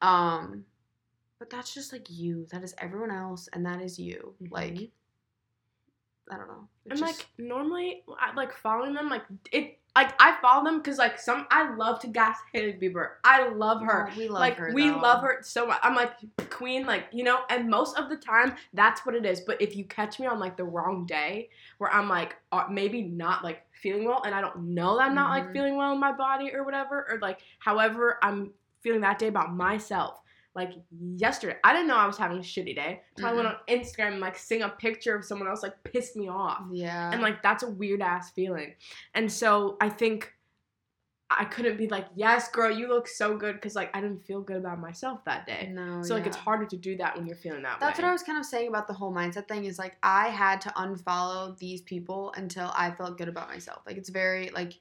Um 0.00 0.64
but 1.38 1.50
that's 1.50 1.74
just 1.74 1.92
like 1.92 2.06
you. 2.08 2.46
That 2.50 2.62
is 2.62 2.74
everyone 2.78 3.10
else 3.10 3.48
and 3.52 3.64
that 3.66 3.80
is 3.80 3.98
you. 3.98 4.34
Like 4.50 4.74
Mhm. 4.74 4.90
I 6.30 6.36
don't 6.38 6.48
know. 6.48 6.68
It 6.86 6.92
And 6.92 6.98
just- 7.00 7.18
like 7.18 7.28
normally, 7.36 8.02
I, 8.18 8.32
like 8.34 8.52
following 8.54 8.94
them, 8.94 9.10
like 9.10 9.24
it, 9.52 9.78
like 9.94 10.14
I 10.18 10.36
follow 10.40 10.64
them 10.64 10.78
because 10.78 10.96
like 10.96 11.18
some 11.18 11.46
I 11.50 11.74
love 11.74 12.00
to 12.00 12.06
gas 12.06 12.38
Hailey 12.52 12.72
Bieber. 12.72 13.16
I 13.24 13.48
love 13.48 13.82
her. 13.82 14.08
Oh, 14.10 14.16
we 14.16 14.28
love 14.28 14.40
like 14.40 14.56
her. 14.56 14.72
we 14.72 14.88
though. 14.88 14.96
love 14.98 15.22
her 15.22 15.38
so 15.42 15.66
much. 15.66 15.78
I'm 15.82 15.94
like 15.94 16.12
queen, 16.50 16.86
like 16.86 17.08
you 17.12 17.24
know. 17.24 17.40
And 17.50 17.68
most 17.68 17.98
of 17.98 18.08
the 18.08 18.16
time, 18.16 18.56
that's 18.72 19.04
what 19.04 19.14
it 19.14 19.26
is. 19.26 19.40
But 19.42 19.60
if 19.60 19.76
you 19.76 19.84
catch 19.84 20.18
me 20.18 20.26
on 20.26 20.38
like 20.40 20.56
the 20.56 20.64
wrong 20.64 21.04
day, 21.04 21.50
where 21.78 21.92
I'm 21.92 22.08
like 22.08 22.36
uh, 22.52 22.64
maybe 22.70 23.02
not 23.02 23.44
like 23.44 23.66
feeling 23.82 24.04
well, 24.06 24.22
and 24.24 24.34
I 24.34 24.40
don't 24.40 24.60
know 24.74 24.96
that 24.96 25.04
I'm 25.04 25.14
not 25.14 25.28
like 25.30 25.48
Mhm. 25.48 25.52
feeling 25.52 25.76
well 25.76 25.92
in 25.92 26.00
my 26.00 26.12
body 26.12 26.54
or 26.54 26.64
whatever, 26.64 27.06
or 27.10 27.18
like 27.18 27.40
however 27.58 28.18
I'm 28.22 28.52
feeling 28.80 29.02
that 29.02 29.18
day 29.18 29.28
about 29.28 29.52
myself. 29.54 30.20
Like 30.54 30.72
yesterday, 31.16 31.56
I 31.64 31.72
didn't 31.72 31.88
know 31.88 31.96
I 31.96 32.06
was 32.06 32.16
having 32.16 32.38
a 32.38 32.42
shitty 32.42 32.76
day. 32.76 33.00
So 33.18 33.26
I 33.26 33.32
went 33.32 33.48
mm-hmm. 33.48 33.72
on 33.72 33.78
Instagram 33.78 34.12
and 34.12 34.20
like 34.20 34.38
seeing 34.38 34.62
a 34.62 34.68
picture 34.68 35.16
of 35.16 35.24
someone 35.24 35.48
else 35.48 35.62
like 35.62 35.74
pissed 35.84 36.16
me 36.16 36.28
off. 36.28 36.62
Yeah. 36.72 37.10
And 37.10 37.22
like 37.22 37.42
that's 37.42 37.62
a 37.64 37.70
weird 37.70 38.00
ass 38.00 38.30
feeling. 38.30 38.74
And 39.14 39.30
so 39.30 39.76
I 39.80 39.88
think 39.88 40.32
I 41.30 41.44
couldn't 41.44 41.76
be 41.76 41.88
like, 41.88 42.06
yes, 42.14 42.48
girl, 42.50 42.70
you 42.70 42.88
look 42.88 43.08
so 43.08 43.36
good 43.36 43.54
because 43.54 43.74
like 43.74 43.94
I 43.96 44.00
didn't 44.00 44.24
feel 44.24 44.40
good 44.40 44.58
about 44.58 44.78
myself 44.78 45.24
that 45.24 45.46
day. 45.46 45.70
no, 45.72 46.02
so 46.02 46.14
like 46.14 46.26
it's 46.26 46.36
harder 46.36 46.66
to 46.66 46.76
do 46.76 46.96
that 46.98 47.16
when 47.16 47.26
you're 47.26 47.36
feeling 47.36 47.62
that 47.62 47.80
That's 47.80 47.98
way. 47.98 48.04
what 48.04 48.10
I 48.10 48.12
was 48.12 48.22
kind 48.22 48.38
of 48.38 48.44
saying 48.44 48.68
about 48.68 48.86
the 48.86 48.92
whole 48.92 49.12
mindset 49.12 49.48
thing 49.48 49.64
is 49.64 49.78
like 49.78 49.96
I 50.02 50.28
had 50.28 50.60
to 50.62 50.68
unfollow 50.70 51.56
these 51.58 51.80
people 51.82 52.32
until 52.36 52.72
I 52.76 52.90
felt 52.90 53.18
good 53.18 53.28
about 53.28 53.48
myself. 53.48 53.82
Like 53.86 53.96
it's 53.96 54.10
very 54.10 54.50
like 54.50 54.74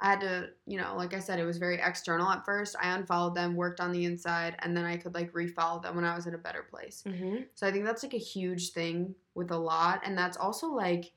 I 0.00 0.10
had 0.10 0.20
to, 0.20 0.50
you 0.66 0.76
know, 0.76 0.94
like 0.96 1.14
I 1.14 1.20
said, 1.20 1.38
it 1.38 1.44
was 1.44 1.58
very 1.58 1.80
external 1.80 2.28
at 2.28 2.44
first. 2.44 2.74
I 2.80 2.94
unfollowed 2.94 3.34
them, 3.34 3.54
worked 3.54 3.80
on 3.80 3.92
the 3.92 4.04
inside, 4.04 4.56
and 4.60 4.76
then 4.76 4.84
I 4.84 4.96
could 4.96 5.14
like 5.14 5.32
refollow 5.32 5.80
them 5.82 5.94
when 5.94 6.04
I 6.04 6.16
was 6.16 6.26
in 6.26 6.34
a 6.34 6.38
better 6.38 6.62
place. 6.62 7.04
Mm-hmm. 7.06 7.42
So 7.54 7.66
I 7.66 7.70
think 7.70 7.84
that's 7.84 8.02
like 8.02 8.14
a 8.14 8.18
huge 8.18 8.72
thing 8.72 9.14
with 9.34 9.50
a 9.52 9.56
lot. 9.56 10.00
And 10.04 10.18
that's 10.18 10.36
also 10.36 10.66
like 10.66 11.12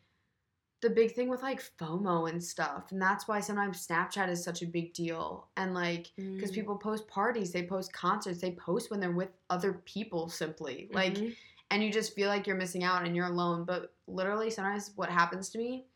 the 0.81 0.89
big 0.91 1.13
thing 1.13 1.27
with 1.27 1.41
like 1.41 1.61
FOMO 1.79 2.29
and 2.29 2.41
stuff. 2.43 2.91
And 2.91 3.01
that's 3.01 3.27
why 3.27 3.39
sometimes 3.39 3.85
Snapchat 3.85 4.29
is 4.29 4.43
such 4.43 4.61
a 4.61 4.67
big 4.67 4.93
deal. 4.93 5.47
And 5.57 5.73
like, 5.73 6.11
because 6.15 6.51
people 6.51 6.75
post 6.77 7.07
parties, 7.07 7.51
they 7.51 7.63
post 7.63 7.91
concerts, 7.93 8.39
they 8.39 8.51
post 8.51 8.91
when 8.91 8.99
they're 8.99 9.11
with 9.11 9.31
other 9.49 9.81
people 9.85 10.29
simply. 10.29 10.87
Like, 10.91 11.15
Mhm. 11.15 11.35
and 11.71 11.83
you 11.83 11.91
just 11.91 12.13
feel 12.13 12.29
like 12.29 12.45
you're 12.45 12.55
missing 12.55 12.83
out 12.83 13.05
and 13.05 13.15
you're 13.15 13.25
alone. 13.25 13.63
But 13.63 13.95
literally, 14.05 14.51
sometimes 14.51 14.91
what 14.95 15.09
happens 15.09 15.49
to 15.49 15.57
me 15.57 15.87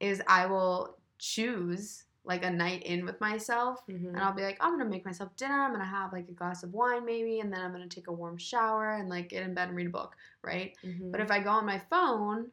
is 0.00 0.22
I 0.26 0.44
will 0.46 0.98
choose 1.18 2.04
like 2.24 2.44
a 2.44 2.50
night 2.50 2.82
in 2.82 3.04
with 3.04 3.20
myself 3.20 3.84
Mhm. 3.88 4.08
and 4.08 4.18
I'll 4.18 4.32
be 4.34 4.42
like, 4.42 4.58
I'm 4.60 4.76
gonna 4.76 4.88
make 4.90 5.04
myself 5.04 5.34
dinner. 5.36 5.62
I'm 5.64 5.72
gonna 5.72 5.84
have 5.84 6.12
like 6.12 6.28
a 6.28 6.32
glass 6.32 6.62
of 6.62 6.72
wine 6.74 7.04
maybe, 7.04 7.40
and 7.40 7.52
then 7.52 7.60
I'm 7.60 7.72
gonna 7.72 7.88
take 7.88 8.08
a 8.08 8.12
warm 8.12 8.36
shower 8.36 8.92
and 8.92 9.08
like 9.08 9.30
get 9.30 9.42
in 9.42 9.54
bed 9.54 9.68
and 9.68 9.76
read 9.76 9.86
a 9.86 9.90
book, 9.90 10.16
right? 10.42 10.76
Mhm. 10.84 11.10
But 11.10 11.20
if 11.20 11.30
I 11.30 11.40
go 11.40 11.50
on 11.50 11.64
my 11.64 11.78
phone 11.78 12.50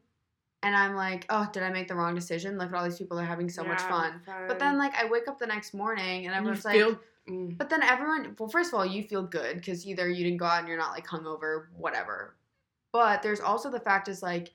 and 0.63 0.75
I'm 0.75 0.95
like, 0.95 1.25
oh, 1.29 1.47
did 1.51 1.63
I 1.63 1.69
make 1.69 1.87
the 1.87 1.95
wrong 1.95 2.15
decision? 2.15 2.57
Look 2.57 2.69
at 2.69 2.73
all 2.73 2.83
these 2.83 2.97
people 2.97 3.19
are 3.19 3.25
having 3.25 3.49
so 3.49 3.63
much 3.63 3.79
Yeah, 3.81 3.89
fun. 3.89 4.21
But 4.47 4.59
then 4.59 4.77
like 4.77 4.95
I 4.95 5.05
wake 5.05 5.27
up 5.27 5.37
the 5.37 5.47
next 5.47 5.73
morning 5.73 6.25
and 6.25 6.33
everyone's 6.35 6.65
like, 6.65 6.75
feel 6.75 6.99
mm, 7.27 7.57
but 7.57 7.69
then 7.69 7.83
everyone, 7.83 8.35
well, 8.39 8.49
first 8.49 8.69
of 8.73 8.79
all, 8.79 8.85
you 8.85 9.03
feel 9.03 9.23
good 9.23 9.57
because 9.57 9.85
either 9.85 10.07
you 10.09 10.23
didn't 10.23 10.37
go 10.37 10.45
out 10.45 10.59
and 10.59 10.67
you're 10.67 10.77
not 10.77 10.91
like 10.91 11.05
hungover, 11.05 11.67
whatever. 11.75 12.35
But 12.93 13.21
there's 13.21 13.41
also 13.41 13.69
the 13.69 13.79
fact 13.81 14.07
is 14.07 14.23
like, 14.23 14.53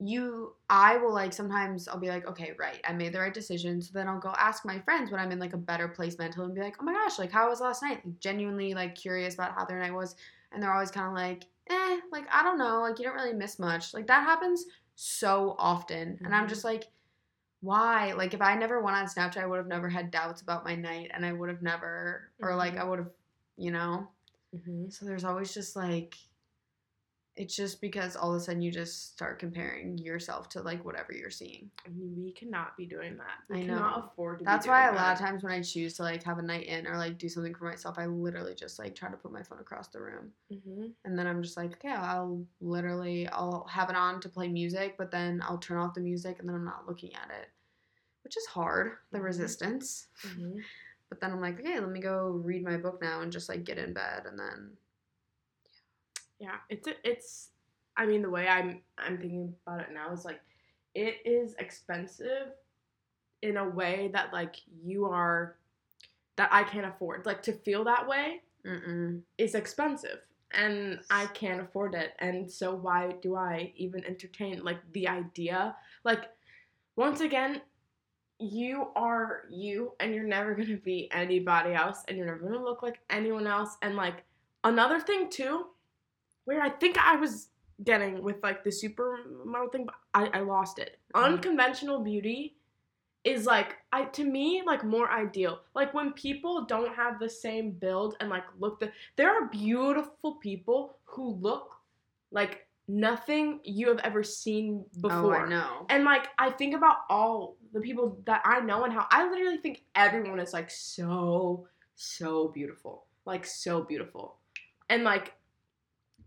you, 0.00 0.54
I 0.70 0.96
will 0.96 1.12
like 1.12 1.32
sometimes 1.32 1.86
I'll 1.88 1.98
be 1.98 2.08
like, 2.08 2.26
okay, 2.26 2.54
right, 2.58 2.80
I 2.86 2.92
made 2.92 3.12
the 3.12 3.20
right 3.20 3.34
decision. 3.34 3.82
So 3.82 3.90
then 3.92 4.08
I'll 4.08 4.18
go 4.20 4.32
ask 4.36 4.64
my 4.64 4.80
friends 4.80 5.10
when 5.10 5.20
I'm 5.20 5.30
in 5.32 5.38
like 5.38 5.52
a 5.52 5.58
better 5.58 5.88
place 5.88 6.18
mentally 6.18 6.46
and 6.46 6.54
be 6.54 6.60
like, 6.62 6.76
oh 6.80 6.84
my 6.84 6.92
gosh, 6.92 7.18
like 7.18 7.30
how 7.32 7.48
was 7.48 7.60
last 7.60 7.82
night? 7.82 8.04
Like, 8.04 8.18
genuinely 8.20 8.74
like 8.74 8.94
curious 8.94 9.34
about 9.34 9.54
how 9.54 9.64
their 9.66 9.78
night 9.78 9.92
was, 9.94 10.16
and 10.52 10.62
they're 10.62 10.72
always 10.72 10.90
kind 10.90 11.06
of 11.06 11.14
like, 11.14 11.44
eh, 11.68 12.00
like 12.12 12.26
I 12.32 12.42
don't 12.42 12.58
know, 12.58 12.80
like 12.80 12.98
you 12.98 13.04
don't 13.04 13.14
really 13.14 13.34
miss 13.34 13.58
much. 13.58 13.94
Like 13.94 14.06
that 14.08 14.24
happens 14.24 14.64
so 14.94 15.54
often, 15.58 16.20
and 16.24 16.34
I'm 16.34 16.48
Mhm. 16.48 16.48
just 16.48 16.64
like 16.64 16.84
why? 17.60 18.12
Like 18.12 18.34
if 18.34 18.40
I 18.40 18.54
never 18.56 18.80
went 18.80 18.96
on 18.96 19.06
Snapchat, 19.06 19.38
I 19.38 19.46
would 19.46 19.58
have 19.58 19.66
never 19.66 19.88
had 19.88 20.10
doubts 20.10 20.40
about 20.42 20.64
my 20.64 20.74
night 20.74 21.10
and 21.12 21.26
I 21.26 21.32
would 21.32 21.48
have 21.50 21.62
never 21.62 22.30
or 22.42 22.54
like 22.56 22.76
Mhm. 22.76 22.78
I 22.78 22.84
would 22.84 22.98
have, 23.00 23.10
you 23.56 23.70
know. 23.70 24.08
mhm. 24.52 24.92
So 24.92 25.06
there's 25.06 25.24
always 25.24 25.54
just 25.54 25.76
like 25.76 26.16
it's 27.40 27.56
just 27.56 27.80
because 27.80 28.16
all 28.16 28.34
of 28.34 28.36
a 28.36 28.44
sudden 28.44 28.60
you 28.60 28.70
just 28.70 29.12
start 29.12 29.38
comparing 29.38 29.96
yourself 29.96 30.50
to 30.50 30.60
like 30.60 30.84
whatever 30.84 31.14
you're 31.14 31.30
seeing. 31.30 31.70
And 31.86 32.22
we 32.22 32.32
cannot 32.32 32.76
be 32.76 32.84
doing 32.84 33.16
that. 33.16 33.38
We 33.48 33.62
I 33.62 33.64
cannot 33.64 33.96
know. 33.96 34.04
afford 34.12 34.40
to. 34.40 34.44
That's 34.44 34.66
why 34.66 34.82
a 34.84 34.90
doing 34.90 35.02
lot 35.02 35.14
of 35.14 35.18
times 35.18 35.42
when 35.42 35.50
I 35.50 35.62
choose 35.62 35.94
to 35.94 36.02
like 36.02 36.22
have 36.24 36.36
a 36.36 36.42
night 36.42 36.66
in 36.66 36.86
or 36.86 36.98
like 36.98 37.16
do 37.16 37.30
something 37.30 37.54
for 37.54 37.64
myself, 37.64 37.98
I 37.98 38.04
literally 38.04 38.54
just 38.54 38.78
like 38.78 38.94
try 38.94 39.10
to 39.10 39.16
put 39.16 39.32
my 39.32 39.42
phone 39.42 39.58
across 39.58 39.88
the 39.88 40.02
room. 40.02 40.32
Mhm. 40.52 40.92
And 41.06 41.18
then 41.18 41.26
I'm 41.26 41.42
just 41.42 41.56
like, 41.56 41.72
okay, 41.72 41.88
I'll 41.88 42.44
literally 42.60 43.26
I'll 43.28 43.66
have 43.70 43.88
it 43.88 43.96
on 43.96 44.20
to 44.20 44.28
play 44.28 44.48
music, 44.48 44.96
but 44.98 45.10
then 45.10 45.40
I'll 45.42 45.56
turn 45.56 45.78
off 45.78 45.94
the 45.94 46.02
music 46.02 46.40
and 46.40 46.46
then 46.48 46.54
I'm 46.56 46.64
not 46.66 46.86
looking 46.86 47.14
at 47.14 47.30
it. 47.30 47.48
Which 48.22 48.36
is 48.36 48.44
hard, 48.48 48.98
the 49.12 49.18
Mhm. 49.18 49.24
resistance. 49.24 50.08
Mhm. 50.26 50.62
But 51.08 51.20
then 51.22 51.32
I'm 51.32 51.40
like, 51.40 51.58
okay, 51.58 51.80
let 51.80 51.88
me 51.88 52.00
go 52.00 52.28
read 52.28 52.62
my 52.62 52.76
book 52.76 53.00
now 53.00 53.22
and 53.22 53.32
just 53.32 53.48
like 53.48 53.64
get 53.64 53.78
in 53.78 53.94
bed 53.94 54.26
and 54.26 54.38
then 54.38 54.76
Yeah, 56.40 56.56
it's 56.70 56.88
it's. 57.04 57.50
I 57.96 58.06
mean, 58.06 58.22
the 58.22 58.30
way 58.30 58.48
I'm 58.48 58.80
I'm 58.98 59.18
thinking 59.18 59.54
about 59.66 59.80
it 59.80 59.88
now 59.92 60.10
is 60.12 60.24
like, 60.24 60.40
it 60.94 61.18
is 61.24 61.54
expensive, 61.58 62.48
in 63.42 63.58
a 63.58 63.68
way 63.68 64.10
that 64.14 64.32
like 64.32 64.56
you 64.82 65.04
are, 65.04 65.56
that 66.36 66.48
I 66.50 66.62
can't 66.62 66.86
afford. 66.86 67.26
Like 67.26 67.42
to 67.42 67.52
feel 67.52 67.84
that 67.84 68.08
way 68.08 68.40
mm-mm. 68.66 69.20
is 69.36 69.54
expensive, 69.54 70.20
and 70.52 71.00
I 71.10 71.26
can't 71.26 71.60
afford 71.60 71.94
it. 71.94 72.12
And 72.20 72.50
so 72.50 72.74
why 72.74 73.14
do 73.20 73.36
I 73.36 73.72
even 73.76 74.04
entertain 74.04 74.64
like 74.64 74.78
the 74.92 75.08
idea? 75.08 75.76
Like, 76.04 76.30
once 76.96 77.20
again, 77.20 77.60
you 78.38 78.88
are 78.96 79.42
you, 79.50 79.92
and 80.00 80.14
you're 80.14 80.24
never 80.24 80.54
gonna 80.54 80.78
be 80.78 81.10
anybody 81.12 81.74
else, 81.74 82.02
and 82.08 82.16
you're 82.16 82.26
never 82.26 82.38
gonna 82.38 82.64
look 82.64 82.82
like 82.82 83.00
anyone 83.10 83.46
else. 83.46 83.76
And 83.82 83.94
like 83.96 84.24
another 84.64 85.00
thing 85.00 85.28
too, 85.28 85.66
where 86.50 86.60
I 86.60 86.68
think 86.68 86.98
I 86.98 87.14
was 87.14 87.50
getting 87.84 88.22
with 88.24 88.42
like 88.42 88.64
the 88.64 88.70
supermodel 88.70 89.70
thing, 89.70 89.86
but 89.86 89.94
I, 90.14 90.38
I 90.38 90.40
lost 90.40 90.80
it. 90.80 90.98
Mhm. 91.14 91.24
Unconventional 91.24 92.00
beauty 92.00 92.56
is 93.22 93.46
like 93.46 93.76
I 93.92 94.06
to 94.18 94.24
me 94.24 94.62
like 94.66 94.82
more 94.82 95.08
ideal. 95.12 95.60
Like 95.74 95.94
when 95.94 96.12
people 96.12 96.64
don't 96.64 96.92
have 96.92 97.20
the 97.20 97.28
same 97.28 97.70
build 97.70 98.16
and 98.18 98.28
like 98.28 98.42
look 98.58 98.80
the 98.80 98.90
there 99.14 99.30
are 99.30 99.46
beautiful 99.46 100.34
people 100.42 100.96
who 101.04 101.34
look 101.34 101.76
like 102.32 102.66
nothing 102.88 103.60
you 103.62 103.86
have 103.88 104.00
ever 104.00 104.24
seen 104.24 104.84
before. 105.00 105.36
Oh, 105.36 105.44
I 105.46 105.48
know. 105.48 105.86
And 105.88 106.02
like 106.02 106.26
I 106.36 106.50
think 106.50 106.74
about 106.74 106.96
all 107.08 107.56
the 107.72 107.80
people 107.80 108.18
that 108.26 108.42
I 108.44 108.58
know 108.58 108.82
and 108.82 108.92
how 108.92 109.06
I 109.12 109.30
literally 109.30 109.58
think 109.58 109.84
everyone 109.94 110.40
is 110.40 110.52
like 110.52 110.68
so 110.68 111.68
so 111.94 112.48
beautiful. 112.48 113.04
Like 113.24 113.46
so 113.46 113.84
beautiful. 113.84 114.38
And 114.88 115.04
like 115.04 115.34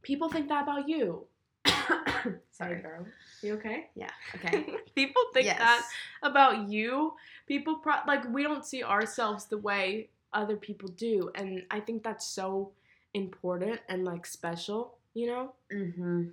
people 0.03 0.29
think 0.29 0.49
that 0.49 0.63
about 0.63 0.87
you. 0.87 1.25
Sorry. 2.51 2.81
girl. 2.81 3.05
You 3.41 3.55
okay? 3.55 3.89
Yeah. 3.95 4.09
Okay. 4.35 4.65
people 4.95 5.21
think 5.33 5.45
yes. 5.45 5.57
that 5.57 5.85
about 6.21 6.69
you. 6.69 7.13
People 7.47 7.75
pro- 7.75 8.05
like 8.07 8.31
we 8.31 8.43
don't 8.43 8.65
see 8.65 8.83
ourselves 8.83 9.45
the 9.45 9.57
way 9.57 10.09
other 10.33 10.55
people 10.55 10.89
do, 10.89 11.31
and 11.35 11.63
I 11.71 11.79
think 11.79 12.03
that's 12.03 12.27
so 12.27 12.71
important 13.13 13.79
and 13.89 14.05
like 14.05 14.25
special. 14.25 14.97
You 15.13 15.27
know? 15.27 15.53
Mm-hmm. 15.73 16.23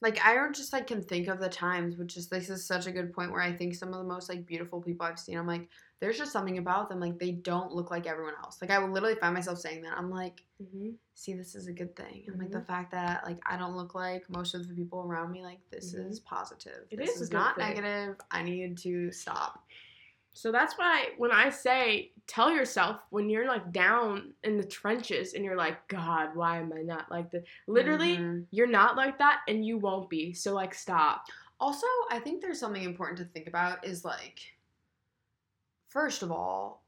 Like 0.00 0.20
I 0.24 0.34
don't 0.34 0.54
just 0.54 0.72
like 0.72 0.86
can 0.86 1.02
think 1.02 1.28
of 1.28 1.38
the 1.38 1.48
times, 1.48 1.96
which 1.96 2.16
is 2.16 2.28
this 2.28 2.50
is 2.50 2.64
such 2.64 2.86
a 2.86 2.92
good 2.92 3.12
point 3.12 3.30
where 3.30 3.40
I 3.40 3.52
think 3.52 3.74
some 3.74 3.92
of 3.92 3.98
the 3.98 4.04
most 4.04 4.28
like 4.28 4.46
beautiful 4.46 4.80
people 4.80 5.06
I've 5.06 5.18
seen, 5.18 5.38
I'm 5.38 5.46
like, 5.46 5.68
there's 6.02 6.18
just 6.18 6.32
something 6.32 6.58
about 6.58 6.88
them, 6.88 6.98
like 6.98 7.16
they 7.20 7.30
don't 7.30 7.72
look 7.72 7.92
like 7.92 8.08
everyone 8.08 8.34
else. 8.42 8.58
Like 8.60 8.72
I 8.72 8.78
will 8.80 8.90
literally 8.90 9.14
find 9.14 9.32
myself 9.32 9.58
saying 9.58 9.82
that. 9.82 9.96
I'm 9.96 10.10
like, 10.10 10.42
Mm-hmm. 10.60 10.90
see, 11.14 11.32
this 11.34 11.54
is 11.54 11.68
a 11.68 11.72
good 11.72 11.94
thing. 11.96 12.24
I'm 12.28 12.38
like 12.38 12.50
the 12.50 12.58
Mhm. 12.58 12.66
fact 12.66 12.90
that 12.90 13.24
like 13.24 13.38
I 13.46 13.56
don't 13.56 13.76
look 13.76 13.94
like 13.94 14.28
most 14.28 14.54
of 14.54 14.66
the 14.66 14.74
people 14.74 15.02
around 15.02 15.30
me, 15.30 15.42
like 15.44 15.58
this 15.70 15.94
Mhm. 15.94 16.10
is 16.10 16.18
positive. 16.20 16.86
It 16.90 16.96
this 16.96 17.14
is 17.16 17.22
is 17.22 17.32
not 17.32 17.54
thing. 17.56 17.68
negative. 17.68 18.16
I 18.32 18.42
need 18.42 18.76
to 18.78 19.12
stop. 19.12 19.64
So 20.34 20.50
that's 20.50 20.76
why 20.78 21.10
when 21.18 21.30
I 21.30 21.50
say 21.50 22.12
tell 22.26 22.50
yourself 22.50 23.02
when 23.10 23.28
you're 23.30 23.46
like 23.46 23.70
down 23.72 24.34
in 24.44 24.56
the 24.56 24.64
trenches 24.64 25.34
and 25.34 25.44
you're 25.44 25.56
like, 25.56 25.86
God, 25.88 26.34
why 26.34 26.58
am 26.58 26.72
I 26.72 26.82
not 26.82 27.10
like 27.12 27.30
this? 27.30 27.44
Literally, 27.68 28.16
Mhm. 28.16 28.46
you're 28.50 28.66
not 28.66 28.96
like 28.96 29.18
that, 29.18 29.42
and 29.46 29.64
you 29.64 29.78
won't 29.78 30.08
be. 30.10 30.32
So 30.32 30.52
like, 30.54 30.74
stop. 30.74 31.26
Also, 31.60 31.86
I 32.10 32.18
think 32.18 32.40
there's 32.40 32.58
something 32.58 32.82
important 32.82 33.18
to 33.18 33.24
think 33.26 33.46
about 33.46 33.84
is 33.86 34.04
like, 34.04 34.40
first 35.92 36.22
of 36.22 36.32
all, 36.32 36.82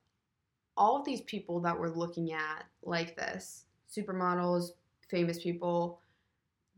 all 0.77 0.97
of 0.99 1.05
these 1.05 1.21
people 1.23 1.61
that 1.61 1.79
we're 1.79 1.89
looking 1.95 2.33
at 2.33 2.65
like 2.83 3.17
this, 3.17 3.67
supermodels, 3.95 4.71
famous 5.09 5.43
people, 5.43 6.01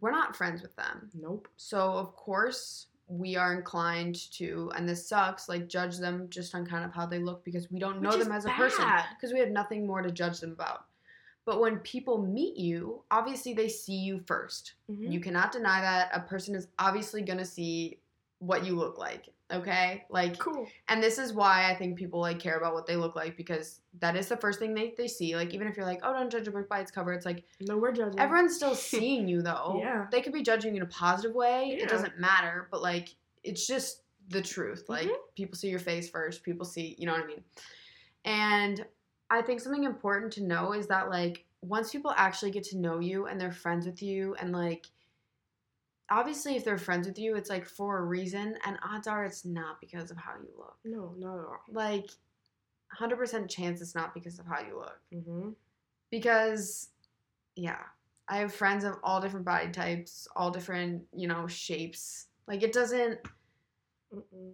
we're 0.00 0.10
not 0.10 0.36
friends 0.36 0.60
with 0.60 0.74
them. 0.76 1.08
Nope. 1.14 1.48
So, 1.56 1.80
of 1.92 2.14
course, 2.16 2.86
we 3.08 3.36
are 3.36 3.54
inclined 3.54 4.16
to, 4.32 4.70
and 4.76 4.88
this 4.88 5.08
sucks, 5.08 5.48
like 5.48 5.68
judge 5.68 5.98
them 5.98 6.26
just 6.28 6.54
on 6.54 6.66
kind 6.66 6.84
of 6.84 6.92
how 6.92 7.06
they 7.06 7.20
look 7.20 7.44
because 7.44 7.70
we 7.70 7.78
don't 7.78 8.02
know 8.02 8.10
Which 8.10 8.24
them 8.24 8.32
is 8.32 8.44
as 8.44 8.46
a 8.46 8.54
person 8.54 8.84
bad. 8.84 9.04
because 9.16 9.32
we 9.32 9.38
have 9.38 9.50
nothing 9.50 9.86
more 9.86 10.02
to 10.02 10.10
judge 10.10 10.40
them 10.40 10.52
about. 10.52 10.86
But 11.46 11.60
when 11.60 11.78
people 11.78 12.18
meet 12.20 12.56
you, 12.56 13.04
obviously 13.12 13.54
they 13.54 13.68
see 13.68 13.94
you 13.94 14.18
1st 14.18 14.74
Mhm. 14.90 15.12
You 15.12 15.20
cannot 15.20 15.52
deny 15.52 15.80
that 15.80 16.10
a 16.12 16.20
person 16.20 16.56
is 16.56 16.66
obviously 16.80 17.22
going 17.22 17.38
to 17.38 17.44
see 17.44 18.00
what 18.40 18.64
you 18.66 18.74
look 18.74 18.98
like, 18.98 19.28
okay? 19.52 20.04
Like 20.10 20.38
cool. 20.38 20.66
and 20.88 21.02
this 21.02 21.18
is 21.18 21.32
why 21.32 21.70
I 21.70 21.74
think 21.74 21.96
people 21.96 22.20
like 22.20 22.38
care 22.38 22.56
about 22.56 22.74
what 22.74 22.86
they 22.86 22.96
look 22.96 23.14
like 23.16 23.36
because 23.36 23.80
that 24.00 24.16
is 24.16 24.28
the 24.28 24.36
first 24.36 24.58
thing 24.58 24.74
they, 24.74 24.94
they 24.96 25.08
see. 25.08 25.36
Like 25.36 25.54
even 25.54 25.66
if 25.68 25.76
you're 25.76 25.86
like, 25.86 26.00
oh, 26.02 26.12
don't 26.12 26.30
judge 26.30 26.48
a 26.48 26.50
book 26.50 26.68
by 26.68 26.80
its 26.80 26.90
cover, 26.90 27.12
it's 27.12 27.26
like 27.26 27.44
No, 27.60 27.76
we're 27.78 27.92
judging. 27.92 28.18
everyone's 28.20 28.54
still 28.56 28.74
seeing 28.92 29.28
you 29.28 29.42
though. 29.42 29.78
Yeah. 29.80 30.06
They 30.10 30.20
could 30.20 30.32
be 30.32 30.42
judging 30.42 30.74
you 30.74 30.82
in 30.82 30.86
a 30.86 30.90
positive 30.90 31.34
way. 31.34 31.74
Yeah. 31.76 31.84
It 31.84 31.88
doesn't 31.88 32.18
matter, 32.18 32.68
but 32.70 32.82
like 32.82 33.08
it's 33.44 33.66
just 33.66 34.02
the 34.28 34.42
truth. 34.42 34.84
Like 34.88 35.06
Mhm. 35.08 35.14
people 35.36 35.56
see 35.56 35.68
your 35.68 35.78
face 35.78 36.08
first. 36.10 36.42
People 36.42 36.64
see, 36.66 36.96
you 36.98 37.06
know 37.06 37.12
what 37.12 37.22
I 37.24 37.26
mean? 37.26 37.44
And 38.24 38.84
I 39.30 39.42
think 39.42 39.60
something 39.60 39.84
important 39.84 40.32
to 40.34 40.42
know 40.42 40.72
is 40.72 40.86
that 40.88 41.08
like 41.10 41.44
once 41.62 41.90
people 41.90 42.12
actually 42.16 42.50
get 42.50 42.62
to 42.64 42.78
know 42.78 42.98
you 43.00 43.26
and 43.26 43.40
they're 43.40 43.52
friends 43.52 43.86
with 43.86 44.02
you 44.02 44.34
and 44.36 44.52
like 44.52 44.86
obviously 46.10 46.56
if 46.56 46.64
they're 46.64 46.78
friends 46.78 47.06
with 47.06 47.18
you 47.18 47.34
it's 47.36 47.50
like 47.50 47.66
for 47.66 47.98
a 47.98 48.04
reason 48.04 48.56
and 48.66 48.78
odds 48.88 49.06
are 49.08 49.24
it's 49.24 49.44
not 49.44 49.80
because 49.80 50.10
of 50.10 50.16
how 50.16 50.32
you 50.40 50.48
look 50.56 50.76
No, 50.84 51.14
not 51.18 51.38
at 51.38 51.44
all. 51.44 51.60
like 51.72 52.06
100% 53.00 53.48
chance 53.48 53.80
it's 53.80 53.94
not 53.94 54.14
because 54.14 54.38
of 54.38 54.46
how 54.46 54.60
you 54.60 54.76
look 54.78 55.00
Mm-hmm. 55.12 55.50
because 56.10 56.90
yeah 57.56 57.78
i 58.28 58.38
have 58.38 58.52
friends 58.54 58.84
of 58.84 58.94
all 59.02 59.20
different 59.20 59.44
body 59.44 59.70
types 59.70 60.28
all 60.36 60.50
different 60.50 61.02
you 61.14 61.26
know 61.26 61.46
shapes 61.46 62.26
like 62.46 62.62
it 62.62 62.72
doesn't 62.72 63.18
Mm-mm. 64.14 64.52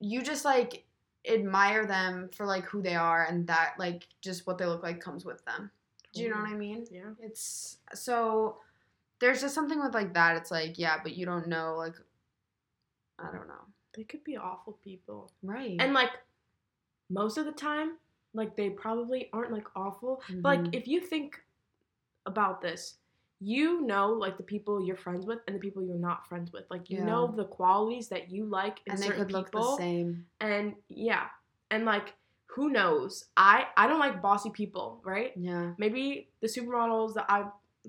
you 0.00 0.22
just 0.22 0.44
like 0.44 0.84
admire 1.28 1.86
them 1.86 2.28
for 2.34 2.46
like 2.46 2.64
who 2.64 2.82
they 2.82 2.94
are 2.96 3.24
and 3.28 3.46
that 3.46 3.74
like 3.78 4.06
just 4.20 4.46
what 4.46 4.58
they 4.58 4.66
look 4.66 4.82
like 4.82 5.00
comes 5.00 5.24
with 5.24 5.44
them 5.44 5.70
do 6.14 6.22
you 6.22 6.28
know 6.30 6.36
what 6.36 6.50
i 6.50 6.54
mean 6.54 6.84
Yeah. 6.90 7.10
it's 7.20 7.78
so 7.94 8.58
there's 9.22 9.40
just 9.40 9.54
something 9.54 9.80
with 9.80 9.94
like 9.94 10.12
that 10.12 10.36
it's 10.36 10.50
like 10.50 10.78
yeah 10.78 10.96
but 11.02 11.16
you 11.16 11.24
don't 11.24 11.46
know 11.46 11.74
like 11.78 11.94
i 13.18 13.24
don't 13.32 13.48
know 13.48 13.64
They 13.96 14.04
could 14.04 14.24
be 14.24 14.36
awful 14.36 14.74
people. 14.82 15.30
right 15.42 15.76
And 15.80 15.92
like 15.94 16.10
most 17.10 17.36
of 17.36 17.44
the 17.44 17.52
time, 17.52 17.98
like 18.34 18.56
they 18.56 18.70
probably 18.70 19.28
aren't 19.34 19.52
like 19.52 19.68
awful. 19.76 20.22
But 20.28 20.58
Mhm. 20.58 20.64
like 20.64 20.74
if 20.74 20.84
you 20.88 20.98
think 21.00 21.28
about 22.24 22.62
this, 22.62 22.96
you 23.40 23.82
know 23.82 24.06
like 24.24 24.36
the 24.38 24.48
people 24.54 24.82
you're 24.86 24.96
friends 24.96 25.26
with 25.26 25.40
and 25.46 25.54
the 25.56 25.60
people 25.60 25.82
you're 25.84 26.06
not 26.10 26.26
friends 26.26 26.52
with. 26.54 26.64
Like 26.70 26.88
you 26.90 26.98
Yeah. 26.98 27.04
know 27.10 27.22
the 27.40 27.44
qualities 27.44 28.08
that 28.08 28.30
you 28.30 28.46
like 28.46 28.80
in 28.86 28.92
and 28.94 29.02
they 29.02 29.06
certain 29.08 29.24
could 29.26 29.32
look 29.32 29.46
people. 29.52 29.76
the 29.76 29.82
same. 29.82 30.26
And 30.40 30.74
yeah. 30.88 31.26
And 31.70 31.84
like 31.84 32.14
who 32.54 32.70
knows? 32.70 33.12
I 33.36 33.66
I 33.76 33.86
don't 33.88 34.00
like 34.06 34.22
bossy 34.22 34.50
people, 34.50 35.00
right? 35.04 35.32
Yeah. 35.36 35.74
Maybe 35.76 36.28
the 36.40 36.48
supermodels 36.48 37.12
that 37.14 37.26
I 37.28 37.44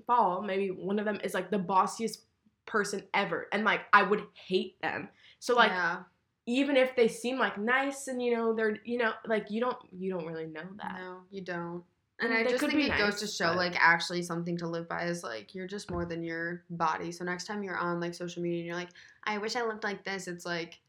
follow, 0.06 0.40
maybe 0.42 0.70
one 0.70 0.98
of 0.98 1.04
them 1.04 1.20
is 1.24 1.34
like 1.34 1.50
the 1.50 1.58
bossiest 1.58 2.18
person 2.66 3.02
ever. 3.12 3.48
And 3.52 3.64
like 3.64 3.82
I 3.92 4.02
would 4.02 4.24
hate 4.34 4.80
them. 4.82 5.08
So 5.38 5.54
like 5.54 5.70
yeah. 5.70 5.98
even 6.46 6.76
if 6.76 6.96
they 6.96 7.08
seem 7.08 7.38
like 7.38 7.58
nice 7.58 8.08
and 8.08 8.22
you 8.22 8.36
know 8.36 8.54
they're 8.54 8.78
you 8.84 8.98
know 8.98 9.12
like 9.26 9.50
you 9.50 9.60
don't 9.60 9.76
you 9.92 10.10
don't 10.12 10.26
really 10.26 10.46
know 10.46 10.62
that. 10.78 10.96
No, 10.98 11.18
you 11.30 11.42
don't. 11.42 11.82
And 12.20 12.32
And 12.32 12.46
I 12.46 12.48
just 12.48 12.64
think 12.64 12.74
it 12.74 12.96
goes 12.96 13.18
to 13.20 13.26
show, 13.26 13.48
but- 13.48 13.56
like, 13.56 13.76
actually 13.76 14.22
something 14.22 14.56
to 14.58 14.68
live 14.68 14.88
by 14.88 15.06
is 15.06 15.24
like 15.24 15.54
you're 15.54 15.66
just 15.66 15.90
more 15.90 16.04
than 16.04 16.22
your 16.22 16.62
body. 16.70 17.10
So 17.10 17.24
next 17.24 17.46
time 17.46 17.64
you're 17.64 17.76
on 17.76 17.98
like 18.00 18.14
social 18.14 18.40
media 18.42 18.58
and 18.58 18.66
you're 18.66 18.76
like, 18.76 18.90
I 19.24 19.38
wish 19.38 19.56
I 19.56 19.66
looked 19.66 19.82
like 19.82 20.04
this, 20.04 20.28
it's 20.28 20.46
like, 20.46 20.80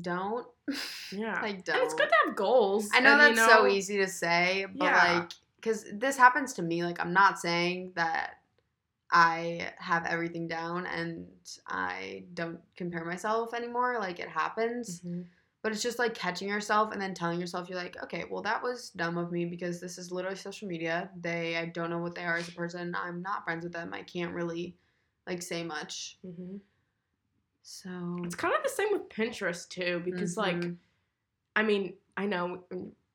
don't. 0.00 0.46
Yeah. 1.12 1.40
like, 1.42 1.64
don't. 1.64 1.76
and 1.76 1.84
it's 1.84 1.94
good 1.94 2.08
to 2.08 2.14
have 2.26 2.36
goals. 2.36 2.88
I 2.94 3.00
know 3.00 3.12
and, 3.12 3.36
that's 3.36 3.48
you 3.48 3.54
so 3.54 3.66
easy 3.66 3.96
to 3.98 4.06
say, 4.06 4.66
but 4.76 4.84
Yeah. 4.84 5.18
like, 5.20 5.32
because 5.60 5.84
this 5.92 6.16
happens 6.16 6.54
to 6.54 6.62
me. 6.62 6.82
Like, 6.84 7.00
I'm 7.00 7.12
not 7.12 7.38
saying 7.38 7.92
that 7.96 8.36
I 9.12 9.72
have 9.78 10.06
everything 10.06 10.48
down 10.48 10.86
and 10.86 11.26
I 11.66 12.24
don't 12.34 12.60
compare 12.76 13.04
myself 13.04 13.54
anymore. 13.54 13.98
Like, 13.98 14.20
it 14.20 14.28
happens. 14.28 15.00
Mhm. 15.00 15.26
But 15.62 15.72
it's 15.72 15.82
just 15.82 15.98
like 15.98 16.14
catching 16.14 16.48
yourself 16.48 16.90
and 16.92 17.00
then 17.02 17.12
telling 17.12 17.38
yourself 17.38 17.68
you're 17.68 17.76
like, 17.76 18.02
okay, 18.02 18.24
well 18.30 18.40
that 18.42 18.62
was 18.62 18.90
dumb 18.90 19.18
of 19.18 19.30
me 19.30 19.44
because 19.44 19.78
this 19.78 19.98
is 19.98 20.10
literally 20.10 20.36
social 20.36 20.66
media. 20.66 21.10
They 21.20 21.58
I 21.58 21.66
don't 21.66 21.90
know 21.90 21.98
what 21.98 22.14
they 22.14 22.24
are 22.24 22.36
as 22.36 22.48
a 22.48 22.52
person. 22.52 22.94
I'm 22.94 23.20
not 23.20 23.44
friends 23.44 23.64
with 23.64 23.74
them. 23.74 23.92
I 23.92 24.02
can't 24.02 24.32
really 24.32 24.74
like 25.26 25.42
say 25.42 25.62
much. 25.62 26.18
Mhm. 26.24 26.60
So 27.62 27.90
It's 28.24 28.34
kind 28.34 28.54
of 28.56 28.62
the 28.62 28.70
same 28.70 28.88
with 28.92 29.10
Pinterest 29.10 29.68
too, 29.68 30.00
because 30.02 30.38
like, 30.38 30.56
Mhm. 30.56 30.76
I 31.54 31.62
mean, 31.62 31.94
I 32.16 32.24
know 32.24 32.64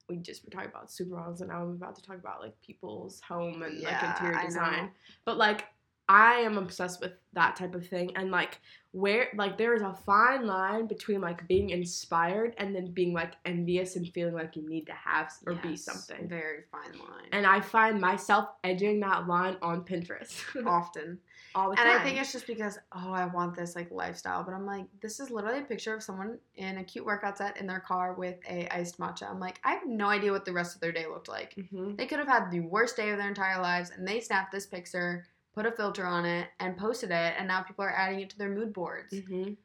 we- 0.09 0.17
just 0.17 0.43
were 0.43 0.51
talking 0.51 0.69
about 0.69 0.87
supermodels, 0.87 1.41
and 1.41 1.49
now 1.49 1.61
I'm 1.61 1.71
about 1.71 1.95
to 1.95 2.01
talk 2.01 2.17
about 2.17 2.41
like 2.41 2.59
people's 2.61 3.21
home 3.21 3.61
and 3.63 3.75
like 3.81 3.91
Yeah, 3.91 4.11
interior 4.13 4.35
I 4.35 4.41
know. 4.43 4.47
design. 4.47 4.91
But 5.25 5.37
like, 5.37 5.65
I 6.07 6.35
am 6.35 6.59
obsessed 6.59 7.01
with 7.01 7.13
that 7.33 7.55
type 7.55 7.73
of 7.73 7.87
thing, 7.87 8.15
and 8.15 8.29
like, 8.29 8.59
where 8.91 9.29
like 9.35 9.57
there 9.57 9.73
is 9.73 9.81
a 9.81 9.93
fine 10.05 10.45
line 10.45 10.85
between 10.87 11.19
like 11.19 11.47
being 11.47 11.71
inspired 11.71 12.53
and 12.59 12.75
then 12.75 12.91
being 12.91 13.11
like 13.13 13.33
envious 13.43 13.95
and 13.95 14.07
feeling 14.13 14.35
like 14.35 14.55
you 14.55 14.61
need 14.69 14.85
to 14.85 14.93
have 14.93 15.33
or 15.47 15.55
be 15.55 15.75
something. 15.75 16.29
Very 16.29 16.61
fine 16.71 16.97
line. 16.99 17.27
And 17.31 17.45
I 17.45 17.59
find 17.59 17.99
myself 17.99 18.49
edging 18.63 18.99
that 19.01 19.27
line 19.27 19.57
on 19.61 19.81
Pinterest 19.83 20.41
often. 20.67 21.19
All 21.55 21.71
the 21.71 21.79
And 21.79 21.89
time. 21.89 21.99
I 21.99 22.03
think 22.03 22.19
it's 22.19 22.31
just 22.31 22.45
because, 22.45 22.77
oh, 22.91 23.11
I 23.11 23.25
want 23.25 23.55
this 23.55 23.75
like 23.75 23.89
lifestyle. 23.89 24.43
But 24.43 24.53
I'm 24.53 24.65
like, 24.65 24.85
this 25.01 25.19
is 25.19 25.31
literally 25.31 25.59
a 25.59 25.63
picture 25.63 25.95
of 25.95 26.03
someone 26.03 26.37
in 26.55 26.77
a 26.77 26.83
cute 26.83 27.05
workout 27.05 27.37
set 27.37 27.57
in 27.57 27.65
their 27.65 27.79
car 27.79 28.13
with 28.13 28.35
a 28.47 28.67
iced 28.75 28.99
matcha. 28.99 29.29
I'm 29.29 29.39
like, 29.39 29.59
I 29.63 29.71
have 29.71 29.87
no 29.87 30.07
idea 30.07 30.31
what 30.31 30.45
the 30.45 30.53
rest 30.53 30.75
of 30.75 30.81
their 30.81 30.91
day 30.91 31.07
looked 31.07 31.29
like. 31.29 31.55
Mhm. 31.55 31.97
They 31.97 32.05
could 32.05 32.19
have 32.19 32.27
had 32.27 32.51
the 32.51 32.59
worst 32.59 32.97
day 32.97 33.09
of 33.11 33.17
their 33.17 33.27
entire 33.27 33.61
lives 33.61 33.89
and 33.89 34.07
they 34.07 34.19
snapped 34.19 34.51
this 34.51 34.65
picture, 34.65 35.25
put 35.53 35.65
a 35.65 35.71
filter 35.71 36.05
on 36.05 36.25
it, 36.25 36.49
and 36.59 36.77
posted 36.77 37.11
it, 37.11 37.33
and 37.37 37.47
now 37.47 37.63
people 37.63 37.85
are 37.85 37.95
adding 37.95 38.19
it 38.19 38.29
to 38.31 38.37
their 38.37 38.49
mood 38.49 38.73
boards 38.73 39.13
Mhm. 39.13 39.55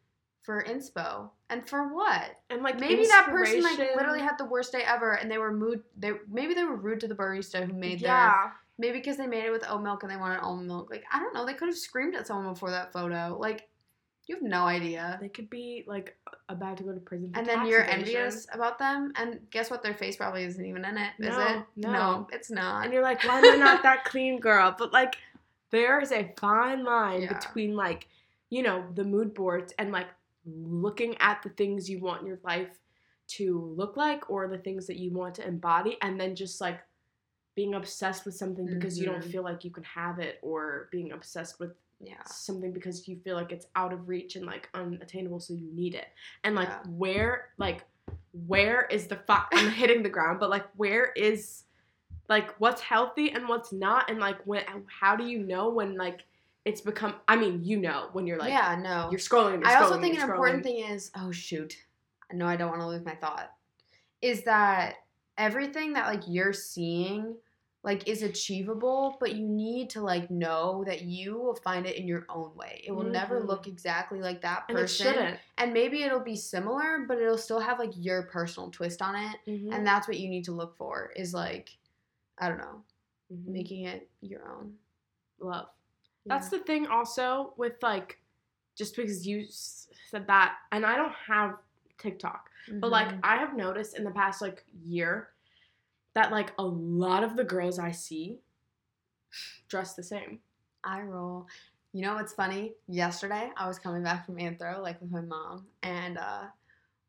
for 0.43 0.63
inspo. 0.63 1.31
And 1.49 1.69
for 1.69 1.93
what? 1.93 2.37
and 2.51 2.63
like 2.63 2.79
maybe 2.79 3.07
that 3.07 3.27
person 3.27 3.63
like 3.63 3.79
literally 3.97 4.21
had 4.21 4.39
the 4.39 4.45
worst 4.45 4.73
day 4.73 4.83
ever 4.85 5.13
and 5.13 5.31
they 5.31 5.39
were 5.39 5.53
mood 5.53 5.83
they 5.97 6.13
maybe 6.29 6.55
they 6.55 6.65
were 6.65 6.77
rude 6.77 7.01
to 7.01 7.09
the 7.09 7.15
barista 7.15 7.65
who 7.67 7.73
made 7.73 8.01
their 8.01 8.09
yeah. 8.09 8.51
Maybe 8.81 8.99
because 8.99 9.17
they 9.17 9.27
made 9.27 9.45
it 9.45 9.51
with 9.53 9.65
oat 9.69 9.83
milk 9.83 10.03
and 10.03 10.11
they 10.11 10.17
wanted 10.17 10.41
almond 10.41 10.67
milk. 10.69 10.91
Like, 10.91 11.05
I 11.13 11.19
don't 11.21 11.35
know, 11.35 11.45
they 11.47 11.55
could 11.55 11.69
have 11.69 11.77
screamed 11.77 12.15
at 12.17 12.27
someone 12.27 12.53
before 12.53 12.71
that 12.71 12.93
photo. 12.93 13.37
Like, 13.39 13.69
you 14.27 14.37
have 14.37 14.43
no 14.43 14.65
idea. 14.65 15.19
They 15.21 15.29
could 15.29 15.51
be 15.51 15.85
like 15.87 16.17
about 16.49 16.77
to 16.79 16.85
go 16.85 16.93
to 16.93 17.01
prison. 17.01 17.33
For 17.33 17.39
And 17.41 17.49
then 17.49 17.67
you're 17.67 17.83
evasion. 17.83 18.01
envious 18.01 18.47
about 18.53 18.79
them, 18.79 19.13
and 19.17 19.41
guess 19.51 19.71
what? 19.71 19.83
Their 19.83 19.95
face 19.95 20.17
probably 20.17 20.45
isn't 20.45 20.65
even 20.65 20.85
in 20.85 20.97
it, 20.99 21.11
is 21.19 21.37
No, 21.37 21.47
it? 21.49 21.65
no. 21.77 22.29
it's 22.33 22.51
not. 22.51 22.85
and 22.85 22.93
you're 22.93 23.03
like, 23.03 23.23
why 23.25 23.39
am 23.41 23.45
I 23.51 23.57
not 23.57 23.83
that 23.83 24.05
clean, 24.13 24.39
girl? 24.41 24.75
But 24.79 24.93
like, 24.93 25.17
there 25.71 26.01
is 26.01 26.11
a 26.13 26.33
fine 26.41 26.85
line 26.85 27.23
Yeah. 27.23 27.33
between 27.35 27.75
like, 27.77 28.09
you 28.51 28.63
know, 28.63 28.85
the 28.95 29.05
mood 29.05 29.35
boards 29.35 29.73
and 29.79 29.93
like 29.93 30.09
looking 30.47 31.17
at 31.21 31.43
the 31.43 31.51
things 31.51 31.89
you 31.91 31.99
want 32.01 32.25
your 32.27 32.39
life 32.45 32.79
to 33.29 33.75
look 33.77 33.97
like 33.97 34.29
or 34.31 34.49
the 34.49 34.59
things 34.59 34.87
that 34.87 34.97
you 34.97 35.11
want 35.13 35.35
to 35.37 35.47
embody, 35.47 35.97
and 36.03 36.21
then 36.21 36.35
just 36.35 36.61
like 36.61 36.81
being 37.55 37.75
obsessed 37.75 38.25
with 38.25 38.35
something 38.35 38.67
because 38.67 38.99
you 38.99 39.07
don't 39.07 39.23
Mhm. 39.25 39.31
feel 39.33 39.43
like 39.43 39.65
you 39.65 39.71
can 39.71 39.85
have 39.85 40.19
it, 40.19 40.39
or 40.43 40.89
being 40.91 41.13
obsessed 41.13 41.59
with 41.61 41.75
yeah. 42.01 42.23
something 42.25 42.73
because 42.73 43.07
you 43.09 43.17
feel 43.17 43.37
like 43.37 43.53
it's 43.53 43.67
out 43.77 43.93
of 43.93 44.09
reach 44.09 44.37
and 44.37 44.47
like 44.47 44.69
unattainable 44.73 45.39
so 45.39 45.53
you 45.53 45.69
need 45.73 45.95
it 45.95 46.07
and 46.45 46.55
like 46.55 46.69
Yeah. 46.69 46.83
where 46.89 47.51
like 47.59 47.85
where 48.47 48.87
is 48.87 49.07
the 49.07 49.17
fi- 49.17 49.47
i'm 49.53 49.69
hitting 49.83 50.03
the 50.03 50.09
ground 50.09 50.41
but 50.41 50.49
like 50.49 50.67
where 50.77 51.13
is 51.13 51.65
like 52.31 52.59
what's 52.59 52.81
healthy 52.81 53.33
and 53.33 53.47
what's 53.49 53.71
not 53.73 54.09
and 54.09 54.19
like 54.19 54.39
when 54.47 54.65
how 54.87 55.15
do 55.15 55.27
you 55.27 55.41
know 55.41 55.69
when 55.69 55.97
like 55.99 56.25
it's 56.65 56.81
become 56.81 57.15
i 57.29 57.37
mean 57.37 57.63
you 57.65 57.77
know 57.77 58.09
when 58.13 58.27
you're 58.27 58.39
like 58.39 58.49
yeah, 58.51 58.79
no. 58.81 59.09
you're 59.11 59.21
scrolling 59.21 59.59
you're 59.61 59.67
I 59.69 59.75
also 59.75 59.99
scrolling 59.99 60.01
think 60.01 60.17
an 60.23 60.31
important 60.31 60.63
thing 60.63 60.79
is 60.85 61.11
oh 61.17 61.31
shoot, 61.31 61.77
no, 62.33 62.47
I 62.47 62.57
don't 62.57 62.71
want 62.71 62.81
to 62.81 62.87
lose 62.87 63.05
my 63.05 63.15
thought. 63.17 63.53
Is 64.23 64.45
that 64.45 65.00
everything 65.41 65.95
that 65.95 66.07
like 66.07 66.23
you're 66.29 66.53
seeing 66.53 67.35
like 67.83 68.07
is 68.07 68.23
achievable, 68.23 69.17
but 69.21 69.35
you 69.35 69.49
need 69.49 69.89
to 69.89 70.03
like 70.03 70.31
know 70.31 70.85
that 70.87 71.01
you 71.01 71.39
will 71.39 71.55
find 71.55 71.87
it 71.87 71.97
in 71.97 72.07
your 72.07 72.27
own 72.29 72.55
way. 72.55 72.85
It 72.87 72.93
will 72.93 73.05
never 73.05 73.41
Mhm. 73.41 73.47
look 73.47 73.67
exactly 73.67 74.21
like 74.21 74.43
that 74.43 74.67
and 74.69 74.77
it 74.77 74.83
person. 74.83 75.07
shouldn't 75.07 75.41
And 75.57 75.73
maybe 75.73 76.03
it'll 76.03 76.21
be 76.21 76.37
similar, 76.37 77.07
but 77.09 77.19
it'll 77.19 77.39
still 77.39 77.59
have 77.59 77.79
like 77.79 77.93
your 77.97 78.25
personal 78.25 78.71
twist 78.71 79.01
on 79.01 79.17
it. 79.17 79.37
Mhm. 79.47 79.73
And 79.75 79.87
that's 79.87 80.07
what 80.07 80.21
you 80.21 80.29
need 80.29 80.45
to 80.45 80.53
look 80.53 80.77
for 80.77 81.11
is 81.17 81.33
like 81.33 81.77
I 82.39 82.49
don't 82.49 82.59
know, 82.59 82.85
Mhm. 83.33 83.47
making 83.47 83.85
it 83.87 84.11
your 84.21 84.47
own. 84.47 84.79
love 85.39 85.71
That's 86.27 86.51
the 86.51 86.59
thing 86.61 86.87
also 86.87 87.55
with 87.57 87.83
like 87.83 88.21
just 88.77 88.95
because 88.95 89.27
you 89.27 89.47
said 89.49 90.27
that 90.27 90.59
and 90.71 90.85
I 90.85 90.97
don't 90.97 91.15
have 91.15 91.57
TikTok, 92.01 92.51
but 92.81 92.91
like 92.91 93.09
Mhm. 93.09 93.21
I 93.23 93.37
have 93.37 93.55
noticed 93.57 93.97
in 93.97 94.05
the 94.05 94.11
past 94.11 94.43
like 94.43 94.65
year 94.85 95.31
that 96.15 96.33
like 96.33 96.53
a 96.59 96.65
lot 96.65 97.23
of 97.23 97.37
the 97.37 97.45
girls 97.45 97.79
I 97.79 97.93
see 97.93 98.41
dress 99.69 99.95
the 99.95 100.03
same. 100.03 100.41
I 100.85 101.03
roll. 101.03 101.47
You 101.93 102.03
know 102.03 102.15
what's 102.15 102.33
funny? 102.33 102.75
Yesterday, 102.87 103.51
I 103.57 103.67
was 103.67 103.79
coming 103.79 104.03
back 104.03 104.25
from 104.25 104.37
Anthro, 104.37 104.81
like 104.83 105.01
with 105.01 105.11
my 105.11 105.21
mom, 105.21 105.67
and 105.83 106.19
uh, 106.19 106.45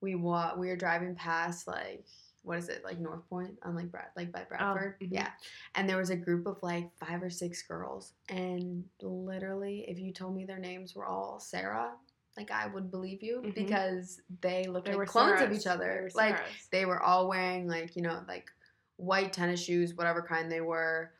we 0.01 0.15
wa- 0.15 0.55
we 0.57 0.67
were 0.67 0.75
driving 0.75 1.15
past 1.15 1.67
like 1.67 2.05
what 2.43 2.57
is 2.57 2.69
it 2.69 2.83
like 2.83 2.99
North 2.99 3.27
Point 3.29 3.55
on 3.61 3.75
like 3.75 3.91
Brad 3.91 4.07
like 4.15 4.31
by 4.31 4.43
Bradford, 4.43 4.99
mhm. 4.99 5.09
yeah. 5.11 5.29
And 5.75 5.87
there 5.87 5.97
was 5.97 6.09
a 6.09 6.15
group 6.15 6.47
of 6.47 6.57
like 6.63 6.89
five 6.97 7.21
or 7.21 7.29
six 7.29 7.61
girls, 7.61 8.13
and 8.29 8.83
literally, 9.01 9.85
if 9.87 9.99
you 9.99 10.11
told 10.11 10.35
me 10.35 10.45
their 10.45 10.57
names 10.59 10.95
were 10.95 11.05
all 11.05 11.39
Sarah, 11.39 11.91
I 12.49 12.65
would 12.67 12.89
believe 12.89 13.21
you 13.21 13.41
Mhm. 13.45 13.53
because 13.53 14.21
they 14.39 14.63
looked 14.65 14.87
They 14.87 14.95
like 14.95 15.07
clones 15.09 15.41
of 15.41 15.49
Sarahs. 15.49 15.55
each 15.57 15.63
They 15.65 15.69
other. 15.69 15.99
were 16.03 16.09
Like 16.15 16.35
Sarahs. 16.37 16.69
they 16.71 16.85
were 16.85 16.99
all 17.01 17.27
wearing 17.27 17.67
like 17.67 17.95
you 17.95 18.01
know 18.01 18.23
like 18.27 18.49
white 18.95 19.33
tennis 19.33 19.61
shoes 19.61 19.93
whatever 19.95 20.21
kind 20.21 20.51
they 20.51 20.61
were 20.61 21.11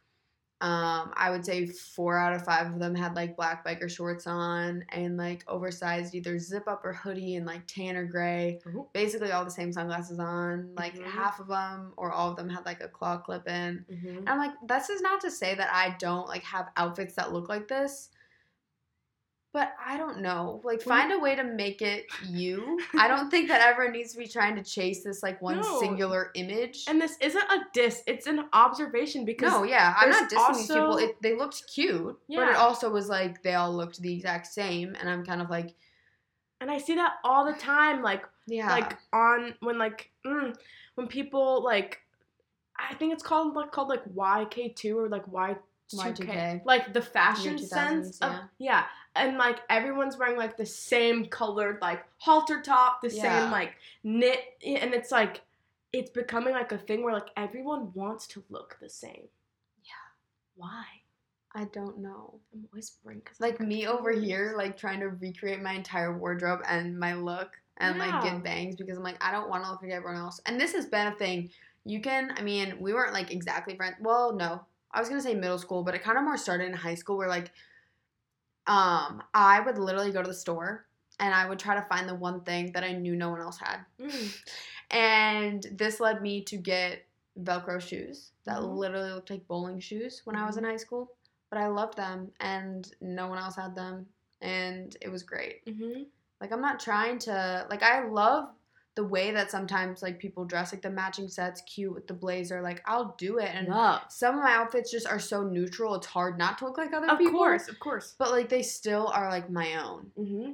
um 0.61 1.11
i 1.15 1.31
would 1.31 1.43
say 1.43 1.65
four 1.65 2.15
out 2.19 2.33
of 2.33 2.45
five 2.45 2.67
of 2.71 2.77
them 2.77 2.93
had 2.93 3.15
like 3.15 3.35
black 3.35 3.65
biker 3.65 3.89
shorts 3.89 4.27
on 4.27 4.85
and 4.89 5.17
like 5.17 5.43
oversized 5.47 6.13
either 6.13 6.37
zip 6.37 6.67
up 6.67 6.85
or 6.85 6.93
hoodie 6.93 7.35
and 7.37 7.47
like 7.47 7.65
tan 7.65 7.95
or 7.95 8.05
gray 8.05 8.59
basically 8.93 9.31
all 9.31 9.43
the 9.43 9.49
same 9.49 9.73
sunglasses 9.73 10.19
on 10.19 10.71
like 10.77 10.93
Mhm. 10.95 11.05
half 11.05 11.39
of 11.39 11.47
them 11.47 11.93
or 11.97 12.11
all 12.11 12.29
of 12.29 12.35
them 12.37 12.47
had 12.47 12.63
like 12.67 12.83
a 12.83 12.87
claw 12.87 13.17
clip 13.17 13.47
in 13.47 13.83
Mhm. 13.91 14.17
and 14.19 14.29
i'm 14.29 14.37
like 14.37 14.53
this 14.67 14.91
is 14.91 15.01
not 15.01 15.19
to 15.21 15.31
say 15.31 15.55
that 15.55 15.73
i 15.73 15.95
don't 15.97 16.27
like 16.27 16.43
have 16.43 16.69
outfits 16.77 17.15
that 17.15 17.33
look 17.33 17.49
like 17.49 17.67
this 17.67 18.09
but 19.53 19.73
I 19.85 19.97
don't 19.97 20.21
know. 20.21 20.61
Like, 20.63 20.81
find 20.81 21.11
a 21.11 21.19
way 21.19 21.35
to 21.35 21.43
make 21.43 21.81
it 21.81 22.05
you. 22.25 22.79
I 22.97 23.07
don't 23.07 23.29
think 23.29 23.49
that 23.49 23.61
everyone 23.69 23.93
needs 23.93 24.13
to 24.13 24.17
be 24.17 24.27
trying 24.27 24.55
to 24.55 24.63
chase 24.63 25.03
this 25.03 25.21
like 25.21 25.41
one 25.41 25.57
No. 25.57 25.79
singular 25.79 26.31
image. 26.35 26.85
And 26.87 27.01
this 27.01 27.17
isn't 27.19 27.43
a 27.43 27.65
diss; 27.73 28.01
it's 28.07 28.27
an 28.27 28.45
observation 28.53 29.25
because 29.25 29.51
no, 29.51 29.63
yeah, 29.63 29.93
I'm 29.99 30.09
not 30.09 30.29
dissing 30.29 30.55
these 30.55 30.67
people. 30.67 30.97
It, 30.97 31.21
they 31.21 31.35
looked 31.35 31.63
cute, 31.73 32.17
but 32.29 32.47
it 32.47 32.55
also 32.55 32.89
was 32.89 33.09
like 33.09 33.43
they 33.43 33.55
all 33.55 33.75
looked 33.75 34.01
the 34.01 34.13
exact 34.13 34.47
same, 34.47 34.95
and 34.99 35.09
I'm 35.09 35.25
kind 35.25 35.41
of 35.41 35.49
like, 35.49 35.75
and 36.61 36.71
I 36.71 36.77
see 36.77 36.95
that 36.95 37.15
all 37.23 37.45
the 37.45 37.57
time. 37.59 38.01
Like 38.01 38.23
yeah, 38.47 38.69
like 38.69 38.97
on 39.11 39.55
when 39.59 39.77
like 39.77 40.11
mm, 40.25 40.55
when 40.95 41.07
people 41.07 41.61
like 41.63 41.99
I 42.79 42.95
think 42.95 43.13
it's 43.13 43.23
called 43.23 43.53
like 43.55 43.71
called 43.71 43.89
like 43.89 44.05
YK 44.05 44.75
two 44.75 44.97
or 44.97 45.09
like 45.09 45.27
Y. 45.27 45.55
2K. 45.97 46.17
Y2K. 46.17 46.61
like 46.65 46.93
the 46.93 47.01
fashion 47.01 47.57
Year 47.57 47.67
2000s, 47.67 47.67
sense 47.69 48.19
of 48.21 48.31
yeah. 48.31 48.41
yeah 48.59 48.83
and 49.15 49.37
like 49.37 49.59
everyone's 49.69 50.17
wearing 50.17 50.37
like 50.37 50.57
the 50.57 50.65
same 50.65 51.25
colored 51.25 51.79
like 51.81 52.05
halter 52.17 52.61
top 52.61 53.01
the 53.01 53.09
Yeah. 53.09 53.41
same 53.43 53.51
like 53.51 53.73
knit 54.03 54.39
and 54.65 54.93
it's 54.93 55.11
like 55.11 55.41
it's 55.93 56.09
becoming 56.09 56.53
like 56.53 56.71
a 56.71 56.77
thing 56.77 57.03
where 57.03 57.13
like 57.13 57.29
everyone 57.35 57.91
wants 57.93 58.27
to 58.27 58.43
look 58.49 58.77
the 58.79 58.89
same 58.89 59.27
Yeah. 59.83 59.91
why 60.55 60.85
I 61.53 61.65
don't 61.65 61.97
know. 61.97 62.39
I'm 62.53 62.65
because 62.71 63.39
Like 63.41 63.59
me 63.59 63.85
over 63.85 64.11
here, 64.11 64.53
like 64.55 64.77
trying 64.77 65.01
to 65.01 65.09
recreate 65.09 65.61
my 65.61 65.73
entire 65.73 66.17
wardrobe 66.17 66.61
and 66.67 66.97
my 66.97 67.13
look 67.13 67.59
and 67.77 67.97
like 67.97 68.23
get 68.23 68.41
bangs 68.43 68.75
because 68.77 68.97
I'm 68.97 69.03
like, 69.03 69.21
I 69.21 69.31
don't 69.31 69.49
want 69.49 69.65
to 69.65 69.71
look 69.71 69.81
like 69.81 69.91
everyone 69.91 70.17
else. 70.21 70.39
And 70.45 70.59
this 70.59 70.71
has 70.73 70.85
been 70.85 71.07
a 71.07 71.15
thing. 71.15 71.49
You 71.83 71.99
can, 71.99 72.31
I 72.37 72.41
mean, 72.41 72.77
we 72.79 72.93
weren't 72.93 73.13
like 73.13 73.31
exactly 73.31 73.75
friends. 73.75 73.95
Well, 73.99 74.33
no. 74.33 74.61
I 74.93 74.99
was 74.99 75.09
gonna 75.09 75.21
say 75.21 75.33
middle 75.35 75.57
school, 75.59 75.83
but 75.83 75.95
it 75.95 76.03
kind 76.03 76.17
of 76.17 76.23
more 76.23 76.37
started 76.37 76.65
in 76.65 76.73
high 76.73 76.95
school 76.95 77.17
where 77.17 77.29
like 77.29 77.51
um 78.67 79.23
I 79.33 79.61
would 79.65 79.77
literally 79.77 80.11
go 80.11 80.21
to 80.21 80.27
the 80.27 80.33
store 80.33 80.85
and 81.19 81.33
I 81.33 81.47
would 81.47 81.59
try 81.59 81.75
to 81.75 81.81
find 81.83 82.07
the 82.07 82.15
one 82.15 82.41
thing 82.41 82.71
that 82.73 82.83
I 82.83 82.93
knew 82.93 83.15
no 83.15 83.29
one 83.29 83.41
else 83.41 83.57
had. 83.59 83.79
Mm. 83.99 84.35
And 84.91 85.65
this 85.73 85.99
led 85.99 86.21
me 86.21 86.41
to 86.45 86.57
get 86.57 87.05
Velcro 87.41 87.79
shoes 87.79 88.31
that 88.45 88.57
Mhm. 88.57 88.75
literally 88.77 89.11
looked 89.11 89.29
like 89.29 89.47
bowling 89.47 89.79
shoes 89.79 90.21
when 90.25 90.35
I 90.35 90.45
was 90.45 90.57
in 90.57 90.63
high 90.63 90.77
school. 90.77 91.11
But 91.49 91.59
I 91.59 91.67
loved 91.67 91.97
them 91.97 92.31
and 92.39 92.89
no 93.01 93.27
one 93.27 93.37
else 93.37 93.55
had 93.55 93.75
them. 93.75 94.07
And 94.41 94.95
it 95.01 95.09
was 95.09 95.21
great. 95.23 95.65
Mm-hmm. 95.65 96.03
Like, 96.39 96.51
I'm 96.51 96.61
not 96.61 96.79
trying 96.79 97.19
to, 97.19 97.67
like, 97.69 97.83
I 97.83 98.07
love 98.07 98.49
the 98.95 99.03
way 99.03 99.31
that 99.31 99.49
sometimes, 99.49 100.01
like, 100.01 100.19
people 100.19 100.43
dress, 100.45 100.73
like, 100.73 100.81
the 100.81 100.89
matching 100.89 101.27
sets, 101.29 101.61
cute 101.61 101.93
with 101.93 102.07
the 102.07 102.13
blazer. 102.13 102.61
Like, 102.61 102.81
I'll 102.85 103.15
do 103.17 103.37
it. 103.37 103.49
And 103.53 103.67
Love. 103.69 104.01
some 104.09 104.35
of 104.37 104.43
my 104.43 104.51
outfits 104.53 104.91
just 104.91 105.07
are 105.07 105.19
so 105.19 105.43
neutral, 105.43 105.95
it's 105.95 106.07
hard 106.07 106.37
not 106.37 106.57
to 106.57 106.65
look 106.65 106.77
like 106.77 106.91
other 106.93 107.09
Of 107.09 107.17
people. 107.17 107.39
course, 107.39 107.67
of 107.69 107.79
course. 107.79 108.15
But, 108.17 108.31
like, 108.31 108.49
they 108.49 108.61
still 108.63 109.07
are, 109.07 109.29
like, 109.29 109.49
my 109.49 109.81
own. 109.81 110.11
Mm-hmm. 110.19 110.51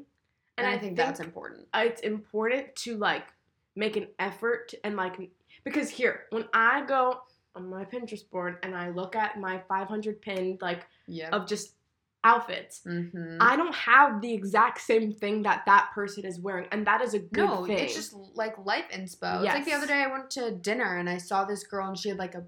And, 0.60 0.68
I, 0.68 0.78
think, 0.78 0.98
that's 0.98 1.20
important. 1.20 1.68
it's 1.76 2.02
important 2.02 2.76
to 2.78 2.98
like 2.98 3.26
make 3.76 3.96
an 3.96 4.08
effort 4.18 4.74
and 4.84 4.96
like 4.96 5.30
because 5.64 5.88
here 5.88 6.22
when 6.32 6.46
I 6.52 6.84
go 6.88 7.20
on 7.56 7.70
my 7.70 7.86
Pinterest 7.86 8.28
board 8.32 8.58
and 8.64 8.76
I 8.76 8.90
look 8.90 9.16
at 9.16 9.40
my 9.40 9.62
500 9.68 10.20
pinned 10.20 10.60
like 10.64 10.88
Yeah. 11.06 11.30
of 11.30 11.46
just 11.48 11.76
outfits, 12.24 12.82
mm-hmm. 12.86 13.38
I 13.40 13.56
don't 13.56 13.76
have 13.76 14.22
the 14.22 14.34
exact 14.34 14.82
same 14.82 15.12
thing 15.12 15.44
that 15.44 15.64
that 15.66 15.90
person 15.94 16.26
is 16.26 16.40
wearing, 16.40 16.68
and 16.72 16.86
that 16.88 17.02
is 17.02 17.14
a 17.14 17.20
good 17.20 17.46
no, 17.46 17.66
thing. 17.66 17.78
it's 17.78 17.96
just 17.96 18.14
like 18.34 18.54
life 18.66 18.86
inspo. 18.92 19.44
It's 19.44 19.54
like 19.54 19.66
the 19.66 19.74
other 19.74 19.88
day 19.88 20.04
I 20.04 20.08
went 20.08 20.30
to 20.32 20.52
dinner 20.52 20.98
and 20.98 21.10
I 21.10 21.18
saw 21.18 21.46
this 21.46 21.64
girl 21.64 21.88
and 21.88 21.98
she 21.98 22.10
had 22.10 22.18
like 22.18 22.36
a 22.36 22.44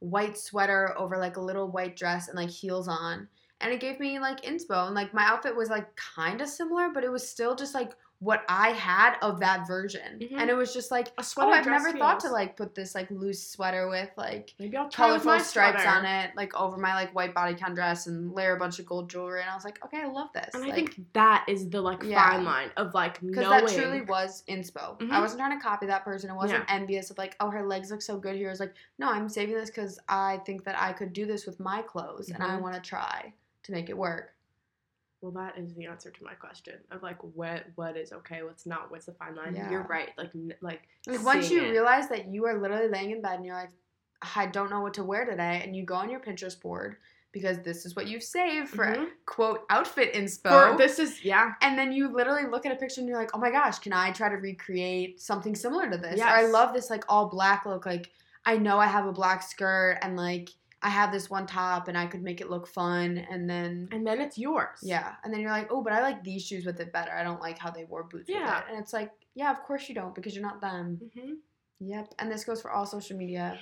white 0.00 0.36
sweater 0.36 0.94
over 0.98 1.16
like 1.16 1.36
a 1.36 1.40
little 1.40 1.70
white 1.70 1.96
dress 1.96 2.28
and 2.28 2.36
like 2.36 2.50
heels 2.50 2.88
on. 2.88 3.28
And 3.60 3.72
it 3.72 3.78
gave 3.78 4.00
me 4.00 4.18
like 4.18 4.42
inspo 4.42 4.86
and 4.86 4.94
like 4.94 5.14
my 5.14 5.24
outfit 5.24 5.56
was 5.56 5.70
like 5.70 5.94
kind 5.94 6.40
of 6.40 6.48
similar, 6.48 6.88
but 6.92 7.04
it 7.04 7.12
was 7.12 7.28
still 7.28 7.54
just 7.54 7.74
like 7.74 7.92
what 8.22 8.44
I 8.48 8.68
had 8.70 9.16
of 9.20 9.40
that 9.40 9.66
version. 9.66 10.20
Mhm. 10.20 10.38
And 10.38 10.48
it 10.48 10.54
was 10.54 10.72
just 10.72 10.92
like, 10.92 11.08
a 11.18 11.24
sweater. 11.24 11.50
oh. 11.50 11.54
I've 11.54 11.66
never 11.66 11.90
thought 11.90 12.20
to 12.20 12.30
like 12.30 12.56
put 12.56 12.72
this 12.72 12.94
like 12.94 13.10
loose 13.10 13.44
sweater 13.50 13.88
with 13.88 14.10
like 14.16 14.54
maybe 14.60 14.76
I'll 14.76 14.88
colorful 14.88 15.40
stripes 15.40 15.82
sweater. 15.82 15.88
on 15.98 16.04
it, 16.04 16.30
like 16.36 16.54
over 16.54 16.76
my 16.76 16.94
like 16.94 17.12
white 17.16 17.34
bodycon 17.34 17.74
dress 17.74 18.06
and 18.06 18.32
layer 18.32 18.54
a 18.54 18.58
bunch 18.60 18.78
of 18.78 18.86
gold 18.86 19.10
jewelry. 19.10 19.40
And 19.40 19.50
I 19.50 19.54
was 19.56 19.64
like, 19.64 19.84
okay, 19.84 20.02
I 20.02 20.06
love 20.06 20.28
this. 20.34 20.54
And 20.54 20.62
I 20.64 20.70
think 20.72 21.00
that 21.14 21.44
is 21.48 21.68
the 21.68 21.80
like 21.80 22.04
Yeah. 22.04 22.30
fine 22.30 22.44
line 22.44 22.70
of 22.76 22.94
like 22.94 23.20
because 23.20 23.48
that 23.48 23.66
truly 23.68 24.02
was 24.02 24.44
inspo. 24.48 25.00
I 25.00 25.04
Mhm. 25.04 25.20
wasn't 25.20 25.40
trying 25.40 25.58
to 25.58 25.62
copy 25.62 25.86
that 25.86 26.04
person. 26.04 26.30
I 26.30 26.34
wasn't 26.34 26.64
envious 26.68 27.10
of 27.10 27.18
like, 27.18 27.34
oh, 27.40 27.50
her 27.50 27.66
legs 27.66 27.90
look 27.90 28.02
so 28.02 28.18
good 28.18 28.36
here. 28.36 28.48
I 28.48 28.52
was 28.52 28.60
like, 28.60 28.74
no, 28.98 29.10
I'm 29.10 29.28
saving 29.28 29.56
this 29.56 29.68
because 29.68 29.98
I 30.08 30.36
think 30.46 30.62
that 30.64 30.80
I 30.80 30.92
could 30.92 31.12
do 31.12 31.26
this 31.26 31.44
with 31.44 31.58
my 31.58 31.82
clothes, 31.82 32.28
and 32.30 32.40
I 32.42 32.50
Mhm. 32.50 32.60
want 32.60 32.74
to 32.76 32.80
try 32.80 33.32
to 33.64 33.72
make 33.72 33.90
it 33.90 33.96
work. 33.98 34.32
Well, 35.22 35.30
that 35.32 35.56
is 35.56 35.72
the 35.74 35.86
answer 35.86 36.10
to 36.10 36.24
my 36.24 36.34
question 36.34 36.74
of 36.90 37.02
like 37.02 37.16
what 37.22 37.64
what 37.76 37.96
is 37.96 38.12
okay, 38.12 38.42
what's 38.42 38.66
not, 38.66 38.90
what's 38.90 39.06
the 39.06 39.12
fine 39.12 39.36
line. 39.36 39.54
Yeah. 39.54 39.70
You're 39.70 39.84
right. 39.84 40.10
Like 40.18 40.30
n- 40.34 40.52
like 40.60 40.82
Like 41.06 41.24
once 41.24 41.48
you 41.48 41.62
it. 41.64 41.70
realize 41.70 42.08
that 42.08 42.26
you 42.26 42.44
are 42.46 42.58
literally 42.60 42.88
laying 42.88 43.12
in 43.12 43.22
bed 43.22 43.36
and 43.36 43.46
you're 43.46 43.54
like, 43.54 43.70
I 44.36 44.46
don't 44.46 44.68
know 44.68 44.80
what 44.80 44.94
to 44.94 45.04
wear 45.04 45.24
today, 45.24 45.62
and 45.64 45.74
you 45.76 45.84
go 45.84 45.94
on 45.94 46.10
your 46.10 46.20
Pinterest 46.20 46.60
board 46.60 46.96
because 47.30 47.60
this 47.60 47.86
is 47.86 47.96
what 47.96 48.08
you've 48.08 48.22
saved 48.22 48.68
for 48.68 48.84
Mhm. 48.84 49.08
quote 49.24 49.64
outfit 49.70 50.12
inspo. 50.12 50.72
For 50.72 50.76
this 50.76 50.98
is 50.98 51.24
yeah. 51.24 51.52
and 51.62 51.78
then 51.78 51.92
you 51.92 52.08
literally 52.12 52.46
look 52.50 52.66
at 52.66 52.72
a 52.72 52.76
picture 52.76 53.00
and 53.00 53.08
you're 53.08 53.16
like, 53.18 53.30
oh 53.32 53.38
my 53.38 53.50
gosh, 53.50 53.78
can 53.78 53.92
I 53.92 54.10
try 54.10 54.28
to 54.28 54.36
recreate 54.36 55.20
something 55.20 55.54
similar 55.54 55.88
to 55.88 55.96
this? 55.96 56.20
Or 56.20 56.24
I 56.24 56.46
love 56.46 56.74
this 56.74 56.90
like 56.90 57.04
all 57.08 57.28
black 57.28 57.64
look. 57.64 57.86
Like 57.86 58.10
I 58.44 58.58
know 58.58 58.78
I 58.78 58.86
have 58.86 59.06
a 59.06 59.12
black 59.12 59.42
skirt 59.42 59.98
and 60.02 60.16
like 60.16 60.50
I 60.84 60.88
have 60.90 61.12
this 61.12 61.30
one 61.30 61.46
top 61.46 61.86
and 61.88 61.96
I 61.96 62.06
could 62.06 62.22
make 62.22 62.40
it 62.40 62.50
look 62.50 62.66
fun. 62.66 63.18
And 63.30 63.48
then 63.48 63.88
And 63.92 64.06
then 64.06 64.20
it's 64.20 64.36
yours. 64.36 64.80
yeah, 64.82 65.14
and 65.24 65.32
then 65.32 65.40
you're 65.40 65.50
like, 65.50 65.68
oh, 65.70 65.82
but 65.82 65.92
I 65.92 66.02
like 66.02 66.24
these 66.24 66.44
shoes 66.44 66.66
with 66.66 66.80
it 66.80 66.92
better. 66.92 67.12
I 67.12 67.22
don't 67.22 67.40
like 67.40 67.56
how 67.58 67.70
they 67.70 67.84
wore 67.84 68.02
boots 68.04 68.28
Yeah. 68.28 68.56
with 68.56 68.64
it. 68.68 68.72
And 68.72 68.78
it's 68.82 68.92
like, 68.92 69.10
yeah, 69.34 69.50
of 69.50 69.62
course 69.62 69.88
you 69.88 69.94
don't 69.94 70.14
because 70.14 70.34
you're 70.34 70.44
not 70.44 70.60
them. 70.60 71.00
Mm-hmm. 71.02 71.34
Yep. 71.80 72.14
And 72.18 72.30
this 72.30 72.44
goes 72.44 72.60
for 72.60 72.70
all 72.70 72.84
social 72.86 73.16
media. 73.16 73.58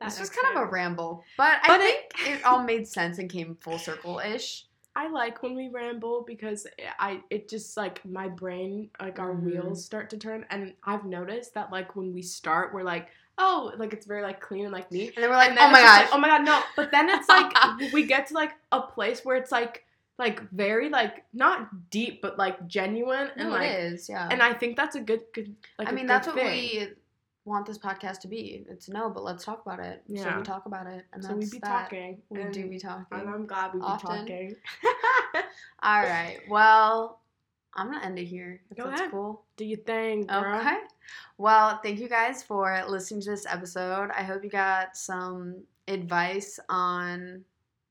That 0.00 0.06
this 0.10 0.18
was 0.20 0.30
makes 0.30 0.42
kind 0.42 0.56
of 0.58 0.62
a 0.64 0.70
ramble, 0.70 1.22
but, 1.36 1.58
I 1.62 1.78
think 1.78 2.12
it 2.26 2.44
all 2.44 2.62
made 2.64 2.88
sense 2.88 3.18
and 3.18 3.30
came 3.30 3.56
full 3.60 3.78
circle 3.78 4.18
ish. 4.18 4.66
I 4.96 5.08
like 5.08 5.42
when 5.42 5.54
we 5.54 5.68
ramble 5.68 6.22
because 6.26 6.66
I 6.98 7.22
it 7.30 7.48
just 7.48 7.76
like 7.78 8.04
my 8.04 8.28
brain 8.28 8.90
like 9.00 9.18
our 9.18 9.32
Mhm. 9.32 9.42
wheels 9.44 9.84
start 9.84 10.10
to 10.10 10.18
turn 10.18 10.44
and 10.50 10.74
I've 10.84 11.04
noticed 11.06 11.54
that 11.54 11.70
like 11.72 11.96
when 11.96 12.12
we 12.12 12.20
start 12.20 12.74
we're 12.74 12.82
like 12.82 13.08
oh 13.38 13.72
like 13.78 13.92
it's 13.92 14.06
very 14.06 14.22
like 14.22 14.40
clean 14.40 14.64
and 14.64 14.72
like 14.72 14.90
neat 14.92 15.12
And 15.16 15.22
then 15.22 15.30
we're 15.30 15.36
like, 15.36 15.50
then 15.50 15.58
oh 15.60 15.70
my 15.70 15.80
gosh. 15.80 16.00
like, 16.02 16.14
oh 16.14 16.18
my 16.18 16.28
god 16.28 16.44
no 16.44 16.60
but 16.76 16.90
then 16.92 17.08
it's 17.08 17.28
like 17.28 17.52
we 17.92 18.04
get 18.06 18.26
to 18.28 18.34
like 18.34 18.52
a 18.72 18.80
place 18.82 19.24
where 19.24 19.36
it's 19.36 19.50
like 19.52 19.84
like 20.18 20.48
very 20.50 20.88
like 20.90 21.24
not 21.32 21.90
deep 21.90 22.20
but 22.22 22.36
like 22.38 22.66
genuine 22.68 23.30
and 23.36 23.48
no, 23.48 23.54
like 23.54 23.70
it 23.70 23.92
is, 23.92 24.08
yeah. 24.08 24.28
and 24.30 24.42
I 24.42 24.52
think 24.52 24.76
that's 24.76 24.94
a 24.94 25.00
good 25.00 25.22
good 25.32 25.54
like 25.78 25.88
I 25.88 25.92
mean, 25.92 26.06
that's 26.06 26.26
what 26.26 26.36
thing. 26.36 26.46
we 26.46 26.88
want 27.44 27.66
this 27.66 27.78
podcast 27.78 28.20
to 28.20 28.28
be. 28.28 28.64
Uh, 28.68 28.72
it's 28.74 28.88
no, 28.88 29.08
but 29.10 29.24
let's 29.24 29.42
talk 29.44 29.62
about 29.66 29.80
it. 29.80 30.02
So 30.06 30.12
Yeah. 30.14 30.36
we 30.36 30.42
talk 30.44 30.66
about 30.66 30.86
it, 30.86 31.06
and 31.12 31.24
so 31.24 31.34
we 31.34 31.46
be 31.50 31.58
that. 31.60 31.84
talking 31.84 32.18
We 32.28 32.44
do 32.52 32.68
be 32.68 32.78
talking. 32.78 33.06
and 33.18 33.28
I'm 33.28 33.46
glad 33.46 33.72
we 33.72 33.80
be 33.80 33.84
often. 33.86 34.18
talking 34.18 34.54
All 35.82 36.02
right. 36.02 36.38
Well, 36.48 37.18
I'm 37.74 37.90
gonna 37.90 38.04
end 38.04 38.18
it 38.18 38.24
here. 38.26 38.60
If 38.70 38.76
Go 38.76 38.84
that's 38.88 39.00
ahead. 39.00 39.10
cool. 39.10 39.44
do 39.56 39.64
you 39.64 39.76
think 39.76 40.28
girl? 40.28 40.60
Okay. 40.60 40.78
Well, 41.38 41.80
thank 41.82 42.00
you 42.00 42.08
guys 42.08 42.42
for 42.42 42.82
listening 42.88 43.22
to 43.22 43.30
this 43.30 43.46
episode. 43.46 44.10
I 44.16 44.22
hope 44.22 44.44
you 44.44 44.50
got 44.50 44.96
some 44.96 45.62
advice 45.88 46.60
on, 46.68 47.44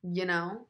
you 0.03 0.25
know, 0.25 0.65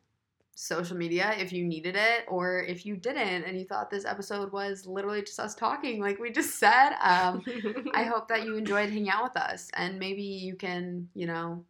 social 0.55 0.95
media 0.95 1.34
if 1.38 1.51
you 1.51 1.66
needed 1.66 1.95
it, 1.95 2.26
or 2.28 2.64
if 2.64 2.86
you 2.86 2.95
didn't 2.95 3.43
and 3.43 3.57
you 3.59 3.66
thought 3.66 3.89
this 3.89 4.05
episode 4.05 4.51
was 4.51 4.86
literally 4.86 5.22
just 5.22 5.39
us 5.39 5.55
talking, 5.55 5.99
like 6.01 6.20
we 6.20 6.32
just 6.32 6.57
said. 6.59 6.91
Um, 7.01 7.43
I 7.93 8.03
hope 8.03 8.28
that 8.30 8.43
you 8.43 8.55
enjoyed 8.55 8.89
hanging 8.89 9.09
out 9.09 9.24
with 9.24 9.38
us 9.38 9.70
and 9.74 9.99
maybe 9.99 10.22
you 10.24 10.55
can, 10.55 11.09
you 11.16 11.28
know, 11.28 11.66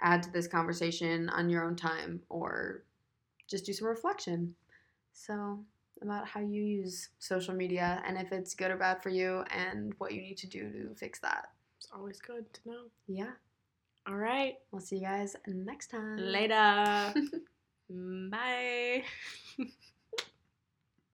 add 0.00 0.22
to 0.22 0.30
this 0.30 0.46
conversation 0.48 1.28
on 1.30 1.48
your 1.48 1.64
own 1.64 1.76
time 1.76 2.20
or 2.28 2.82
just 3.48 3.66
do 3.66 3.72
some 3.72 3.88
reflection. 3.88 4.54
So, 5.12 5.60
about 6.02 6.26
how 6.26 6.40
you 6.40 6.62
use 6.62 7.08
social 7.18 7.54
media 7.54 8.02
and 8.06 8.16
if 8.18 8.32
it's 8.32 8.54
good 8.54 8.70
or 8.70 8.76
bad 8.76 9.02
for 9.02 9.08
you 9.10 9.44
and 9.50 9.94
what 9.98 10.12
you 10.12 10.20
need 10.20 10.36
to 10.38 10.46
do 10.46 10.70
to 10.72 10.94
fix 10.94 11.18
that. 11.20 11.48
it's 11.78 11.88
always 11.94 12.20
good 12.20 12.44
to 12.54 12.60
know 12.66 12.82
Yeah. 13.06 13.32
all 14.06 14.16
right 14.16 14.54
We'll 14.70 14.80
see 14.80 14.96
you 14.96 15.02
guys 15.06 15.36
next 15.46 15.88
time. 15.90 16.16
Later. 16.18 17.14
Bye. 18.30 19.04